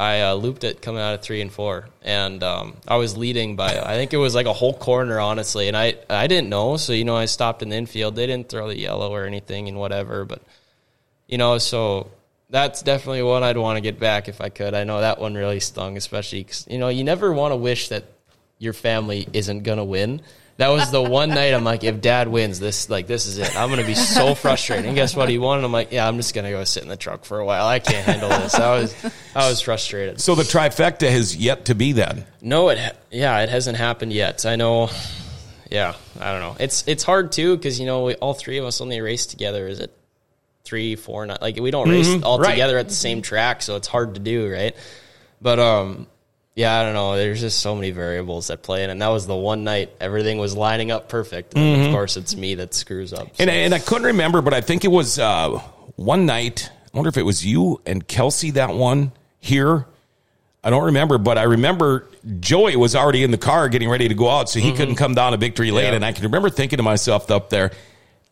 I 0.00 0.22
uh, 0.22 0.32
looped 0.32 0.64
it 0.64 0.80
coming 0.80 1.02
out 1.02 1.12
of 1.12 1.20
three 1.20 1.42
and 1.42 1.52
four, 1.52 1.90
and 2.02 2.42
um, 2.42 2.78
I 2.88 2.96
was 2.96 3.18
leading 3.18 3.54
by 3.54 3.78
I 3.78 3.96
think 3.96 4.14
it 4.14 4.16
was 4.16 4.34
like 4.34 4.46
a 4.46 4.52
whole 4.54 4.72
corner, 4.72 5.20
honestly. 5.20 5.68
And 5.68 5.76
I 5.76 5.96
I 6.08 6.26
didn't 6.26 6.48
know, 6.48 6.78
so 6.78 6.94
you 6.94 7.04
know 7.04 7.16
I 7.16 7.26
stopped 7.26 7.60
in 7.60 7.68
the 7.68 7.76
infield. 7.76 8.16
They 8.16 8.26
didn't 8.26 8.48
throw 8.48 8.66
the 8.66 8.78
yellow 8.78 9.12
or 9.12 9.26
anything 9.26 9.68
and 9.68 9.78
whatever, 9.78 10.24
but 10.24 10.40
you 11.28 11.36
know, 11.36 11.58
so 11.58 12.10
that's 12.48 12.80
definitely 12.82 13.22
one 13.22 13.42
I'd 13.42 13.58
want 13.58 13.76
to 13.76 13.82
get 13.82 14.00
back 14.00 14.26
if 14.26 14.40
I 14.40 14.48
could. 14.48 14.72
I 14.72 14.84
know 14.84 15.02
that 15.02 15.20
one 15.20 15.34
really 15.34 15.60
stung, 15.60 15.98
especially 15.98 16.44
'cause, 16.44 16.66
you 16.68 16.78
know, 16.78 16.88
you 16.88 17.04
never 17.04 17.30
want 17.32 17.52
to 17.52 17.56
wish 17.56 17.88
that 17.90 18.04
your 18.60 18.72
family 18.72 19.26
isn't 19.32 19.64
going 19.64 19.78
to 19.78 19.84
win. 19.84 20.22
That 20.58 20.68
was 20.68 20.90
the 20.90 21.02
one 21.02 21.30
night 21.30 21.54
I'm 21.54 21.64
like, 21.64 21.84
if 21.84 22.02
dad 22.02 22.28
wins, 22.28 22.60
this 22.60 22.90
like 22.90 23.06
this 23.06 23.24
is 23.24 23.38
it. 23.38 23.56
I'm 23.56 23.70
gonna 23.70 23.82
be 23.82 23.94
so 23.94 24.34
frustrated. 24.34 24.84
And 24.84 24.94
guess 24.94 25.16
what? 25.16 25.30
He 25.30 25.38
won, 25.38 25.56
and 25.56 25.64
I'm 25.64 25.72
like, 25.72 25.90
yeah, 25.90 26.06
I'm 26.06 26.18
just 26.18 26.34
gonna 26.34 26.50
go 26.50 26.62
sit 26.64 26.82
in 26.82 26.90
the 26.90 26.98
truck 26.98 27.24
for 27.24 27.38
a 27.38 27.46
while. 27.46 27.66
I 27.66 27.78
can't 27.78 28.04
handle 28.04 28.28
this. 28.28 28.54
I 28.56 28.78
was, 28.78 28.94
I 29.34 29.48
was 29.48 29.62
frustrated. 29.62 30.20
So 30.20 30.34
the 30.34 30.42
trifecta 30.42 31.10
has 31.10 31.34
yet 31.34 31.64
to 31.64 31.74
be 31.74 31.92
then. 31.92 32.26
No, 32.42 32.68
it 32.68 32.78
ha- 32.78 32.92
yeah, 33.10 33.40
it 33.40 33.48
hasn't 33.48 33.78
happened 33.78 34.12
yet. 34.12 34.44
I 34.44 34.56
know. 34.56 34.90
Yeah, 35.70 35.94
I 36.20 36.30
don't 36.30 36.40
know. 36.40 36.56
It's 36.60 36.86
it's 36.86 37.04
hard 37.04 37.32
too 37.32 37.56
because 37.56 37.80
you 37.80 37.86
know 37.86 38.04
we, 38.04 38.14
all 38.16 38.34
three 38.34 38.58
of 38.58 38.66
us 38.66 38.82
only 38.82 39.00
race 39.00 39.24
together. 39.24 39.66
Is 39.66 39.80
it 39.80 39.96
three, 40.64 40.94
four, 40.94 41.24
nine? 41.24 41.38
Like 41.40 41.56
we 41.56 41.70
don't 41.70 41.88
race 41.88 42.22
all 42.22 42.38
right. 42.38 42.50
together 42.50 42.76
at 42.76 42.88
the 42.88 42.94
same 42.94 43.22
track, 43.22 43.62
so 43.62 43.76
it's 43.76 43.88
hard 43.88 44.12
to 44.12 44.20
do, 44.20 44.52
right? 44.52 44.76
But 45.40 45.58
um, 45.58 46.06
yeah, 46.60 46.78
I 46.78 46.82
don't 46.82 46.92
know. 46.92 47.16
There's 47.16 47.40
just 47.40 47.60
so 47.60 47.74
many 47.74 47.90
variables 47.90 48.48
that 48.48 48.62
play 48.62 48.84
in, 48.84 48.90
and 48.90 49.00
that 49.00 49.08
was 49.08 49.26
the 49.26 49.34
one 49.34 49.64
night 49.64 49.92
everything 49.98 50.36
was 50.36 50.54
lining 50.54 50.90
up 50.90 51.08
perfect. 51.08 51.56
And 51.56 51.86
of 51.86 51.92
course, 51.92 52.18
it's 52.18 52.36
me 52.36 52.56
that 52.56 52.74
screws 52.74 53.14
up. 53.14 53.28
And, 53.38 53.48
so. 53.48 53.50
and 53.50 53.72
I 53.72 53.78
couldn't 53.78 54.08
remember, 54.08 54.42
but 54.42 54.52
I 54.52 54.60
think 54.60 54.84
it 54.84 54.88
was 54.88 55.18
uh, 55.18 55.58
one 55.96 56.26
night. 56.26 56.70
I 56.92 56.96
wonder 56.98 57.08
if 57.08 57.16
it 57.16 57.22
was 57.22 57.46
you 57.46 57.80
and 57.86 58.06
Kelsey 58.06 58.50
that 58.52 58.74
one 58.74 59.12
here. 59.38 59.86
I 60.62 60.68
don't 60.68 60.84
remember, 60.84 61.16
but 61.16 61.38
I 61.38 61.44
remember 61.44 62.06
Joey 62.40 62.76
was 62.76 62.94
already 62.94 63.22
in 63.24 63.30
the 63.30 63.38
car 63.38 63.70
getting 63.70 63.88
ready 63.88 64.08
to 64.08 64.14
go 64.14 64.28
out, 64.28 64.50
so 64.50 64.60
he 64.60 64.74
couldn't 64.74 64.96
come 64.96 65.14
down 65.14 65.32
to 65.32 65.38
Victory 65.38 65.70
Lane. 65.70 65.86
Yeah. 65.86 65.94
And 65.94 66.04
I 66.04 66.12
can 66.12 66.24
remember 66.24 66.50
thinking 66.50 66.76
to 66.76 66.82
myself 66.82 67.30
up 67.30 67.48
there, 67.48 67.70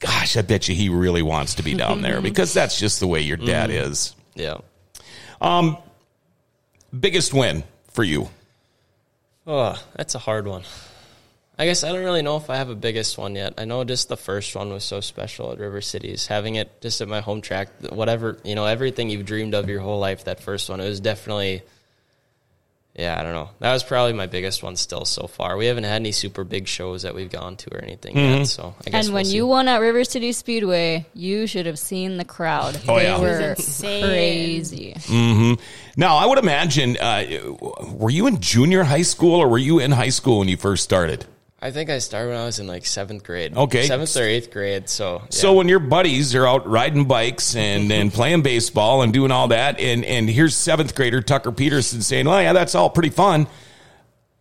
gosh, 0.00 0.36
I 0.36 0.42
bet 0.42 0.68
you 0.68 0.74
he 0.74 0.90
really 0.90 1.22
wants 1.22 1.54
to 1.54 1.62
be 1.62 1.72
down 1.72 2.02
there 2.02 2.20
because 2.28 2.52
that's 2.52 2.78
just 2.78 3.00
the 3.00 3.06
way 3.06 3.22
your 3.22 3.38
dad 3.38 3.70
is. 3.70 4.14
yeah. 4.34 4.58
Um, 5.40 5.78
Biggest 6.98 7.32
win 7.32 7.64
for 7.98 8.04
you? 8.04 8.28
Oh, 9.44 9.76
that's 9.96 10.14
a 10.14 10.20
hard 10.20 10.46
one. 10.46 10.62
I 11.58 11.64
guess 11.66 11.82
I 11.82 11.88
don't 11.88 12.04
really 12.04 12.22
know 12.22 12.36
if 12.36 12.48
I 12.48 12.54
have 12.54 12.68
a 12.68 12.76
biggest 12.76 13.18
one 13.18 13.34
yet. 13.34 13.54
I 13.58 13.64
know 13.64 13.82
just 13.82 14.08
the 14.08 14.16
first 14.16 14.54
one 14.54 14.70
was 14.70 14.84
so 14.84 15.00
special 15.00 15.50
at 15.50 15.58
River 15.58 15.80
Cities. 15.80 16.28
Having 16.28 16.54
it 16.54 16.80
just 16.80 17.00
at 17.00 17.08
my 17.08 17.20
home 17.20 17.40
track, 17.40 17.70
whatever, 17.90 18.38
you 18.44 18.54
know, 18.54 18.66
everything 18.66 19.10
you've 19.10 19.26
dreamed 19.26 19.52
of 19.52 19.68
your 19.68 19.80
whole 19.80 19.98
life, 19.98 20.26
that 20.26 20.38
first 20.38 20.70
one, 20.70 20.78
it 20.78 20.88
was 20.88 21.00
definitely, 21.00 21.62
yeah, 22.98 23.16
I 23.18 23.22
don't 23.22 23.32
know. 23.32 23.48
That 23.60 23.72
was 23.72 23.84
probably 23.84 24.12
my 24.12 24.26
biggest 24.26 24.62
one 24.62 24.74
still 24.76 25.04
so 25.04 25.26
far. 25.28 25.56
We 25.56 25.66
haven't 25.66 25.84
had 25.84 25.94
any 25.96 26.12
super 26.12 26.42
big 26.44 26.66
shows 26.66 27.02
that 27.02 27.14
we've 27.14 27.30
gone 27.30 27.56
to 27.56 27.74
or 27.74 27.78
anything 27.82 28.16
yet, 28.16 28.44
so 28.46 28.74
I 28.86 28.90
guess 28.90 29.06
And 29.06 29.14
we'll 29.14 29.14
when 29.20 29.24
see. 29.26 29.36
you 29.36 29.46
won 29.46 29.68
at 29.68 29.76
River 29.78 30.02
City 30.04 30.32
Speedway, 30.32 31.06
you 31.14 31.46
should 31.46 31.66
have 31.66 31.78
seen 31.78 32.16
the 32.16 32.24
crowd. 32.24 32.78
Oh, 32.88 32.96
they 32.96 33.04
yeah. 33.04 33.16
It 33.16 33.20
was 33.22 33.40
were 33.40 33.50
insane. 33.50 34.04
crazy. 34.04 34.96
Now, 35.96 36.16
I 36.16 36.26
would 36.26 36.38
imagine, 36.38 36.96
uh, 36.98 37.24
were 37.92 38.10
you 38.10 38.26
in 38.26 38.40
junior 38.40 38.82
high 38.84 39.02
school 39.02 39.36
or 39.40 39.48
were 39.48 39.58
you 39.58 39.78
in 39.78 39.92
high 39.92 40.08
school 40.10 40.40
when 40.40 40.48
you 40.48 40.56
first 40.56 40.82
started? 40.84 41.24
I 41.60 41.72
think 41.72 41.90
I 41.90 41.98
started 41.98 42.28
when 42.28 42.38
I 42.38 42.44
was 42.44 42.60
in 42.60 42.68
like 42.68 42.86
seventh 42.86 43.24
grade. 43.24 43.56
Okay. 43.56 43.84
Seventh 43.86 44.16
or 44.16 44.22
eighth 44.22 44.52
grade, 44.52 44.88
so. 44.88 45.22
So 45.30 45.54
when 45.54 45.68
your 45.68 45.80
buddies 45.80 46.34
are 46.36 46.46
out 46.46 46.68
riding 46.68 47.06
bikes 47.06 47.56
and, 47.56 47.90
and 47.98 48.12
playing 48.12 48.42
baseball 48.42 49.02
and 49.02 49.12
doing 49.12 49.32
all 49.32 49.48
that, 49.48 49.80
and, 49.80 50.04
and 50.04 50.30
here's 50.30 50.54
seventh 50.54 50.94
grader 50.94 51.20
Tucker 51.20 51.50
Pederson 51.50 52.00
saying, 52.02 52.28
"Oh 52.28 52.38
yeah, 52.38 52.52
that's 52.52 52.76
all 52.76 52.88
pretty 52.88 53.10
fun, 53.10 53.48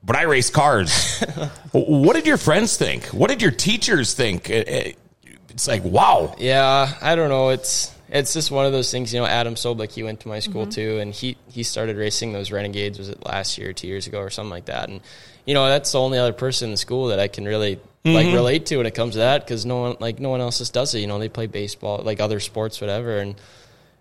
but 0.04 0.16
I 0.16 0.24
race 0.24 0.52
cars." 0.52 1.20
what 1.72 2.16
did 2.16 2.28
your 2.28 2.38
friends 2.38 2.78
think? 2.78 3.06
What 3.08 3.30
did 3.32 3.42
your 3.42 3.52
teachers 3.52 4.14
think? 4.14 4.52
Uh, 4.52 4.54
uh, 4.68 4.92
It's 5.50 5.68
like, 5.68 5.84
wow, 5.84 6.36
Yeah, 6.38 6.94
I 7.02 7.16
don't 7.16 7.30
know. 7.30 7.50
It's 7.50 7.92
it's 8.10 8.32
just 8.32 8.52
one 8.52 8.68
of 8.68 8.74
those 8.74 8.92
things. 8.92 9.12
You 9.12 9.22
know, 9.22 9.26
Adam 9.26 9.56
Sobek, 9.56 9.92
he 9.92 10.04
went 10.04 10.20
to 10.20 10.28
my 10.28 10.38
school 10.38 10.68
too, 10.68 11.00
and 11.00 11.12
he 11.12 11.36
he 11.50 11.64
started 11.64 11.98
racing 11.98 12.32
those 12.34 12.52
Renegades. 12.52 13.00
Was 13.00 13.10
it 13.10 13.26
last 13.26 13.58
year, 13.58 13.74
two 13.74 13.88
years 13.88 14.06
ago, 14.06 14.20
or 14.20 14.30
something 14.30 14.52
like 14.52 14.66
that? 14.66 14.88
And 14.88 15.02
you 15.48 15.56
know, 15.56 15.68
that's 15.68 15.92
the 15.94 16.00
only 16.00 16.20
other 16.20 16.34
person 16.34 16.66
in 16.68 16.72
the 16.72 16.78
school 16.78 17.08
that 17.08 17.20
I 17.20 17.28
can 17.28 17.46
really 17.46 17.80
like 18.06 18.28
relate 18.34 18.68
to 18.68 18.78
when 18.78 18.86
it 18.86 18.94
comes 18.94 19.14
to 19.14 19.20
that 19.20 19.44
because 19.44 19.66
no 19.66 19.78
one 19.82 19.98
like 20.00 20.20
no 20.20 20.30
one 20.30 20.40
else 20.42 20.60
just 20.60 20.74
does 20.74 20.94
it. 20.94 21.00
You 21.00 21.08
know, 21.08 21.18
they 21.20 21.28
play 21.30 21.48
baseball, 21.48 22.02
like 22.04 22.20
other 22.22 22.40
sports, 22.40 22.80
whatever, 22.80 23.18
and 23.18 23.36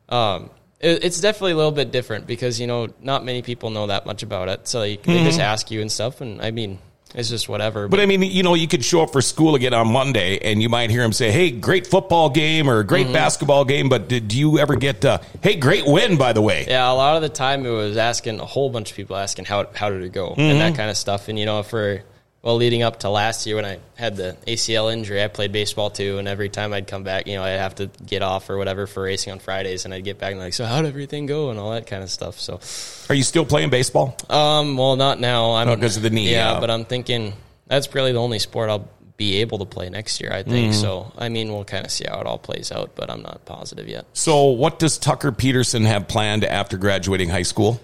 um. 0.09 0.51
it- 0.81 1.03
It's 1.05 1.21
definitely 1.21 1.53
a 1.53 1.57
little 1.57 1.73
bit 1.73 1.91
different 1.91 2.27
because 2.27 2.61
you 2.61 2.67
know 2.67 2.89
not 3.01 3.25
many 3.25 3.41
people 3.43 3.71
know 3.71 3.87
that 3.87 4.05
much 4.07 4.23
about 4.23 4.49
it, 4.49 4.69
so 4.69 4.81
they, 4.81 4.97
they 4.97 5.25
just 5.25 5.41
ask 5.41 5.71
you 5.71 5.81
and 5.81 5.91
stuff. 5.91 6.21
And 6.21 6.41
I 6.43 6.51
mean, 6.51 6.79
it's 7.17 7.31
just 7.31 7.49
whatever. 7.49 7.89
But 7.89 7.99
I 7.99 8.07
mean, 8.07 8.23
you 8.23 8.43
know, 8.43 8.55
you 8.55 8.69
could 8.69 8.85
show 8.85 9.03
up 9.03 9.11
for 9.11 9.23
school 9.23 9.55
again 9.55 9.73
on 9.73 9.91
Monday, 9.91 10.39
and 10.39 10.63
you 10.63 10.69
might 10.69 10.91
hear 10.91 11.03
him 11.03 11.13
say, 11.13 11.33
"Hey, 11.33 11.51
great 11.51 11.87
football 11.87 12.29
game" 12.29 12.69
or 12.69 12.83
"Great 12.83 13.13
basketball 13.13 13.65
game." 13.65 13.89
But 13.89 14.09
did 14.09 14.35
you 14.35 14.59
ever 14.59 14.77
get, 14.77 15.05
uh, 15.05 15.19
"Hey, 15.41 15.57
great 15.57 15.87
win"? 15.87 16.17
By 16.17 16.33
the 16.35 16.43
way, 16.43 16.67
Yeah, 16.69 16.91
a 16.91 16.93
lot 16.93 17.17
of 17.17 17.23
the 17.23 17.29
time 17.29 17.65
it 17.65 17.71
was 17.71 17.97
asking 17.97 18.41
a 18.41 18.45
whole 18.45 18.69
bunch 18.69 18.91
of 18.91 18.97
people 18.97 19.17
asking 19.17 19.47
how 19.47 19.67
how 19.75 19.89
did 19.91 20.03
it 20.03 20.13
go 20.13 20.35
and 20.37 20.61
that 20.61 20.75
kind 20.75 20.91
of 20.91 20.97
stuff. 20.97 21.29
And 21.29 21.39
you 21.39 21.47
know, 21.47 21.63
for 21.63 22.03
well, 22.43 22.57
leading 22.57 22.83
up 22.85 23.01
to 23.01 23.09
last 23.11 23.45
year 23.47 23.57
when 23.57 23.65
I 23.65 23.79
had 23.97 24.17
the 24.17 24.37
ACL 24.47 24.93
injury, 24.93 25.23
I 25.23 25.27
played 25.29 25.51
baseball 25.51 25.91
too, 25.91 26.19
and 26.19 26.29
every 26.29 26.49
time 26.49 26.73
I'd 26.73 26.87
come 26.87 27.03
back, 27.03 27.27
you 27.27 27.35
know, 27.35 27.43
I'd 27.43 27.59
have 27.59 27.75
to 27.77 27.87
get 28.07 28.23
off 28.23 28.49
or 28.51 28.57
whatever 28.57 28.87
for 28.87 29.03
racing 29.03 29.33
on 29.33 29.39
Fridays, 29.41 29.85
and 29.85 29.93
I'd 29.93 30.05
get 30.05 30.19
back 30.19 30.31
and 30.33 30.41
like, 30.41 30.53
so 30.55 30.65
how 30.65 30.81
did 30.83 30.89
everything 30.89 31.27
go 31.27 31.51
and 31.51 31.59
all 31.59 31.73
that 31.73 31.87
kind 31.89 32.03
of 32.05 32.11
stuff. 32.11 32.39
So, 32.39 32.61
are 33.09 33.15
you 33.17 33.25
still 33.25 33.45
playing 33.45 33.71
baseball? 33.71 34.17
um, 34.31 34.77
well, 34.77 34.95
not 34.97 35.19
now. 35.19 35.55
I'm 35.55 35.69
Oh, 35.69 35.77
'cause 35.77 35.97
of 35.97 36.03
the 36.05 36.11
knee, 36.11 36.31
Yeah, 36.31 36.53
yeah. 36.55 36.61
but 36.61 36.71
I'm 36.71 36.85
thinking 36.85 37.33
that's 37.67 37.89
probably 37.89 38.13
the 38.13 38.21
only 38.21 38.39
sport 38.39 38.71
I'll 38.71 38.89
be 39.17 39.37
able 39.41 39.59
to 39.59 39.65
play 39.65 39.89
next 39.89 40.21
year. 40.21 40.31
I 40.31 40.43
think 40.43 40.75
so. 40.75 41.11
I 41.17 41.31
mean, 41.31 41.51
we'll 41.51 41.65
kind 41.65 41.87
of 41.87 41.91
see 41.91 42.05
how 42.07 42.21
it 42.21 42.27
all 42.27 42.37
plays 42.39 42.71
out, 42.71 42.91
but 42.95 43.11
I'm 43.11 43.23
not 43.23 43.45
positive 43.47 43.89
yet. 43.89 44.05
So, 44.13 44.45
what 44.51 44.79
does 44.79 44.99
Tucker 44.99 45.33
Pederson 45.33 45.85
have 45.87 46.07
planned 46.07 46.45
after 46.45 46.77
graduating 46.77 47.31
high 47.31 47.43
school? 47.43 47.81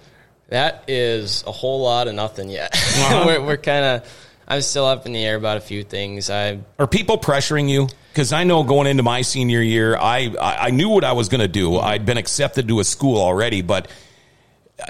That 0.51 0.85
is 0.87 1.43
a 1.47 1.51
whole 1.53 1.81
lot 1.81 2.07
of 2.07 2.15
nothing 2.15 2.51
yet. 2.51 2.75
Uh-huh. 2.75 3.23
we're 3.27 3.43
we're 3.45 3.57
kind 3.57 3.85
of. 3.85 4.09
I'm 4.53 4.61
still 4.61 4.85
up 4.85 5.07
in 5.07 5.13
the 5.13 5.25
air 5.25 5.37
about 5.37 5.57
a 5.57 5.61
few 5.61 5.83
things. 5.83 6.29
I 6.29 6.61
Are 6.79 6.87
people 6.87 7.17
pressuring 7.17 7.71
you? 7.71 7.89
Because 8.11 8.35
I 8.35 8.45
know 8.45 8.63
going 8.65 8.87
into 8.87 9.03
my 9.03 9.23
senior 9.23 9.63
year, 9.63 9.97
I 9.97 10.35
I, 10.39 10.67
I 10.67 10.71
knew 10.71 10.91
what 10.91 11.05
I 11.05 11.13
was 11.13 11.31
going 11.31 11.41
to 11.41 11.49
do. 11.49 11.71
Mm-hmm. 11.71 11.87
I'd 11.87 12.05
been 12.05 12.19
accepted 12.19 12.69
to 12.69 12.81
a 12.81 12.85
school 12.85 13.19
already, 13.19 13.63
but 13.63 13.89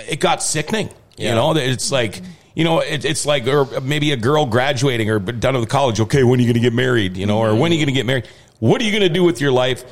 it 0.08 0.18
got 0.18 0.42
sickening. 0.42 0.90
You 1.16 1.30
know, 1.30 1.54
it's 1.54 1.92
like 1.92 2.20
you 2.54 2.64
know, 2.64 2.80
it, 2.80 3.04
it's 3.04 3.24
like 3.24 3.46
or 3.46 3.80
maybe 3.80 4.10
a 4.10 4.16
girl 4.16 4.46
graduating 4.46 5.08
or 5.10 5.20
done 5.20 5.56
with 5.56 5.68
college. 5.68 6.00
Okay, 6.00 6.24
when 6.24 6.40
are 6.40 6.42
you 6.42 6.48
going 6.48 6.60
to 6.62 6.68
get 6.68 6.74
married? 6.74 7.16
You 7.16 7.26
know, 7.26 7.38
or 7.38 7.50
mm-hmm. 7.50 7.60
when 7.60 7.70
are 7.70 7.74
you 7.74 7.80
going 7.80 7.94
to 7.94 7.98
get 7.98 8.06
married? 8.06 8.26
What 8.58 8.80
are 8.80 8.84
you 8.84 8.90
going 8.90 9.02
to 9.02 9.08
do 9.08 9.22
with 9.22 9.40
your 9.40 9.52
life? 9.52 9.84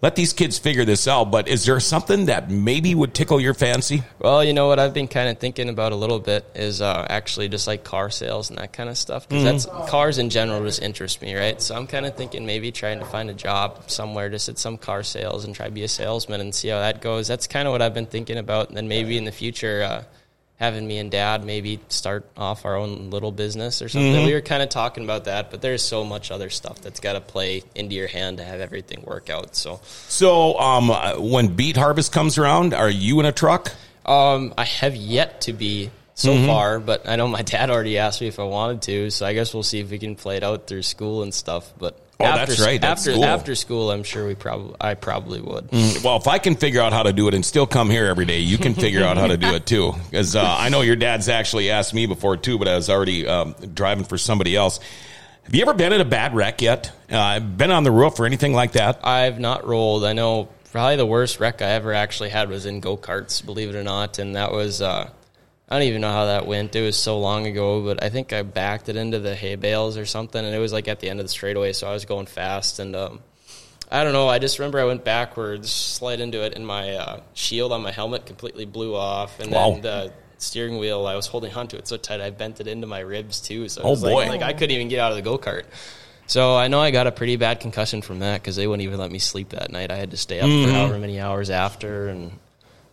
Let 0.00 0.14
these 0.14 0.32
kids 0.32 0.58
figure 0.58 0.84
this 0.84 1.08
out. 1.08 1.32
But 1.32 1.48
is 1.48 1.64
there 1.64 1.80
something 1.80 2.26
that 2.26 2.50
maybe 2.50 2.94
would 2.94 3.14
tickle 3.14 3.40
your 3.40 3.54
fancy? 3.54 4.04
Well, 4.20 4.44
you 4.44 4.52
know 4.52 4.68
what 4.68 4.78
I've 4.78 4.94
been 4.94 5.08
kind 5.08 5.28
of 5.28 5.38
thinking 5.38 5.68
about 5.68 5.90
a 5.90 5.96
little 5.96 6.20
bit 6.20 6.44
is 6.54 6.80
uh, 6.80 7.06
actually 7.10 7.48
just 7.48 7.66
like 7.66 7.82
car 7.82 8.08
sales 8.08 8.50
and 8.50 8.58
that 8.58 8.72
kind 8.72 8.88
of 8.88 8.96
stuff 8.96 9.28
because 9.28 9.42
that's 9.42 9.90
cars 9.90 10.18
in 10.18 10.30
general 10.30 10.62
just 10.62 10.80
interest 10.82 11.20
me, 11.20 11.34
right? 11.34 11.60
So 11.60 11.74
I'm 11.74 11.88
kind 11.88 12.06
of 12.06 12.16
thinking 12.16 12.46
maybe 12.46 12.70
trying 12.70 13.00
to 13.00 13.04
find 13.06 13.28
a 13.28 13.34
job 13.34 13.90
somewhere 13.90 14.28
just 14.30 14.48
at 14.48 14.58
some 14.58 14.78
car 14.78 15.02
sales 15.02 15.44
and 15.44 15.54
try 15.54 15.66
to 15.66 15.72
be 15.72 15.82
a 15.82 15.88
salesman 15.88 16.40
and 16.40 16.54
see 16.54 16.68
how 16.68 16.78
that 16.78 17.00
goes. 17.00 17.26
That's 17.26 17.48
kind 17.48 17.66
of 17.66 17.72
what 17.72 17.82
I've 17.82 17.94
been 17.94 18.06
thinking 18.06 18.38
about, 18.38 18.68
and 18.68 18.76
then 18.76 18.86
maybe 18.86 19.16
in 19.16 19.24
the 19.24 19.32
future. 19.32 19.82
Uh, 19.82 20.04
Having 20.58 20.86
me 20.88 20.98
and 20.98 21.10
dad 21.10 21.44
maybe 21.44 21.78
start 21.88 22.26
off 22.36 22.64
our 22.64 22.76
own 22.76 23.10
little 23.10 23.30
business 23.30 23.80
or 23.80 23.88
something. 23.88 24.26
We 24.26 24.34
were 24.34 24.40
kind 24.40 24.62
of 24.62 24.68
talking 24.68 25.04
about 25.04 25.24
that, 25.26 25.50
but 25.52 25.62
there's 25.62 25.82
so 25.82 26.04
much 26.04 26.30
other 26.30 26.50
stuff 26.50 26.80
that's 26.82 26.98
got 27.00 27.12
to 27.12 27.20
play 27.20 27.62
into 27.76 27.94
your 27.94 28.08
hand 28.08 28.38
to 28.38 28.44
have 28.44 28.60
everything 28.60 29.04
work 29.04 29.30
out. 29.30 29.54
So, 29.54 29.80
So, 30.08 30.58
um, 30.58 30.90
uh, 30.90 31.14
when 31.14 31.54
beet 31.54 31.76
harvest 31.76 32.12
comes 32.12 32.38
around, 32.38 32.74
are 32.74 32.90
you 32.90 33.20
in 33.20 33.26
a 33.26 33.32
truck? 33.32 33.70
Um, 34.04 34.52
I 34.58 34.64
have 34.64 34.96
yet 34.96 35.42
to 35.42 35.52
be 35.52 35.90
so 36.14 36.44
far, 36.46 36.80
but 36.80 37.08
I 37.08 37.14
know 37.14 37.28
my 37.28 37.42
dad 37.54 37.70
already 37.70 37.98
asked 37.98 38.20
me 38.20 38.26
if 38.26 38.40
I 38.40 38.44
wanted 38.44 38.82
to, 38.82 39.10
so 39.10 39.24
I 39.26 39.34
guess 39.34 39.54
we'll 39.54 39.62
see 39.62 39.78
if 39.78 39.90
we 39.90 39.98
can 40.00 40.16
play 40.16 40.38
it 40.38 40.42
out 40.42 40.66
through 40.66 40.82
school 40.82 41.22
and 41.22 41.32
stuff. 41.32 41.72
But 41.78 41.96
Oh, 42.20 42.24
that's 42.24 42.60
right, 42.60 42.80
that's 42.80 43.06
after 43.06 43.14
cool. 43.14 43.24
after 43.24 43.54
school, 43.54 43.90
I'm 43.92 44.02
sure 44.02 44.26
we 44.26 44.34
probably 44.34 44.74
I 44.80 44.94
probably 44.94 45.40
would. 45.40 45.70
Well, 46.02 46.16
if 46.16 46.26
I 46.26 46.38
can 46.38 46.56
figure 46.56 46.80
out 46.80 46.92
how 46.92 47.04
to 47.04 47.12
do 47.12 47.28
it 47.28 47.34
and 47.34 47.46
still 47.46 47.66
come 47.66 47.90
here 47.90 48.06
every 48.06 48.24
day, 48.24 48.40
you 48.40 48.58
can 48.58 48.74
figure 48.74 49.04
out 49.04 49.16
how 49.16 49.28
to 49.28 49.36
do 49.36 49.54
it 49.54 49.66
too. 49.66 49.92
Because 50.10 50.34
uh, 50.34 50.42
I 50.42 50.68
know 50.68 50.80
your 50.80 50.96
dad's 50.96 51.28
actually 51.28 51.70
asked 51.70 51.94
me 51.94 52.06
before 52.06 52.36
too, 52.36 52.58
but 52.58 52.66
I 52.66 52.74
was 52.74 52.90
already 52.90 53.26
um, 53.26 53.54
driving 53.74 54.04
for 54.04 54.18
somebody 54.18 54.56
else. 54.56 54.80
Have 55.44 55.54
you 55.54 55.62
ever 55.62 55.74
been 55.74 55.92
in 55.92 56.00
a 56.00 56.04
bad 56.04 56.34
wreck 56.34 56.60
yet? 56.60 56.90
Uh, 57.10 57.38
been 57.40 57.70
on 57.70 57.84
the 57.84 57.92
roof 57.92 58.18
or 58.18 58.26
anything 58.26 58.52
like 58.52 58.72
that? 58.72 59.06
I've 59.06 59.38
not 59.38 59.66
rolled. 59.66 60.04
I 60.04 60.12
know 60.12 60.48
probably 60.72 60.96
the 60.96 61.06
worst 61.06 61.38
wreck 61.40 61.62
I 61.62 61.70
ever 61.70 61.92
actually 61.92 62.30
had 62.30 62.48
was 62.48 62.66
in 62.66 62.80
go 62.80 62.96
karts, 62.96 63.44
believe 63.44 63.68
it 63.70 63.76
or 63.76 63.84
not, 63.84 64.18
and 64.18 64.34
that 64.34 64.50
was. 64.50 64.82
Uh, 64.82 65.10
I 65.70 65.74
don't 65.78 65.82
even 65.88 66.00
know 66.00 66.10
how 66.10 66.26
that 66.26 66.46
went. 66.46 66.74
It 66.74 66.82
was 66.82 66.96
so 66.96 67.18
long 67.18 67.46
ago, 67.46 67.82
but 67.84 68.02
I 68.02 68.08
think 68.08 68.32
I 68.32 68.42
backed 68.42 68.88
it 68.88 68.96
into 68.96 69.18
the 69.18 69.34
hay 69.34 69.54
bales 69.56 69.96
or 69.98 70.06
something, 70.06 70.42
and 70.42 70.54
it 70.54 70.58
was 70.58 70.72
like 70.72 70.88
at 70.88 71.00
the 71.00 71.10
end 71.10 71.20
of 71.20 71.24
the 71.26 71.30
straightaway, 71.30 71.72
so 71.74 71.86
I 71.88 71.92
was 71.92 72.04
going 72.06 72.24
fast, 72.26 72.78
and 72.78 72.96
um, 72.96 73.20
I 73.90 74.02
don't 74.02 74.14
know. 74.14 74.28
I 74.28 74.38
just 74.38 74.58
remember 74.58 74.80
I 74.80 74.84
went 74.84 75.04
backwards, 75.04 75.70
slid 75.70 76.20
into 76.20 76.42
it, 76.42 76.54
and 76.54 76.66
my 76.66 76.94
uh, 76.94 77.20
shield 77.34 77.72
on 77.72 77.82
my 77.82 77.92
helmet 77.92 78.24
completely 78.24 78.64
blew 78.64 78.94
off, 78.96 79.40
and 79.40 79.50
Wow. 79.52 79.72
then 79.72 79.82
the 79.82 80.12
steering 80.38 80.78
wheel 80.78 81.06
I 81.06 81.16
was 81.16 81.26
holding 81.26 81.52
onto 81.52 81.76
it 81.76 81.86
so 81.88 81.96
tight 81.96 82.20
I 82.20 82.30
bent 82.30 82.60
it 82.60 82.66
into 82.68 82.86
my 82.86 83.00
ribs 83.00 83.40
too. 83.40 83.68
So 83.68 83.82
it 83.82 83.84
Oh, 83.84 83.90
was 83.90 84.02
like- 84.02 84.12
boy. 84.12 84.28
like 84.28 84.42
I 84.42 84.52
couldn't 84.54 84.70
even 84.74 84.88
get 84.88 85.00
out 85.00 85.10
of 85.10 85.16
the 85.16 85.22
go 85.22 85.36
kart. 85.36 85.64
So 86.28 86.56
I 86.56 86.68
know 86.68 86.80
I 86.80 86.90
got 86.92 87.06
a 87.06 87.12
pretty 87.12 87.36
bad 87.36 87.60
concussion 87.60 88.02
from 88.02 88.20
that 88.20 88.40
because 88.40 88.54
they 88.56 88.66
wouldn't 88.66 88.84
even 88.84 88.98
let 89.00 89.10
me 89.10 89.18
sleep 89.18 89.48
that 89.50 89.70
night. 89.72 89.90
I 89.90 89.96
had 89.96 90.12
to 90.12 90.16
stay 90.16 90.38
up 90.40 90.46
Mm-hmm. 90.46 90.66
for 90.68 90.72
however 90.74 90.98
many 90.98 91.18
hours 91.18 91.50
after, 91.50 92.08
and 92.08 92.32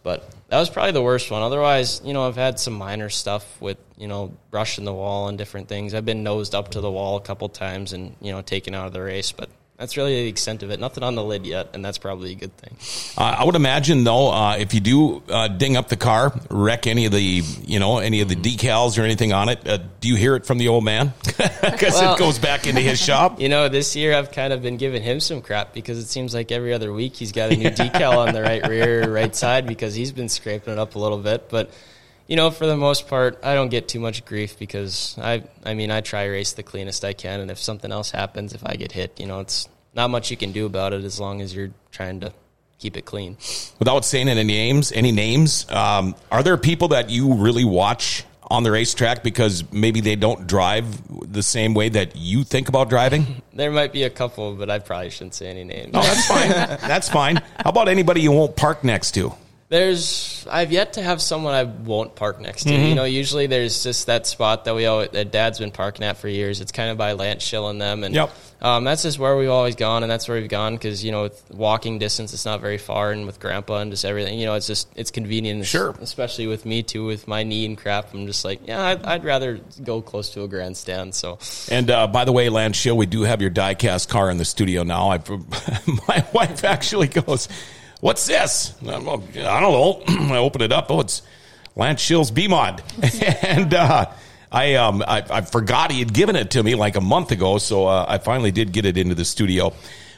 but 0.04 0.28
that 0.50 0.60
was 0.60 0.70
probably 0.70 0.92
the 0.92 1.02
worst 1.02 1.32
one. 1.32 1.42
Otherwise, 1.42 2.02
you 2.04 2.14
know, 2.14 2.28
I've 2.28 2.36
had 2.36 2.60
some 2.60 2.74
minor 2.74 3.10
stuff 3.10 3.60
with 3.62 3.78
you 3.98 4.08
know 4.08 4.36
brushing 4.52 4.86
the 4.86 4.94
wall 4.94 5.28
and 5.28 5.38
different 5.38 5.68
things. 5.68 5.94
I've 5.94 6.06
been 6.06 6.24
nosed 6.24 6.54
up 6.54 6.72
to 6.72 6.82
the 6.82 6.92
wall 6.92 7.18
a 7.18 7.22
couple 7.22 7.50
times 7.50 7.94
and 7.94 8.16
you 8.22 8.32
know 8.32 8.42
taken 8.42 8.76
out 8.76 8.88
of 8.88 8.94
the 8.94 9.02
race, 9.02 9.32
but 9.32 9.50
that's 9.78 9.98
really 9.98 10.24
the 10.24 10.30
extent 10.30 10.64
of 10.64 10.72
it. 10.72 10.80
Nothing 10.80 11.04
on 11.04 11.16
the 11.16 11.24
lid 11.24 11.46
yet, 11.46 11.72
and 11.74 11.84
that's 11.84 11.98
probably 11.98 12.32
a 12.32 12.36
good 12.36 12.56
thing. 12.58 12.78
Uh, 13.18 13.36
I 13.40 13.44
would 13.44 13.56
imagine 13.56 14.04
though, 14.06 14.32
uh, 14.32 14.56
if 14.58 14.74
you 14.74 14.80
do 14.80 15.22
uh, 15.30 15.48
ding 15.50 15.76
up 15.76 15.90
the 15.90 15.98
car, 15.98 16.34
wreck 16.50 16.88
any 16.88 17.06
of 17.06 17.12
the, 17.12 17.22
you 17.22 17.80
know, 17.80 17.98
any 17.98 18.22
of 18.22 18.30
the 18.30 18.36
decals 18.36 18.98
or 18.98 19.02
anything 19.02 19.34
on 19.34 19.50
it, 19.50 19.68
uh, 19.68 19.80
do 20.00 20.08
you 20.08 20.16
hear 20.16 20.36
it 20.36 20.46
from 20.46 20.58
the 20.60 20.68
old 20.70 20.84
man? 20.84 21.14
Because 21.66 21.94
Well- 21.96 22.14
it 22.16 22.20
goes 22.20 22.40
back 22.40 22.68
into 22.68 22.82
his 22.82 23.02
shop. 23.02 23.40
You 23.46 23.50
know, 23.50 23.70
this 23.70 23.96
year 23.96 24.16
I've 24.16 24.32
kind 24.32 24.54
of 24.54 24.62
been 24.62 24.78
giving 24.78 25.04
him 25.04 25.20
some 25.20 25.42
crap 25.42 25.74
because 25.74 25.98
it 26.00 26.08
seems 26.08 26.34
like 26.34 26.52
every 26.52 26.74
other 26.74 26.92
week 26.94 27.16
he's 27.16 27.32
got 27.32 27.52
a 27.52 27.56
new 27.56 27.70
decal 27.72 28.18
on 28.26 28.34
the 28.34 28.42
right 28.42 28.66
rear, 28.68 29.12
right 29.12 29.36
side 29.36 29.68
because 29.68 29.94
he's 29.94 30.12
been 30.12 30.30
scraping 30.30 30.74
it 30.74 30.80
up 30.80 30.96
a 30.96 31.00
little 31.00 31.18
bit. 31.18 31.50
But 31.50 31.70
you 32.28 32.36
know, 32.36 32.52
for 32.52 32.66
the 32.66 32.78
most 32.78 33.08
part, 33.08 33.40
I 33.44 33.54
don't 33.54 33.70
get 33.70 33.88
too 33.88 34.00
much 34.00 34.26
grief 34.26 34.58
because 34.58 35.16
I, 35.20 35.44
I 35.64 35.74
mean, 35.74 35.92
I 35.92 36.02
try 36.02 36.26
race 36.26 36.54
the 36.54 36.64
cleanest 36.64 37.06
I 37.06 37.14
can, 37.14 37.40
and 37.40 37.52
if 37.52 37.60
something 37.60 37.92
else 37.92 38.12
happens, 38.12 38.54
if 38.54 38.66
I 38.66 38.76
get 38.76 38.92
hit, 38.92 39.20
you 39.20 39.28
know, 39.28 39.40
it's 39.40 39.70
not 39.94 40.10
much 40.10 40.32
you 40.32 40.38
can 40.38 40.52
do 40.52 40.66
about 40.66 40.94
it 40.94 41.04
as 41.04 41.20
long 41.20 41.42
as 41.42 41.56
you're 41.56 41.72
trying 41.92 42.20
to 42.22 42.34
keep 42.80 42.98
it 42.98 43.06
clean. 43.06 43.38
Without 43.80 44.06
saying 44.06 44.28
any 44.28 44.44
names, 44.44 44.92
any 44.92 45.12
names, 45.12 45.70
um, 45.72 46.16
are 46.32 46.44
there 46.44 46.58
people 46.58 46.90
that 46.90 47.10
you 47.10 47.34
really 47.36 47.64
watch 47.64 48.26
on 48.52 48.64
the 48.64 48.72
racetrack 48.72 49.24
because 49.24 49.64
maybe 49.72 50.02
they 50.02 50.16
don't 50.16 50.46
drive 50.46 50.86
the 51.32 51.42
same 51.42 51.74
way 51.74 51.90
that 51.90 52.16
you 52.16 52.44
think 52.44 52.70
about 52.70 52.90
driving? 52.90 53.42
There 53.56 53.72
might 53.72 53.94
be 53.94 54.04
a 54.04 54.10
couple, 54.10 54.54
but 54.56 54.70
I 54.70 54.80
probably 54.80 55.10
shouldn't 55.12 55.34
say 55.34 55.48
any 55.48 55.64
names. 55.64 55.94
No, 55.94 56.02
that's 56.02 56.28
fine. 56.28 56.50
that's 56.90 57.08
fine. 57.08 57.38
How 57.38 57.70
about 57.70 57.88
anybody 57.88 58.20
you 58.20 58.34
won't 58.34 58.58
park 58.58 58.84
next 58.84 59.12
to? 59.12 59.34
There's 59.68 60.46
I've 60.50 60.72
yet 60.72 60.94
to 60.94 61.02
have 61.02 61.22
someone 61.22 61.56
I 61.56 61.64
won't 61.64 62.16
park 62.16 62.40
next 62.40 62.64
to. 62.64 62.70
Mm-hmm. 62.70 62.86
You 62.86 62.96
know, 62.96 63.04
usually 63.04 63.48
there's 63.48 63.82
just 63.82 64.06
that 64.06 64.28
spot 64.28 64.66
that 64.66 64.76
we 64.76 64.86
always 64.86 65.10
that 65.10 65.32
Dad's 65.32 65.58
been 65.58 65.72
parking 65.72 66.06
at 66.06 66.18
for 66.18 66.28
years. 66.28 66.62
It's 66.62 66.72
kind 66.72 66.92
of 66.92 67.00
by 67.00 67.14
Lance 67.14 67.42
Schill 67.44 67.68
and 67.70 67.82
them, 67.82 68.04
and 68.04 68.14
Yep. 68.14 68.32
um, 68.62 68.84
that's 68.84 69.02
just 69.02 69.18
where 69.18 69.36
we've 69.36 69.50
always 69.50 69.76
gone, 69.76 70.04
and 70.04 70.12
that's 70.12 70.28
where 70.28 70.40
we've 70.40 70.50
gone 70.50 70.76
because 70.76 71.04
you 71.04 71.12
know, 71.12 71.24
with 71.24 71.44
walking 71.52 71.98
distance, 71.98 72.32
it's 72.32 72.46
not 72.46 72.62
very 72.62 72.78
far, 72.78 73.12
and 73.12 73.26
with 73.26 73.40
Grandpa 73.40 73.78
and 73.78 73.90
just 73.90 74.06
everything, 74.06 74.38
you 74.38 74.46
know, 74.46 74.54
it's 74.54 74.68
just 74.68 74.88
it's 74.96 75.10
convenient. 75.10 75.66
Sure. 75.66 75.96
especially 76.00 76.46
with 76.46 76.64
me 76.68 76.84
too, 76.84 77.04
with 77.06 77.28
my 77.28 77.42
knee 77.42 77.66
and 77.66 77.76
crap. 77.76 78.14
I'm 78.14 78.28
just 78.28 78.46
like, 78.46 78.68
yeah, 78.68 78.82
I'd, 78.84 79.04
I'd 79.04 79.24
rather 79.24 79.60
go 79.84 80.00
close 80.00 80.30
to 80.32 80.44
a 80.44 80.48
grandstand. 80.48 81.16
So 81.16 81.40
And 81.72 81.90
uh, 81.90 82.06
by 82.06 82.24
the 82.24 82.32
way, 82.32 82.50
Lance 82.50 82.78
Schill, 82.78 82.96
we 82.98 83.08
do 83.08 83.24
have 83.24 83.42
your 83.42 83.52
diecast 83.52 84.10
car 84.10 84.30
in 84.30 84.38
the 84.38 84.46
studio 84.46 84.84
now. 84.84 85.10
I, 85.10 85.18
my 86.08 86.24
wife 86.34 86.64
actually 86.64 87.08
goes, 87.08 87.48
"What's 88.06 88.28
this?" 88.28 88.76
I'm, 88.88 89.10
"Oh, 89.10 89.24
I 89.36 89.60
don't 89.60 89.72
know. 89.72 90.04
I 90.36 90.38
open 90.38 90.62
it 90.62 90.72
up. 90.72 90.92
Oh, 90.92 91.00
it's 91.00 91.24
Lance 91.76 92.02
Schill's 92.02 92.30
B 92.30 92.48
mod, 92.48 92.84
and 93.42 93.74
uh, 93.74 94.06
I, 94.52 94.76
um, 94.76 95.04
I 95.08 95.24
I 95.28 95.42
forgot 95.42 95.92
he 95.92 95.98
had 95.98 96.14
given 96.14 96.36
it 96.36 96.52
to 96.52 96.62
me 96.62 96.76
like 96.76 96.96
a 96.98 97.02
month 97.02 97.32
ago, 97.32 97.58
so 97.58 97.88
uh, 97.88 98.06
I 98.08 98.20
finally 98.20 98.52
did 98.52 98.72
get 98.72 98.86
it 98.86 98.96
into 98.96 99.16
the 99.16 99.26
studio. 99.26 99.74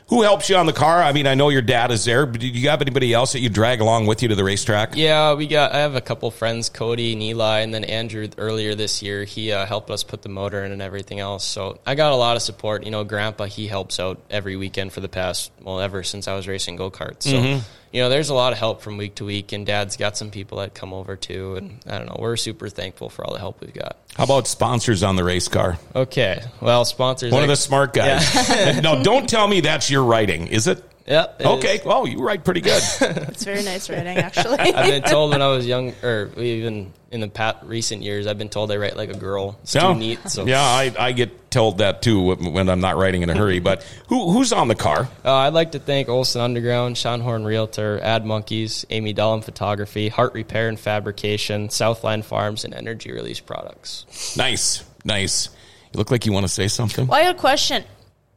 Who 0.10 0.22
helps 0.22 0.50
you 0.50 0.56
on 0.56 0.66
the 0.68 0.74
car? 0.74 1.04
I 1.04 1.12
mean, 1.12 1.28
I 1.28 1.36
know 1.36 1.50
your 1.50 1.62
dad 1.62 1.92
is 1.92 2.06
there, 2.06 2.26
but 2.26 2.40
do 2.40 2.48
you 2.48 2.70
have 2.70 2.82
anybody 2.82 3.14
else 3.14 3.34
that 3.34 3.42
you 3.42 3.50
drag 3.50 3.82
along 3.82 4.06
with 4.06 4.22
you 4.22 4.30
to 4.30 4.36
the 4.36 4.44
racetrack? 4.44 4.96
Yeah, 4.96 5.34
we 5.34 5.48
got. 5.48 5.74
I 5.74 5.80
have 5.80 5.96
a 5.96 6.02
couple 6.02 6.32
friends, 6.32 6.70
Cody 6.70 7.12
and 7.12 7.22
Eli, 7.22 7.60
and 7.60 7.74
then 7.74 7.84
Andrew. 7.84 8.30
Earlier 8.38 8.74
this 8.74 9.02
year, 9.02 9.26
he 9.26 9.52
uh, 9.52 9.66
helped 9.66 9.90
us 9.90 10.06
put 10.06 10.22
the 10.22 10.30
motor 10.30 10.64
in 10.64 10.72
and 10.72 10.82
everything 10.82 11.20
else. 11.20 11.44
So 11.44 11.80
I 11.86 11.96
got 11.96 12.14
a 12.14 12.16
lot 12.16 12.38
of 12.38 12.42
support. 12.42 12.86
You 12.86 12.92
know, 12.92 13.04
Grandpa 13.04 13.46
he 13.46 13.68
helps 13.68 14.00
out 14.00 14.22
every 14.30 14.56
weekend 14.56 14.94
for 14.94 15.02
the 15.02 15.10
past 15.10 15.52
well 15.62 15.82
ever 15.82 16.04
since 16.04 16.30
I 16.30 16.36
was 16.36 16.48
racing 16.48 16.78
go 16.78 16.90
karts. 16.90 17.24
So 17.24 17.62
you 17.92 18.02
know, 18.02 18.10
there's 18.10 18.30
a 18.30 18.34
lot 18.34 18.54
of 18.54 18.60
help 18.60 18.82
from 18.82 18.98
week 18.98 19.16
to 19.16 19.26
week, 19.26 19.52
and 19.52 19.66
Dad's 19.66 19.98
got 19.98 20.18
some 20.18 20.32
people 20.32 20.58
that 20.60 20.74
come 20.74 20.94
over 20.94 21.16
too. 21.16 21.56
And 21.56 21.80
I 21.88 21.98
don't 21.98 22.08
know, 22.08 22.18
we're 22.20 22.38
super 22.38 22.70
thankful 22.70 23.10
for 23.10 23.26
all 23.26 23.34
the 23.34 23.40
help 23.40 23.62
we've 23.62 23.74
got. 23.74 23.98
How 24.16 24.24
about 24.26 24.48
sponsors 24.48 25.04
on 25.04 25.16
the 25.16 25.24
race 25.24 25.48
car? 25.48 25.78
Okay, 25.96 26.42
well, 26.62 26.86
sponsors. 26.86 27.32
One 27.32 27.44
of 27.44 27.50
the 27.50 27.56
smart 27.56 27.94
guys. 27.94 28.82
no, 28.82 29.04
don't 29.04 29.30
tell 29.30 29.48
me 29.48 29.62
that's 29.62 29.90
your 29.90 30.04
writing, 30.04 30.48
is 30.48 30.68
it? 30.68 30.84
Yeah. 31.08 31.28
it 31.40 31.46
Okay. 31.46 31.76
is. 31.78 31.86
Well, 31.86 32.06
you 32.08 32.20
write 32.20 32.44
pretty 32.44 32.62
good. 32.62 32.82
It's 33.02 33.46
very 33.46 33.64
nice 33.64 33.90
writing, 33.90 34.18
actually. 34.18 34.58
I've 34.60 34.90
been 34.92 35.04
told 35.04 35.32
when 35.32 35.42
I 35.42 35.48
was 35.48 35.66
young, 35.66 35.94
or 36.04 36.30
even 36.38 36.92
in 37.12 37.22
the 37.22 37.28
past 37.28 37.58
recent 37.64 38.04
years, 38.04 38.28
I've 38.28 38.38
been 38.38 38.50
told 38.50 38.72
I 38.72 38.78
write 38.78 38.98
like 38.98 39.10
a 39.10 39.18
girl. 39.18 39.58
It's 39.64 39.76
No. 39.76 39.94
too 39.94 40.00
neat. 40.00 40.20
So 40.30 40.46
Yeah, 40.46 40.62
I, 40.62 40.94
I 41.00 41.12
get 41.14 41.50
told 41.52 41.78
that 41.78 42.02
too 42.02 42.36
when 42.36 42.68
I'm 42.70 42.82
not 42.82 42.98
writing 42.98 43.22
in 43.22 43.30
a 43.30 43.36
hurry. 43.36 43.60
But 43.60 43.84
who 44.10 44.32
who's 44.32 44.52
on 44.52 44.68
the 44.68 44.76
car? 44.76 45.08
Uh, 45.24 45.34
I'd 45.34 45.54
like 45.54 45.72
to 45.72 45.80
thank 45.80 46.10
Olson 46.10 46.42
Underground, 46.42 46.98
Sean 46.98 47.22
Horn 47.22 47.46
Realtor, 47.46 48.00
Ad 48.04 48.26
Monkeys, 48.26 48.86
Amy 48.90 49.14
Dullum 49.14 49.44
Photography, 49.44 50.10
Heart 50.10 50.34
Repair 50.34 50.68
and 50.70 50.80
Fabrication, 50.80 51.70
Southland 51.70 52.26
Farms, 52.26 52.66
and 52.66 52.74
Energy 52.74 53.12
Release 53.12 53.40
Products. 53.40 54.36
Nice, 54.38 54.84
nice. 55.06 55.50
You 55.94 55.98
look 56.00 56.12
like 56.12 56.26
you 56.26 56.34
want 56.34 56.44
to 56.44 56.52
say 56.52 56.68
something. 56.68 57.08
Well, 57.08 57.20
I 57.20 57.24
got 57.24 57.36
a 57.36 57.40
question. 57.40 57.84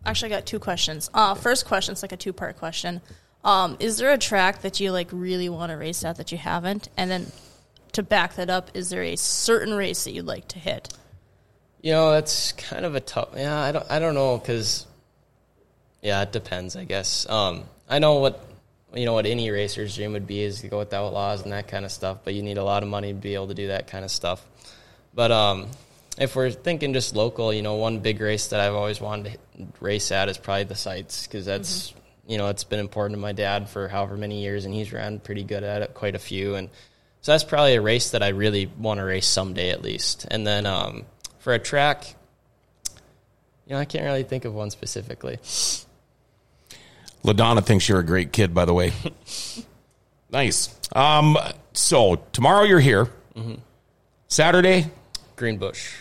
Actually, 0.06 0.32
I 0.32 0.36
got 0.36 0.46
two 0.46 0.60
questions. 0.60 1.10
Uh, 1.12 1.34
first 1.34 1.66
question 1.66 1.92
is 1.92 2.02
like 2.02 2.12
a 2.12 2.16
two 2.16 2.32
part 2.32 2.56
question. 2.56 3.00
Um, 3.42 3.76
is 3.80 3.96
there 3.98 4.12
a 4.12 4.18
track 4.18 4.62
that 4.62 4.80
you 4.80 4.92
like 4.92 5.08
really 5.12 5.48
want 5.48 5.70
to 5.70 5.76
race 5.76 6.04
at 6.04 6.16
that 6.16 6.30
you 6.30 6.38
haven't? 6.38 6.88
And 6.96 7.10
then 7.10 7.26
to 7.93 8.03
back 8.03 8.36
that 8.36 8.51
up, 8.51 8.70
is 8.74 8.91
there 8.91 9.03
a 9.03 9.16
certain 9.16 9.74
race 9.74 10.05
that 10.05 10.12
you'd 10.12 10.26
like 10.26 10.49
to 10.49 10.59
hit? 10.59 10.93
You 11.82 11.93
know, 11.93 12.11
that's 12.12 12.53
kind 12.53 12.84
of 12.84 12.95
a 12.95 13.01
tough. 13.01 13.30
Yeah, 13.36 13.59
I 13.59 13.72
don't. 13.72 13.91
I 13.91 13.99
don't 13.99 14.14
know 14.14 14.38
because. 14.38 14.86
Yeah, 16.03 16.22
it 16.22 16.32
depends. 16.32 16.76
I 16.76 16.84
guess. 16.84 17.28
Um, 17.28 17.64
I 17.88 17.99
know 17.99 18.14
what 18.14 18.45
you 18.95 19.07
know 19.07 19.14
what 19.14 19.26
any 19.26 19.51
racer's 19.51 19.97
dream 19.97 20.12
would 20.12 20.26
be 20.26 20.43
is 20.43 20.61
to 20.61 20.68
go 20.68 20.78
with 20.78 20.93
outlaws 20.93 21.43
and 21.43 21.53
that 21.53 21.68
kind 21.68 21.84
of 21.84 21.93
stuff. 21.93 22.18
But 22.24 22.34
you 22.34 22.43
need 22.43 22.59
a 22.59 22.64
lot 22.64 22.82
of 22.82 22.88
money 22.88 23.12
to 23.12 23.18
be 23.18 23.34
able 23.34 23.49
to 23.49 23.55
do 23.55 23.68
that 23.68 23.86
kind 23.86 24.05
of 24.05 24.11
stuff. 24.11 24.45
But 25.14 25.32
um, 25.32 25.68
if 26.18 26.36
we're 26.36 26.51
thinking 26.51 26.93
just 26.93 27.16
local, 27.16 27.53
you 27.53 27.62
know, 27.62 27.76
one 27.76 28.01
big 28.01 28.20
race 28.20 28.49
that 28.49 28.61
I've 28.61 28.74
always 28.74 29.01
wanted 29.01 29.38
to 29.57 29.66
race 29.80 30.12
at 30.12 30.28
is 30.28 30.38
probably 30.38 30.64
the 30.64 30.74
sites 30.74 31.26
because 31.26 31.47
that's 31.47 31.95
you 32.26 32.38
know 32.38 32.49
it's 32.49 32.64
been 32.64 32.80
important 32.80 33.16
to 33.16 33.20
my 33.20 33.32
dad 33.32 33.68
for 33.68 33.88
however 33.88 34.16
many 34.16 34.43
years, 34.43 34.66
and 34.66 34.74
he's 34.74 34.93
ran 34.93 35.18
pretty 35.18 35.45
good 35.45 35.64
at 35.64 35.82
it, 35.82 35.95
quite 35.95 36.14
a 36.14 36.18
few, 36.18 36.57
and 36.57 36.68
so 37.20 37.32
that's 37.32 37.44
probably 37.44 37.74
a 37.74 37.80
race 37.80 38.10
that 38.10 38.22
I 38.22 38.28
really 38.28 38.66
want 38.66 38.98
to 38.98 39.04
race 39.04 39.26
someday 39.26 39.70
at 39.70 39.82
least. 39.82 40.26
And 40.30 40.46
then 40.46 40.66
um, 40.66 41.04
for 41.38 41.52
a 41.52 41.58
track, 41.58 42.14
you 43.66 43.74
know, 43.74 43.78
I 43.78 43.84
can't 43.84 44.04
really 44.04 44.22
think 44.24 44.44
of 44.44 44.54
one 44.54 44.70
specifically. 44.70 45.38
LaDonna 47.24 47.64
thinks 47.64 47.88
you're 47.88 47.98
a 48.00 48.04
great 48.04 48.32
kid, 48.32 48.54
by 48.54 48.64
the 48.64 48.72
way. 48.74 48.92
nice. 50.30 50.74
Um, 50.94 51.36
so 51.72 52.16
tomorrow 52.32 52.64
you're 52.64 52.80
here. 52.80 53.08
Saturday, 54.28 54.86
Greenbush. 55.36 55.94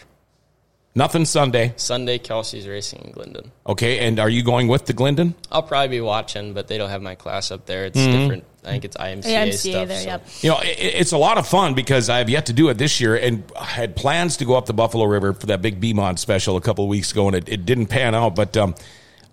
nothing 0.96 1.26
Sunday. 1.26 1.74
Sunday, 1.78 2.18
Kelsey's 2.18 2.68
racing 2.68 3.02
in 3.06 3.12
Glyndon. 3.12 3.52
Okay, 3.68 4.00
and 4.00 4.20
are 4.20 4.30
you 4.30 4.44
going 4.44 4.68
with 4.68 4.86
the 4.86 4.94
Glyndon? 4.94 5.36
I'll 5.52 5.64
probably 5.64 5.88
be 5.90 6.02
watching, 6.02 6.54
but 6.54 6.68
they 6.68 6.78
don't 6.78 6.90
have 6.90 7.02
my 7.02 7.16
class 7.16 7.52
up 7.52 7.66
there. 7.66 7.86
It's 7.86 7.98
different. 7.98 8.44
I 8.64 8.72
think 8.72 8.86
it's 8.86 8.98
IMCA, 8.98 9.24
AMCA 9.24 9.54
stuff. 9.54 9.88
there, 9.88 10.02
so- 10.02 10.08
yep. 10.08 10.28
You 10.42 10.50
know, 10.50 10.56
i 10.58 10.64
it's 10.66 11.12
a 11.12 11.18
lot 11.18 11.38
of 11.38 11.48
fun 11.48 11.74
because 11.74 12.10
I 12.10 12.18
have 12.18 12.30
yet 12.30 12.48
to 12.48 12.54
do 12.54 12.70
it 12.70 12.78
this 12.78 13.00
year, 13.00 13.16
and 13.16 13.44
I 13.60 13.64
had 13.66 13.96
plans 13.96 14.38
to 14.38 14.46
go 14.46 14.56
up 14.56 14.66
the 14.66 14.74
Buffalo 14.74 15.06
River 15.06 15.34
for 15.34 15.48
that 15.48 15.62
big 15.62 15.80
BMOD 15.80 16.20
special 16.20 16.58
a 16.58 16.62
couple 16.62 16.84
of 16.84 16.90
weeks 16.90 17.12
ago, 17.12 17.28
and 17.28 17.36
it, 17.36 17.48
it 17.50 17.66
didn't 17.66 17.88
pan 17.88 18.16
out. 18.16 18.36
But 18.36 18.58
um, 18.58 18.76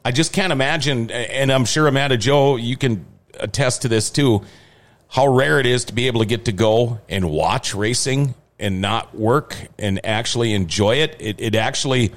I 0.05 0.13
just 0.13 0.33
can't 0.33 0.53
imagine, 0.53 1.11
and 1.11 1.51
I'm 1.51 1.65
sure 1.65 1.89
Amanda 1.89 2.17
Joe, 2.17 2.57
you 2.57 2.77
can 2.77 3.05
attest 3.41 3.83
to 3.83 3.89
this 3.89 4.11
too, 4.11 4.45
how 5.09 5.27
rare 5.27 5.59
it 5.61 5.67
is 5.67 5.87
to 5.87 5.93
be 5.93 6.07
able 6.07 6.21
to 6.21 6.27
get 6.27 6.45
to 6.47 6.53
go 6.53 7.01
and 7.09 7.31
watch 7.31 7.75
racing 7.75 8.35
and 8.59 8.81
not 8.81 9.15
work 9.15 9.57
and 9.79 10.05
actually 10.05 10.55
enjoy 10.55 10.97
it. 10.97 11.17
It, 11.19 11.41
it 11.41 11.55
actually. 11.55 12.13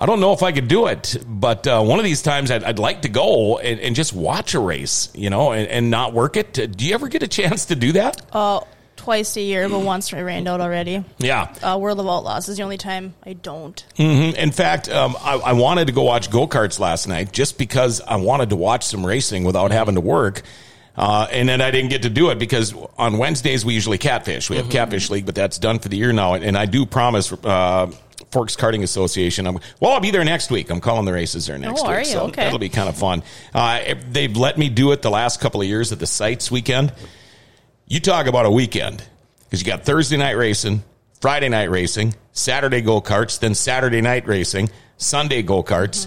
I 0.00 0.06
don't 0.06 0.20
know 0.20 0.32
if 0.32 0.42
I 0.42 0.52
could 0.52 0.66
do 0.66 0.86
it, 0.86 1.16
but 1.26 1.66
uh, 1.66 1.82
one 1.82 1.98
of 1.98 2.06
these 2.06 2.22
times 2.22 2.50
I'd, 2.50 2.64
I'd 2.64 2.78
like 2.78 3.02
to 3.02 3.10
go 3.10 3.58
and, 3.58 3.78
and 3.80 3.94
just 3.94 4.14
watch 4.14 4.54
a 4.54 4.58
race, 4.58 5.10
you 5.14 5.28
know, 5.28 5.52
and, 5.52 5.68
and 5.68 5.90
not 5.90 6.14
work 6.14 6.38
it. 6.38 6.54
Do 6.54 6.86
you 6.86 6.94
ever 6.94 7.08
get 7.08 7.22
a 7.22 7.28
chance 7.28 7.66
to 7.66 7.76
do 7.76 7.92
that? 7.92 8.22
Uh, 8.32 8.60
twice 8.96 9.36
a 9.36 9.42
year, 9.42 9.68
but 9.68 9.80
once 9.80 10.12
I 10.14 10.20
rained 10.20 10.48
out 10.48 10.62
already. 10.62 11.04
Yeah. 11.18 11.54
Uh, 11.62 11.78
World 11.78 12.00
of 12.00 12.06
Outlaws 12.06 12.48
is 12.48 12.56
the 12.56 12.62
only 12.62 12.78
time 12.78 13.14
I 13.24 13.34
don't. 13.34 13.84
In 13.98 14.52
fact, 14.52 14.88
um, 14.88 15.16
I, 15.20 15.34
I 15.36 15.52
wanted 15.52 15.88
to 15.88 15.92
go 15.92 16.02
watch 16.02 16.30
go 16.30 16.46
karts 16.46 16.78
last 16.78 17.06
night 17.06 17.32
just 17.32 17.58
because 17.58 18.00
I 18.00 18.16
wanted 18.16 18.50
to 18.50 18.56
watch 18.56 18.84
some 18.84 19.04
racing 19.04 19.44
without 19.44 19.70
having 19.70 19.96
to 19.96 20.00
work. 20.00 20.42
Uh, 20.96 21.26
and 21.30 21.48
then 21.48 21.60
I 21.60 21.70
didn't 21.70 21.90
get 21.90 22.02
to 22.02 22.10
do 22.10 22.30
it 22.30 22.38
because 22.38 22.74
on 22.98 23.16
Wednesdays 23.16 23.64
we 23.64 23.74
usually 23.74 23.96
catfish. 23.96 24.50
We 24.50 24.56
have 24.56 24.68
catfish 24.70 25.08
league, 25.08 25.24
but 25.24 25.34
that's 25.34 25.58
done 25.58 25.78
for 25.78 25.88
the 25.88 25.96
year 25.96 26.12
now. 26.12 26.34
And 26.34 26.58
I 26.58 26.66
do 26.66 26.84
promise 26.84 27.32
uh, 27.32 27.90
Forks 28.30 28.54
Karting 28.56 28.82
Association. 28.82 29.46
I'm, 29.46 29.58
well, 29.80 29.92
I'll 29.92 30.00
be 30.00 30.10
there 30.10 30.24
next 30.24 30.50
week. 30.50 30.70
I'm 30.70 30.80
calling 30.80 31.04
the 31.04 31.12
races 31.12 31.46
there 31.46 31.58
next 31.58 31.80
Oh, 31.80 31.84
week, 31.84 31.90
are 31.90 31.98
you? 32.00 32.04
so 32.04 32.20
Okay. 32.26 32.44
that'll 32.44 32.58
be 32.58 32.68
kind 32.68 32.88
of 32.88 32.96
fun. 32.96 33.22
Uh, 33.54 33.94
they've 34.10 34.36
let 34.36 34.56
me 34.58 34.68
do 34.68 34.92
it 34.92 35.02
the 35.02 35.10
last 35.10 35.40
couple 35.40 35.60
of 35.60 35.66
years 35.66 35.90
at 35.92 35.98
the 35.98 36.06
sites 36.06 36.50
weekend. 36.50 36.92
You 37.86 37.98
talk 38.00 38.26
about 38.26 38.46
a 38.46 38.50
weekend 38.50 39.02
because 39.44 39.60
you 39.60 39.66
got 39.66 39.84
Thursday 39.84 40.16
night 40.16 40.36
racing, 40.36 40.84
Friday 41.20 41.48
night 41.48 41.70
racing, 41.70 42.14
Saturday 42.32 42.80
go 42.82 43.00
karts, 43.00 43.40
then 43.40 43.54
Saturday 43.54 44.00
night 44.00 44.26
racing, 44.28 44.70
Sunday 44.96 45.42
go 45.42 45.62
karts. 45.64 46.06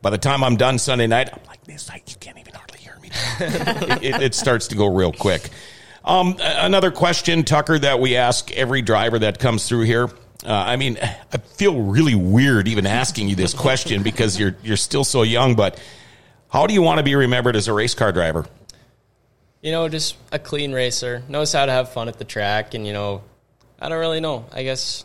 By 0.00 0.08
the 0.10 0.18
time 0.18 0.42
I'm 0.42 0.56
done 0.56 0.78
Sunday 0.78 1.06
night, 1.06 1.28
I'm 1.32 1.40
like, 1.46 1.62
this 1.64 1.88
night 1.90 2.04
you 2.06 2.16
can't 2.18 2.38
even 2.38 2.54
hardly 2.54 2.78
hear 2.78 2.96
me. 3.02 3.10
it, 3.40 4.02
it, 4.14 4.22
it 4.22 4.34
starts 4.34 4.68
to 4.68 4.74
go 4.76 4.86
real 4.86 5.12
quick. 5.12 5.50
Um, 6.04 6.36
another 6.40 6.90
question, 6.90 7.44
Tucker, 7.44 7.78
that 7.80 8.00
we 8.00 8.16
ask 8.16 8.50
every 8.52 8.80
driver 8.80 9.18
that 9.18 9.38
comes 9.38 9.68
through 9.68 9.82
here. 9.82 10.08
Uh, 10.44 10.52
I 10.52 10.76
mean, 10.76 10.98
I 11.32 11.38
feel 11.38 11.82
really 11.82 12.14
weird 12.14 12.68
even 12.68 12.86
asking 12.86 13.28
you 13.28 13.36
this 13.36 13.54
question 13.54 14.02
because 14.02 14.38
you're 14.38 14.56
you're 14.62 14.76
still 14.76 15.04
so 15.04 15.22
young. 15.22 15.54
But 15.54 15.80
how 16.48 16.66
do 16.66 16.74
you 16.74 16.82
want 16.82 16.98
to 16.98 17.04
be 17.04 17.14
remembered 17.14 17.56
as 17.56 17.68
a 17.68 17.72
race 17.72 17.94
car 17.94 18.12
driver? 18.12 18.46
You 19.60 19.72
know, 19.72 19.88
just 19.88 20.16
a 20.30 20.38
clean 20.38 20.72
racer, 20.72 21.22
knows 21.28 21.52
how 21.52 21.66
to 21.66 21.72
have 21.72 21.92
fun 21.92 22.06
at 22.08 22.18
the 22.18 22.24
track, 22.24 22.74
and 22.74 22.86
you 22.86 22.92
know, 22.92 23.22
I 23.80 23.88
don't 23.88 23.98
really 23.98 24.20
know. 24.20 24.46
I 24.52 24.62
guess 24.62 25.04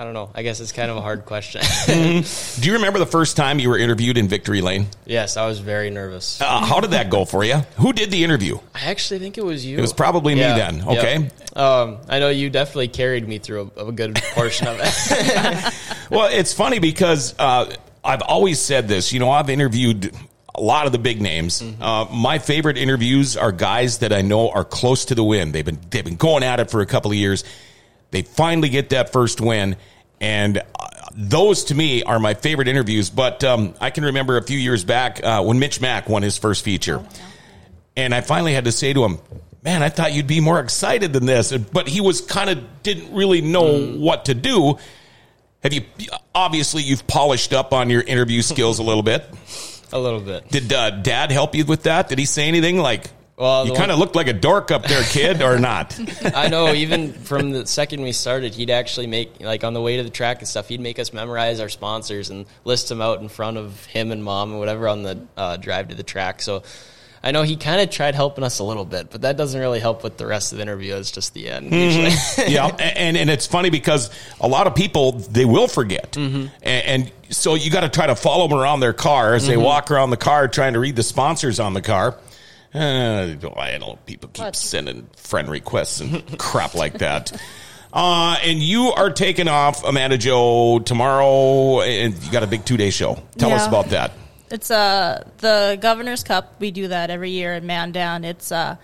I 0.00 0.04
don't 0.04 0.14
know. 0.14 0.30
I 0.32 0.42
guess 0.44 0.60
it's 0.60 0.70
kind 0.70 0.92
of 0.92 0.96
a 0.96 1.00
hard 1.00 1.24
question. 1.26 1.60
Do 1.86 2.68
you 2.68 2.74
remember 2.74 3.00
the 3.00 3.06
first 3.06 3.36
time 3.36 3.58
you 3.58 3.68
were 3.68 3.76
interviewed 3.76 4.16
in 4.16 4.28
Victory 4.28 4.60
Lane? 4.60 4.86
yes, 5.04 5.36
I 5.36 5.44
was 5.46 5.58
very 5.58 5.90
nervous. 5.90 6.40
Uh, 6.40 6.64
how 6.64 6.78
did 6.78 6.92
that 6.92 7.10
go 7.10 7.24
for 7.24 7.42
you? 7.44 7.56
Who 7.78 7.92
did 7.92 8.12
the 8.12 8.22
interview? 8.22 8.58
I 8.76 8.90
actually 8.90 9.18
think 9.18 9.38
it 9.38 9.44
was 9.44 9.66
you. 9.66 9.76
It 9.76 9.80
was 9.80 9.92
probably 9.92 10.36
me 10.36 10.42
Yeah, 10.42 10.56
then. 10.56 10.76
yep. 10.76 10.86
Okay. 10.86 11.30
Um, 11.56 11.98
I 12.08 12.20
know 12.20 12.28
you 12.28 12.48
definitely 12.48 12.86
carried 12.88 13.26
me 13.26 13.38
through 13.38 13.72
a, 13.76 13.86
a 13.86 13.92
good 13.92 14.14
portion 14.34 14.68
of 14.68 14.78
it. 14.80 15.74
Well, 16.10 16.30
it's 16.32 16.54
funny 16.54 16.78
because 16.78 17.34
uh, 17.38 17.70
I've 18.02 18.22
always 18.22 18.58
said 18.60 18.88
this. 18.88 19.12
You 19.12 19.18
know, 19.20 19.30
I've 19.30 19.50
interviewed 19.50 20.14
a 20.54 20.60
lot 20.62 20.86
of 20.86 20.92
the 20.92 20.98
big 20.98 21.20
names. 21.20 21.60
Uh, 21.80 22.06
my 22.10 22.38
favorite 22.38 22.78
interviews 22.78 23.36
are 23.36 23.52
guys 23.52 23.98
that 23.98 24.10
I 24.12 24.22
know 24.22 24.48
are 24.48 24.64
close 24.64 25.04
to 25.06 25.14
the 25.14 25.22
win. 25.22 25.52
They've 25.52 25.66
been 25.66 25.78
they've 25.90 26.04
been 26.04 26.16
going 26.16 26.44
at 26.44 26.60
it 26.60 26.70
for 26.70 26.80
a 26.80 26.86
couple 26.86 27.10
of 27.10 27.16
years. 27.18 27.44
They 28.10 28.22
finally 28.22 28.68
get 28.68 28.90
that 28.90 29.12
first 29.12 29.40
win, 29.40 29.76
and 30.20 30.58
uh, 30.58 30.62
those 31.14 31.64
to 31.64 31.74
me 31.74 32.02
are 32.02 32.18
my 32.18 32.34
favorite 32.34 32.68
interviews. 32.68 33.10
But 33.10 33.44
um, 33.44 33.74
I 33.80 33.90
can 33.90 34.04
remember 34.04 34.36
a 34.36 34.42
few 34.42 34.58
years 34.58 34.84
back 34.84 35.22
uh, 35.22 35.42
when 35.42 35.58
Mitch 35.58 35.80
Mack 35.80 36.08
won 36.08 36.22
his 36.22 36.38
first 36.38 36.64
feature. 36.64 37.04
And 37.96 38.14
I 38.14 38.20
finally 38.20 38.54
had 38.54 38.64
to 38.64 38.72
say 38.72 38.92
to 38.92 39.04
him, 39.04 39.18
"Man, 39.62 39.82
I 39.82 39.88
thought 39.88 40.12
you'd 40.12 40.26
be 40.26 40.40
more 40.40 40.60
excited 40.60 41.12
than 41.12 41.26
this." 41.26 41.52
But 41.52 41.88
he 41.88 42.00
was 42.00 42.20
kind 42.20 42.50
of 42.50 42.82
didn't 42.82 43.12
really 43.14 43.40
know 43.40 43.94
what 43.96 44.26
to 44.26 44.34
do. 44.34 44.78
Have 45.62 45.72
you 45.72 45.82
obviously 46.34 46.82
you've 46.82 47.06
polished 47.06 47.52
up 47.52 47.72
on 47.72 47.90
your 47.90 48.02
interview 48.02 48.42
skills 48.42 48.78
a 48.78 48.82
little 48.82 49.02
bit? 49.02 49.24
a 49.92 49.98
little 49.98 50.20
bit. 50.20 50.48
Did 50.48 50.72
uh, 50.72 50.90
Dad 50.90 51.30
help 51.30 51.54
you 51.54 51.64
with 51.64 51.84
that? 51.84 52.08
Did 52.08 52.18
he 52.18 52.24
say 52.24 52.48
anything 52.48 52.78
like? 52.78 53.10
Well, 53.38 53.68
you 53.68 53.74
kind 53.74 53.92
of 53.92 54.00
looked 54.00 54.16
like 54.16 54.26
a 54.26 54.32
dork 54.32 54.72
up 54.72 54.82
there, 54.82 55.02
kid, 55.04 55.42
or 55.42 55.58
not? 55.60 55.98
I 56.34 56.48
know. 56.48 56.72
Even 56.72 57.12
from 57.12 57.52
the 57.52 57.66
second 57.66 58.02
we 58.02 58.10
started, 58.10 58.52
he'd 58.54 58.70
actually 58.70 59.06
make 59.06 59.40
like 59.40 59.62
on 59.62 59.74
the 59.74 59.80
way 59.80 59.96
to 59.96 60.02
the 60.02 60.10
track 60.10 60.40
and 60.40 60.48
stuff. 60.48 60.68
He'd 60.68 60.80
make 60.80 60.98
us 60.98 61.12
memorize 61.12 61.60
our 61.60 61.68
sponsors 61.68 62.30
and 62.30 62.46
list 62.64 62.88
them 62.88 63.00
out 63.00 63.20
in 63.20 63.28
front 63.28 63.56
of 63.56 63.84
him 63.86 64.10
and 64.10 64.24
mom 64.24 64.50
and 64.50 64.58
whatever 64.58 64.88
on 64.88 65.04
the 65.04 65.20
uh, 65.36 65.56
drive 65.56 65.88
to 65.88 65.94
the 65.94 66.02
track. 66.02 66.42
So 66.42 66.64
I 67.22 67.30
know 67.30 67.42
he 67.42 67.56
kind 67.56 67.80
of 67.80 67.90
tried 67.90 68.16
helping 68.16 68.42
us 68.42 68.58
a 68.58 68.64
little 68.64 68.84
bit, 68.84 69.10
but 69.10 69.22
that 69.22 69.36
doesn't 69.36 69.60
really 69.60 69.80
help 69.80 70.02
with 70.02 70.16
the 70.16 70.26
rest 70.26 70.52
of 70.52 70.58
the 70.58 70.62
interview. 70.62 70.96
It's 70.96 71.12
just 71.12 71.32
the 71.34 71.48
end. 71.48 71.70
Mm-hmm. 71.70 71.74
Usually. 71.74 72.52
yeah, 72.52 72.66
and 72.66 73.16
and 73.16 73.30
it's 73.30 73.46
funny 73.46 73.70
because 73.70 74.10
a 74.40 74.48
lot 74.48 74.66
of 74.66 74.74
people 74.74 75.12
they 75.12 75.44
will 75.44 75.68
forget, 75.68 76.12
mm-hmm. 76.12 76.46
and, 76.62 76.86
and 76.86 77.12
so 77.30 77.54
you 77.54 77.70
got 77.70 77.80
to 77.80 77.88
try 77.88 78.06
to 78.06 78.16
follow 78.16 78.48
them 78.48 78.58
around 78.58 78.80
their 78.80 78.92
car 78.92 79.34
as 79.34 79.46
they 79.46 79.54
mm-hmm. 79.54 79.62
walk 79.62 79.90
around 79.92 80.10
the 80.10 80.16
car 80.16 80.48
trying 80.48 80.72
to 80.72 80.80
read 80.80 80.96
the 80.96 81.04
sponsors 81.04 81.60
on 81.60 81.74
the 81.74 81.82
car. 81.82 82.16
Uh, 82.74 83.34
I 83.56 83.78
know 83.78 83.98
people 84.06 84.30
keep 84.32 84.54
sending 84.54 85.08
friend 85.16 85.48
requests 85.50 86.00
and 86.00 86.38
crap 86.38 86.74
like 86.74 86.98
that. 86.98 87.32
Uh, 87.90 88.36
and 88.44 88.58
you 88.58 88.88
are 88.88 89.10
taking 89.10 89.48
off, 89.48 89.82
Amanda 89.82 90.18
Joe, 90.18 90.78
tomorrow, 90.78 91.80
and 91.80 92.12
you 92.22 92.30
got 92.30 92.42
a 92.42 92.46
big 92.46 92.62
two 92.66 92.76
day 92.76 92.90
show. 92.90 93.14
Tell 93.38 93.50
us 93.50 93.62
Yeah. 93.62 93.68
about 93.68 93.86
that. 93.88 94.12
It's 94.50 94.70
uh 94.70 95.24
the 95.38 95.78
Governor's 95.80 96.22
Cup. 96.22 96.56
We 96.60 96.70
do 96.70 96.88
that 96.88 97.08
every 97.08 97.30
year 97.30 97.54
in 97.54 97.64
Mandan. 97.64 98.24
It's 98.26 98.52
uh 98.52 98.76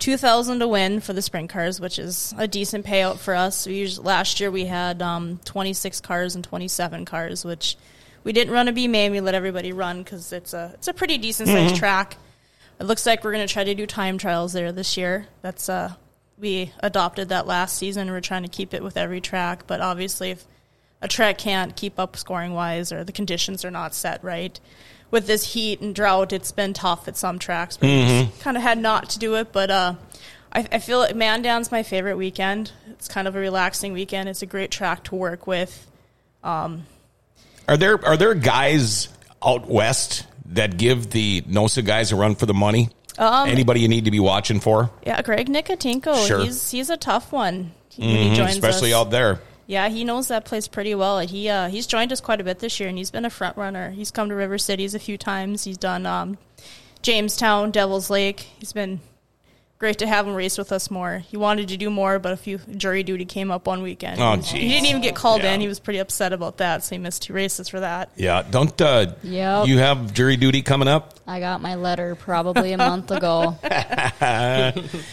two 0.00 0.16
thousand 0.16 0.58
to 0.58 0.66
win 0.68 0.98
for 0.98 1.12
the 1.12 1.22
sprint 1.22 1.48
cars, 1.50 1.78
which 1.80 2.00
is 2.00 2.34
a 2.36 2.48
decent 2.48 2.84
payout 2.84 3.18
for 3.18 3.36
us. 3.36 3.68
We 3.68 3.76
usually, 3.76 4.04
last 4.04 4.40
year 4.40 4.50
we 4.50 4.64
had 4.64 5.00
um, 5.00 5.38
twenty 5.44 5.72
six 5.72 6.00
cars 6.00 6.34
and 6.34 6.42
twenty 6.42 6.66
seven 6.66 7.04
cars, 7.04 7.44
which 7.44 7.76
we 8.24 8.32
didn't 8.32 8.52
run 8.52 8.66
a 8.66 8.72
B 8.72 8.88
main. 8.88 9.12
We 9.12 9.20
let 9.20 9.36
everybody 9.36 9.72
run 9.72 10.02
because 10.02 10.32
it's 10.32 10.54
a 10.54 10.72
it's 10.74 10.88
a 10.88 10.92
pretty 10.92 11.18
decent 11.18 11.48
sized 11.48 11.76
track. 11.76 12.16
It 12.80 12.84
looks 12.86 13.04
like 13.04 13.22
we're 13.22 13.32
going 13.32 13.46
to 13.46 13.52
try 13.52 13.62
to 13.62 13.74
do 13.74 13.86
time 13.86 14.16
trials 14.16 14.54
there 14.54 14.72
this 14.72 14.96
year. 14.96 15.26
That's 15.42 15.68
uh 15.68 15.94
we 16.38 16.72
adopted 16.82 17.28
that 17.28 17.46
last 17.46 17.76
season. 17.76 18.10
We're 18.10 18.22
trying 18.22 18.44
to 18.44 18.48
keep 18.48 18.72
it 18.72 18.82
with 18.82 18.96
every 18.96 19.20
track, 19.20 19.66
but 19.66 19.82
obviously 19.82 20.30
if 20.30 20.44
a 21.02 21.08
track 21.08 21.36
can't 21.36 21.76
keep 21.76 21.98
up 21.98 22.16
scoring 22.16 22.54
wise 22.54 22.92
or 22.92 23.04
the 23.04 23.12
conditions 23.12 23.64
are 23.64 23.70
not 23.70 23.94
set 23.94 24.24
right. 24.24 24.58
With 25.10 25.26
this 25.26 25.52
heat 25.52 25.80
and 25.80 25.94
drought, 25.94 26.32
it's 26.32 26.52
been 26.52 26.72
tough 26.72 27.08
at 27.08 27.16
some 27.16 27.38
tracks. 27.38 27.76
But 27.76 27.86
kind 28.40 28.56
of 28.56 28.62
had 28.62 28.78
not 28.78 29.10
to 29.10 29.18
do 29.18 29.34
it, 29.34 29.52
but 29.52 29.70
uh, 29.70 29.94
I, 30.52 30.66
I 30.72 30.78
feel 30.78 31.00
like 31.00 31.14
Mandan's 31.16 31.70
my 31.70 31.82
favorite 31.82 32.16
weekend. 32.16 32.72
It's 32.90 33.08
kind 33.08 33.26
of 33.26 33.34
a 33.36 33.38
relaxing 33.38 33.92
weekend. 33.92 34.28
It's 34.28 34.42
a 34.42 34.46
great 34.46 34.70
track 34.70 35.04
to 35.04 35.16
work 35.16 35.46
with. 35.46 35.86
Are 37.68 37.76
there 37.76 38.02
are 38.04 38.16
there 38.16 38.34
guys 38.34 39.08
out 39.44 39.68
west 39.68 40.26
that 40.50 40.76
give 40.76 41.10
the 41.10 41.42
NOSA 41.42 41.84
guys 41.84 42.12
a 42.12 42.16
run 42.16 42.34
for 42.34 42.46
the 42.46 42.54
money? 42.54 42.90
Anybody 43.18 43.80
you 43.80 43.88
need 43.88 44.06
to 44.06 44.10
be 44.10 44.20
watching 44.20 44.60
for, 44.60 44.90
Yeah, 45.06 45.20
Greg 45.22 45.48
Nikitenko, 45.48 46.26
Sure. 46.26 46.40
he's 46.42 46.70
he's 46.70 46.88
a 46.90 46.96
tough 46.96 47.32
one 47.32 47.72
he 47.90 48.34
joins 48.34 48.52
especially 48.52 48.94
us. 48.94 49.00
out 49.00 49.10
there. 49.10 49.40
Yeah, 49.66 49.88
he 49.88 50.04
knows 50.04 50.28
that 50.28 50.44
place 50.46 50.66
pretty 50.68 50.94
well. 50.94 51.18
He 51.20 51.48
uh, 51.48 51.68
he's 51.68 51.86
joined 51.86 52.12
us 52.12 52.20
quite 52.20 52.40
a 52.40 52.44
bit 52.44 52.58
this 52.60 52.80
year, 52.80 52.88
and 52.88 52.96
he's 52.96 53.10
been 53.10 53.24
a 53.26 53.30
front 53.30 53.56
runner. 53.58 53.90
He's 53.90 54.10
come 54.10 54.28
to 54.30 54.34
River 54.34 54.56
Cities 54.58 54.94
a 54.94 54.98
few 54.98 55.18
times. 55.18 55.64
He's 55.64 55.76
done 55.76 56.06
um, 56.06 56.38
Jamestown, 57.02 57.70
Devil's 57.70 58.10
Lake. 58.10 58.40
He's 58.58 58.72
been 58.72 59.00
great 59.80 59.98
to 59.98 60.06
have 60.06 60.26
him 60.28 60.34
race 60.34 60.58
with 60.58 60.70
us 60.72 60.90
more. 60.90 61.18
He 61.30 61.38
wanted 61.38 61.68
to 61.68 61.76
do 61.78 61.88
more, 61.88 62.18
but 62.18 62.32
a 62.32 62.36
few 62.36 62.58
jury 62.76 63.02
duty 63.02 63.24
came 63.24 63.50
up 63.50 63.66
one 63.66 63.80
weekend. 63.82 64.20
Oh, 64.20 64.36
geez. 64.36 64.50
he 64.50 64.68
didn't 64.68 64.86
even 64.86 65.00
get 65.00 65.14
called 65.16 65.42
Yeah. 65.42 65.54
in. 65.54 65.60
He 65.62 65.68
was 65.68 65.80
pretty 65.80 65.98
upset 66.00 66.34
about 66.34 66.58
that, 66.58 66.84
so 66.84 66.94
he 66.94 66.98
missed 66.98 67.22
two 67.22 67.32
races 67.32 67.68
for 67.70 67.80
that. 67.80 68.10
Yeah, 68.14 68.42
don't 68.48 68.78
uh, 68.80 69.14
Yep. 69.22 69.66
you 69.68 69.78
have 69.78 70.12
jury 70.12 70.36
duty 70.36 70.60
coming 70.60 70.86
up? 70.86 71.18
I 71.26 71.40
got 71.40 71.62
my 71.62 71.76
letter 71.76 72.14
probably 72.14 72.72
a 72.72 72.76
month 72.78 73.10
ago. 73.10 73.56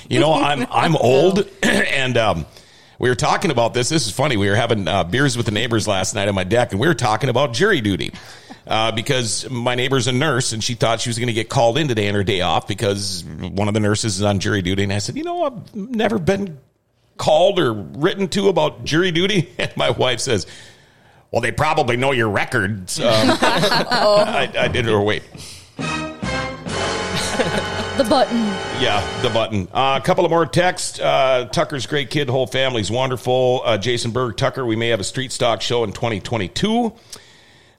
You 0.09 0.19
know, 0.19 0.33
I'm 0.33 0.67
I'm 0.69 0.95
old, 0.97 1.47
and 1.63 2.17
um, 2.17 2.45
we 2.99 3.09
were 3.09 3.15
talking 3.15 3.51
about 3.51 3.73
this. 3.73 3.89
This 3.89 4.05
is 4.05 4.11
funny. 4.11 4.35
We 4.37 4.49
were 4.49 4.55
having 4.55 4.87
uh, 4.87 5.03
beers 5.05 5.37
with 5.37 5.45
the 5.45 5.51
neighbors 5.51 5.87
last 5.87 6.13
night 6.13 6.27
on 6.27 6.35
my 6.35 6.43
deck, 6.43 6.71
and 6.71 6.79
we 6.81 6.87
were 6.87 6.93
talking 6.93 7.29
about 7.29 7.53
jury 7.53 7.79
duty 7.81 8.11
uh, 8.67 8.91
because 8.91 9.49
my 9.49 9.75
neighbor's 9.75 10.07
a 10.07 10.11
nurse, 10.11 10.53
and 10.53 10.63
she 10.63 10.73
thought 10.73 11.01
she 11.01 11.09
was 11.09 11.17
going 11.17 11.27
to 11.27 11.33
get 11.33 11.49
called 11.49 11.77
in 11.77 11.87
today 11.87 12.07
on 12.07 12.15
her 12.15 12.23
day 12.23 12.41
off 12.41 12.67
because 12.67 13.23
one 13.25 13.67
of 13.67 13.73
the 13.73 13.79
nurses 13.79 14.17
is 14.17 14.23
on 14.23 14.39
jury 14.39 14.61
duty. 14.61 14.83
And 14.83 14.93
I 14.93 14.99
said, 14.99 15.17
you 15.17 15.23
know, 15.23 15.43
I've 15.43 15.75
never 15.75 16.19
been 16.19 16.59
called 17.17 17.59
or 17.59 17.73
written 17.73 18.27
to 18.29 18.49
about 18.49 18.83
jury 18.83 19.11
duty, 19.11 19.49
and 19.57 19.75
my 19.75 19.89
wife 19.89 20.19
says. 20.19 20.45
Well, 21.29 21.41
they 21.41 21.51
probably 21.51 21.97
know 21.97 22.13
your 22.13 22.29
records. 22.29 23.01
Um, 23.01 23.05
I, 23.11 24.49
I 24.57 24.69
didn't. 24.69 24.93
Or 24.93 25.03
wait, 25.03 25.23
The 27.97 28.03
button. 28.03 28.37
Yeah, 28.79 29.21
the 29.23 29.29
button. 29.29 29.67
Uh, 29.73 29.99
a 29.99 30.05
couple 30.05 30.23
of 30.23 30.29
more 30.29 30.45
texts. 30.45 30.99
Uh, 30.99 31.45
Tucker's 31.51 31.87
great 31.87 32.11
kid, 32.11 32.29
whole 32.29 32.45
family's 32.45 32.91
wonderful. 32.91 33.63
Uh, 33.65 33.79
Jason 33.79 34.11
Berg, 34.11 34.37
Tucker, 34.37 34.63
we 34.65 34.75
may 34.75 34.89
have 34.89 34.99
a 34.99 35.03
street 35.03 35.31
stock 35.31 35.61
show 35.61 35.83
in 35.83 35.91
2022. 35.91 36.93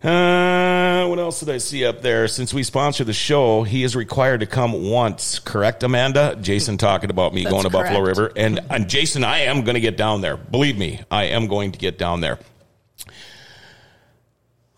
Uh, 0.03 1.07
what 1.09 1.19
else 1.19 1.41
did 1.41 1.51
I 1.51 1.59
see 1.59 1.85
up 1.85 2.03
there? 2.03 2.29
Since 2.29 2.55
we 2.55 2.63
sponsor 2.63 3.03
the 3.03 3.13
show, 3.13 3.65
he 3.65 3.83
is 3.83 3.97
required 3.97 4.41
to 4.41 4.47
come 4.47 4.89
once. 4.91 5.41
Correct, 5.41 5.83
Amanda? 5.83 6.37
Jason 6.41 6.79
talking 6.79 7.11
about 7.11 7.35
me 7.35 7.43
That's 7.43 7.53
going 7.53 7.65
to 7.65 7.71
Buffalo. 7.71 8.01
River. 8.01 8.33
And, 8.37 8.61
and 8.71 8.89
Jason, 8.89 9.25
I 9.25 9.41
am 9.41 9.63
going 9.65 9.75
to 9.75 9.81
get 9.81 9.97
down 9.97 10.21
there. 10.21 10.37
Believe 10.37 10.79
me, 10.79 11.01
I 11.11 11.25
am 11.25 11.49
going 11.49 11.73
to 11.73 11.79
get 11.79 11.99
down 11.99 12.21
there. 12.21 12.39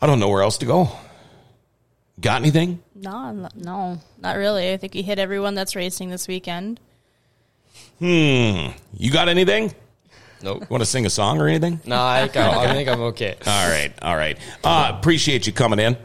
I 0.01 0.07
don't 0.07 0.21
know 0.21 0.31
where 0.31 0.43
else 0.43 0.57
to 0.59 0.67
go. 0.67 0.89
Got 2.19 2.41
anything? 2.41 2.83
No, 2.95 3.49
No. 3.55 3.99
not 4.19 4.37
really. 4.37 4.73
I 4.73 4.79
think 4.79 4.95
he 4.95 5.03
hit 5.03 5.19
everyone 5.19 5.55
that's 5.55 5.77
racing 5.77 6.09
this 6.11 6.29
weekend. 6.29 6.81
Hmm. 7.99 8.69
You 8.97 9.11
got 9.11 9.29
anything? 9.29 9.75
Nope. 10.43 10.69
Want 10.71 10.81
to 10.83 10.87
sing 10.87 11.07
a 11.07 11.11
song 11.11 11.41
or 11.41 11.49
anything? 11.49 11.81
No, 11.87 12.03
I 12.03 12.29
think, 12.29 12.37
I'm, 12.37 12.59
I 12.59 12.73
think 12.73 12.89
I'm 12.89 13.01
okay. 13.03 13.37
All 13.47 13.69
right, 13.71 13.93
all 14.03 14.17
right. 14.17 14.39
Uh, 14.65 14.93
appreciate 14.99 15.47
you 15.47 15.53
coming 15.53 15.79
in. 15.79 15.97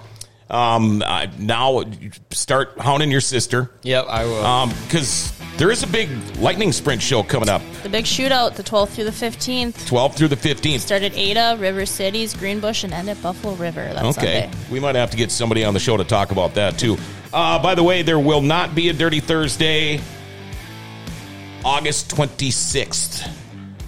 Um, 0.48 1.02
uh, 1.04 1.26
now 1.40 1.84
start 2.30 2.78
hounding 2.80 3.10
your 3.10 3.20
sister 3.22 3.72
Yep, 3.82 4.06
I 4.08 4.26
will. 4.26 4.68
because 4.84 5.34
there 5.58 5.72
is 5.72 5.82
a 5.82 5.88
big 5.88 6.08
lightning 6.38 6.72
sprint 6.72 7.02
show 7.02 7.24
coming 7.24 7.50
up, 7.50 7.64
The 7.82 7.90
big 7.90 8.06
shootout, 8.06 8.54
the 8.54 8.62
12th 8.62 8.90
through 8.90 9.06
the 9.06 9.10
15th. 9.10 9.72
12th 9.90 10.14
through 10.14 10.28
the 10.28 10.36
15th. 10.36 10.82
Start 10.82 11.02
at 11.02 11.18
Ada, 11.18 11.56
River 11.60 11.88
Cities, 11.88 12.36
Greenbush, 12.36 12.84
and 12.84 12.94
end 12.94 13.10
at 13.10 13.20
Buffalo 13.24 13.56
River. 13.56 13.90
That's 13.92 14.18
Okay, 14.20 14.42
Sunday. 14.52 14.58
we 14.72 14.80
might 14.80 14.94
have 14.94 15.10
to 15.12 15.18
get 15.18 15.32
somebody 15.32 15.64
on 15.66 15.74
the 15.74 15.80
show 15.80 15.98
to 15.98 16.04
talk 16.04 16.30
about 16.32 16.54
that 16.54 16.78
too. 16.78 16.98
Uh, 17.34 17.58
by 17.64 17.74
the 17.74 17.84
way, 17.84 18.04
there 18.04 18.20
will 18.20 18.42
not 18.42 18.76
be 18.76 18.90
a 18.90 18.94
Dirty 18.94 19.22
Thursday, 19.22 20.00
August 21.64 22.16
26th. 22.16 23.28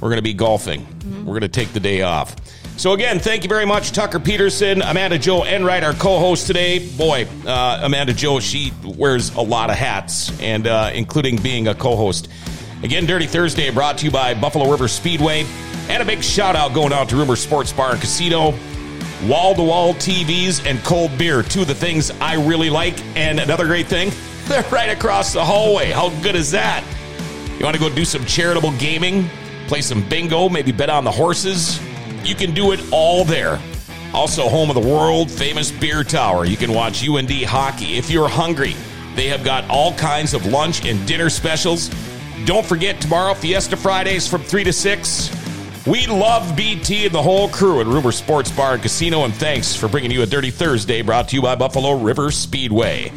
We're 0.02 0.10
going 0.10 0.18
to 0.18 0.24
be 0.24 0.34
golfing. 0.34 0.86
We're 1.20 1.34
going 1.34 1.42
to 1.42 1.48
take 1.48 1.74
the 1.74 1.80
day 1.80 2.02
off. 2.02 2.36
So 2.78 2.94
again, 2.94 3.20
thank 3.20 3.44
you 3.44 3.50
very 3.50 3.66
much, 3.66 3.92
Tucker 3.92 4.20
Pederson, 4.20 4.88
Amanda 4.88 5.18
Joe 5.18 5.44
Enright, 5.44 5.84
our 5.84 5.94
co-host 5.94 6.46
today. 6.46 6.88
Boy, 6.96 7.28
uh, 7.46 7.82
Amanda 7.82 8.14
Joe, 8.14 8.40
she 8.40 8.72
wears 8.84 9.34
a 9.34 9.42
lot 9.42 9.72
of 9.72 9.76
hats, 9.76 10.40
and 10.40 10.68
uh, 10.68 10.92
including 10.94 11.42
being 11.42 11.68
a 11.68 11.74
co-host. 11.74 12.30
Again, 12.84 13.08
Dirty 13.08 13.26
Thursday 13.26 13.72
brought 13.72 13.98
to 13.98 14.06
you 14.06 14.12
by 14.12 14.36
Buffalo 14.36 14.70
River 14.70 14.88
Speedway, 14.88 15.46
and 15.90 16.04
a 16.04 16.06
big 16.06 16.24
shout 16.24 16.56
out 16.56 16.76
going 16.76 16.94
out 16.94 17.10
to 17.10 17.16
Rumor 17.16 17.36
Sports 17.36 17.74
Bar 17.74 17.94
and 17.94 18.02
Casino 18.02 18.54
wall 19.26 19.56
to 19.56 19.64
wall 19.64 19.94
TVs 19.96 20.66
and 20.66 20.84
cold 20.84 21.18
beer. 21.18 21.42
Two 21.42 21.62
of 21.62 21.68
the 21.68 21.76
things 21.76 22.12
I 22.22 22.36
really 22.36 22.70
like. 22.70 23.00
And 23.16 23.40
another 23.40 23.66
great 23.66 23.88
thing, 23.88 24.12
they're 24.46 24.64
right 24.70 24.90
across 24.90 25.34
the 25.34 25.44
hallway. 25.44 25.92
How 25.92 26.10
good 26.22 26.36
is 26.36 26.52
that? 26.52 26.84
You 27.58 27.66
want 27.66 27.76
to 27.76 27.82
go 27.82 27.90
do 27.90 28.06
some 28.06 28.24
charitable 28.26 28.72
gaming, 28.74 29.28
play 29.68 29.82
some 29.82 30.08
bingo, 30.08 30.50
maybe 30.50 30.72
bet 30.72 30.90
on 30.90 31.04
the 31.04 31.12
horses? 31.12 31.80
You 32.24 32.36
can 32.36 32.54
do 32.54 32.72
it 32.72 32.82
all 32.92 33.24
there. 33.24 33.60
Also, 34.14 34.48
home 34.48 34.70
of 34.70 34.82
the 34.82 34.88
world 34.88 35.30
famous 35.30 35.72
beer 35.72 36.04
tower. 36.04 36.46
You 36.46 36.58
can 36.58 36.74
watch 36.74 37.08
UND 37.08 37.32
hockey. 37.44 37.98
If 37.98 38.10
you're 38.10 38.30
hungry, 38.30 38.76
they 39.16 39.28
have 39.28 39.44
got 39.44 39.70
all 39.70 39.94
kinds 39.94 40.34
of 40.34 40.46
lunch 40.46 40.86
and 40.86 41.06
dinner 41.08 41.30
specials. 41.30 41.90
Don't 42.46 42.66
forget 42.66 43.02
tomorrow, 43.02 43.34
Fiesta 43.34 43.76
Fridays 43.76 44.28
from 44.28 44.42
3 44.44 44.64
to 44.64 44.74
6. 44.74 45.86
We 45.88 46.06
love 46.06 46.56
BT 46.56 47.06
and 47.06 47.16
the 47.16 47.22
whole 47.22 47.50
crew 47.50 47.80
at 47.80 47.88
Rumor 47.88 48.12
Sports 48.12 48.52
Bar 48.52 48.74
and 48.74 48.82
Casino, 48.82 49.24
and 49.24 49.34
thanks 49.34 49.76
for 49.76 49.88
bringing 49.88 50.12
you 50.12 50.22
a 50.22 50.26
Dirty 50.26 50.52
Thursday 50.52 51.02
brought 51.02 51.30
to 51.30 51.36
you 51.36 51.42
by 51.42 51.56
Buffalo 51.56 51.94
River 51.94 52.30
Speedway. 52.32 53.12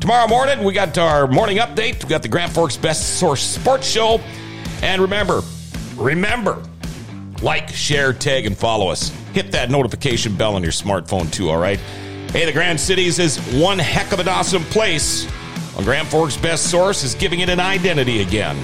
Tomorrow 0.00 0.28
morning, 0.28 0.64
we 0.64 0.72
got 0.72 0.96
our 0.98 1.26
morning 1.26 1.58
update. 1.58 2.02
We 2.02 2.10
got 2.10 2.22
the 2.22 2.28
Grand 2.28 2.52
Forks 2.52 2.76
Best 2.76 3.18
Source 3.18 3.42
Sports 3.42 3.86
Show. 3.86 4.20
And 4.82 5.00
remember, 5.02 5.42
remember, 5.96 6.62
like, 7.42 7.68
share, 7.68 8.12
tag, 8.12 8.46
and 8.46 8.56
follow 8.56 8.88
us. 8.88 9.08
Hit 9.32 9.52
that 9.52 9.70
notification 9.70 10.36
bell 10.36 10.54
on 10.54 10.62
your 10.62 10.72
smartphone, 10.72 11.32
too, 11.32 11.50
all 11.50 11.58
right? 11.58 11.78
Hey, 12.30 12.44
the 12.46 12.52
Grand 12.52 12.80
Cities 12.80 13.18
is 13.18 13.38
one 13.54 13.78
heck 13.78 14.12
of 14.12 14.18
an 14.18 14.28
awesome 14.28 14.64
place. 14.64 15.26
Well, 15.74 15.84
Grand 15.84 16.08
Forks 16.08 16.36
Best 16.36 16.70
Source 16.70 17.02
is 17.02 17.14
giving 17.14 17.40
it 17.40 17.48
an 17.48 17.60
identity 17.60 18.22
again. 18.22 18.56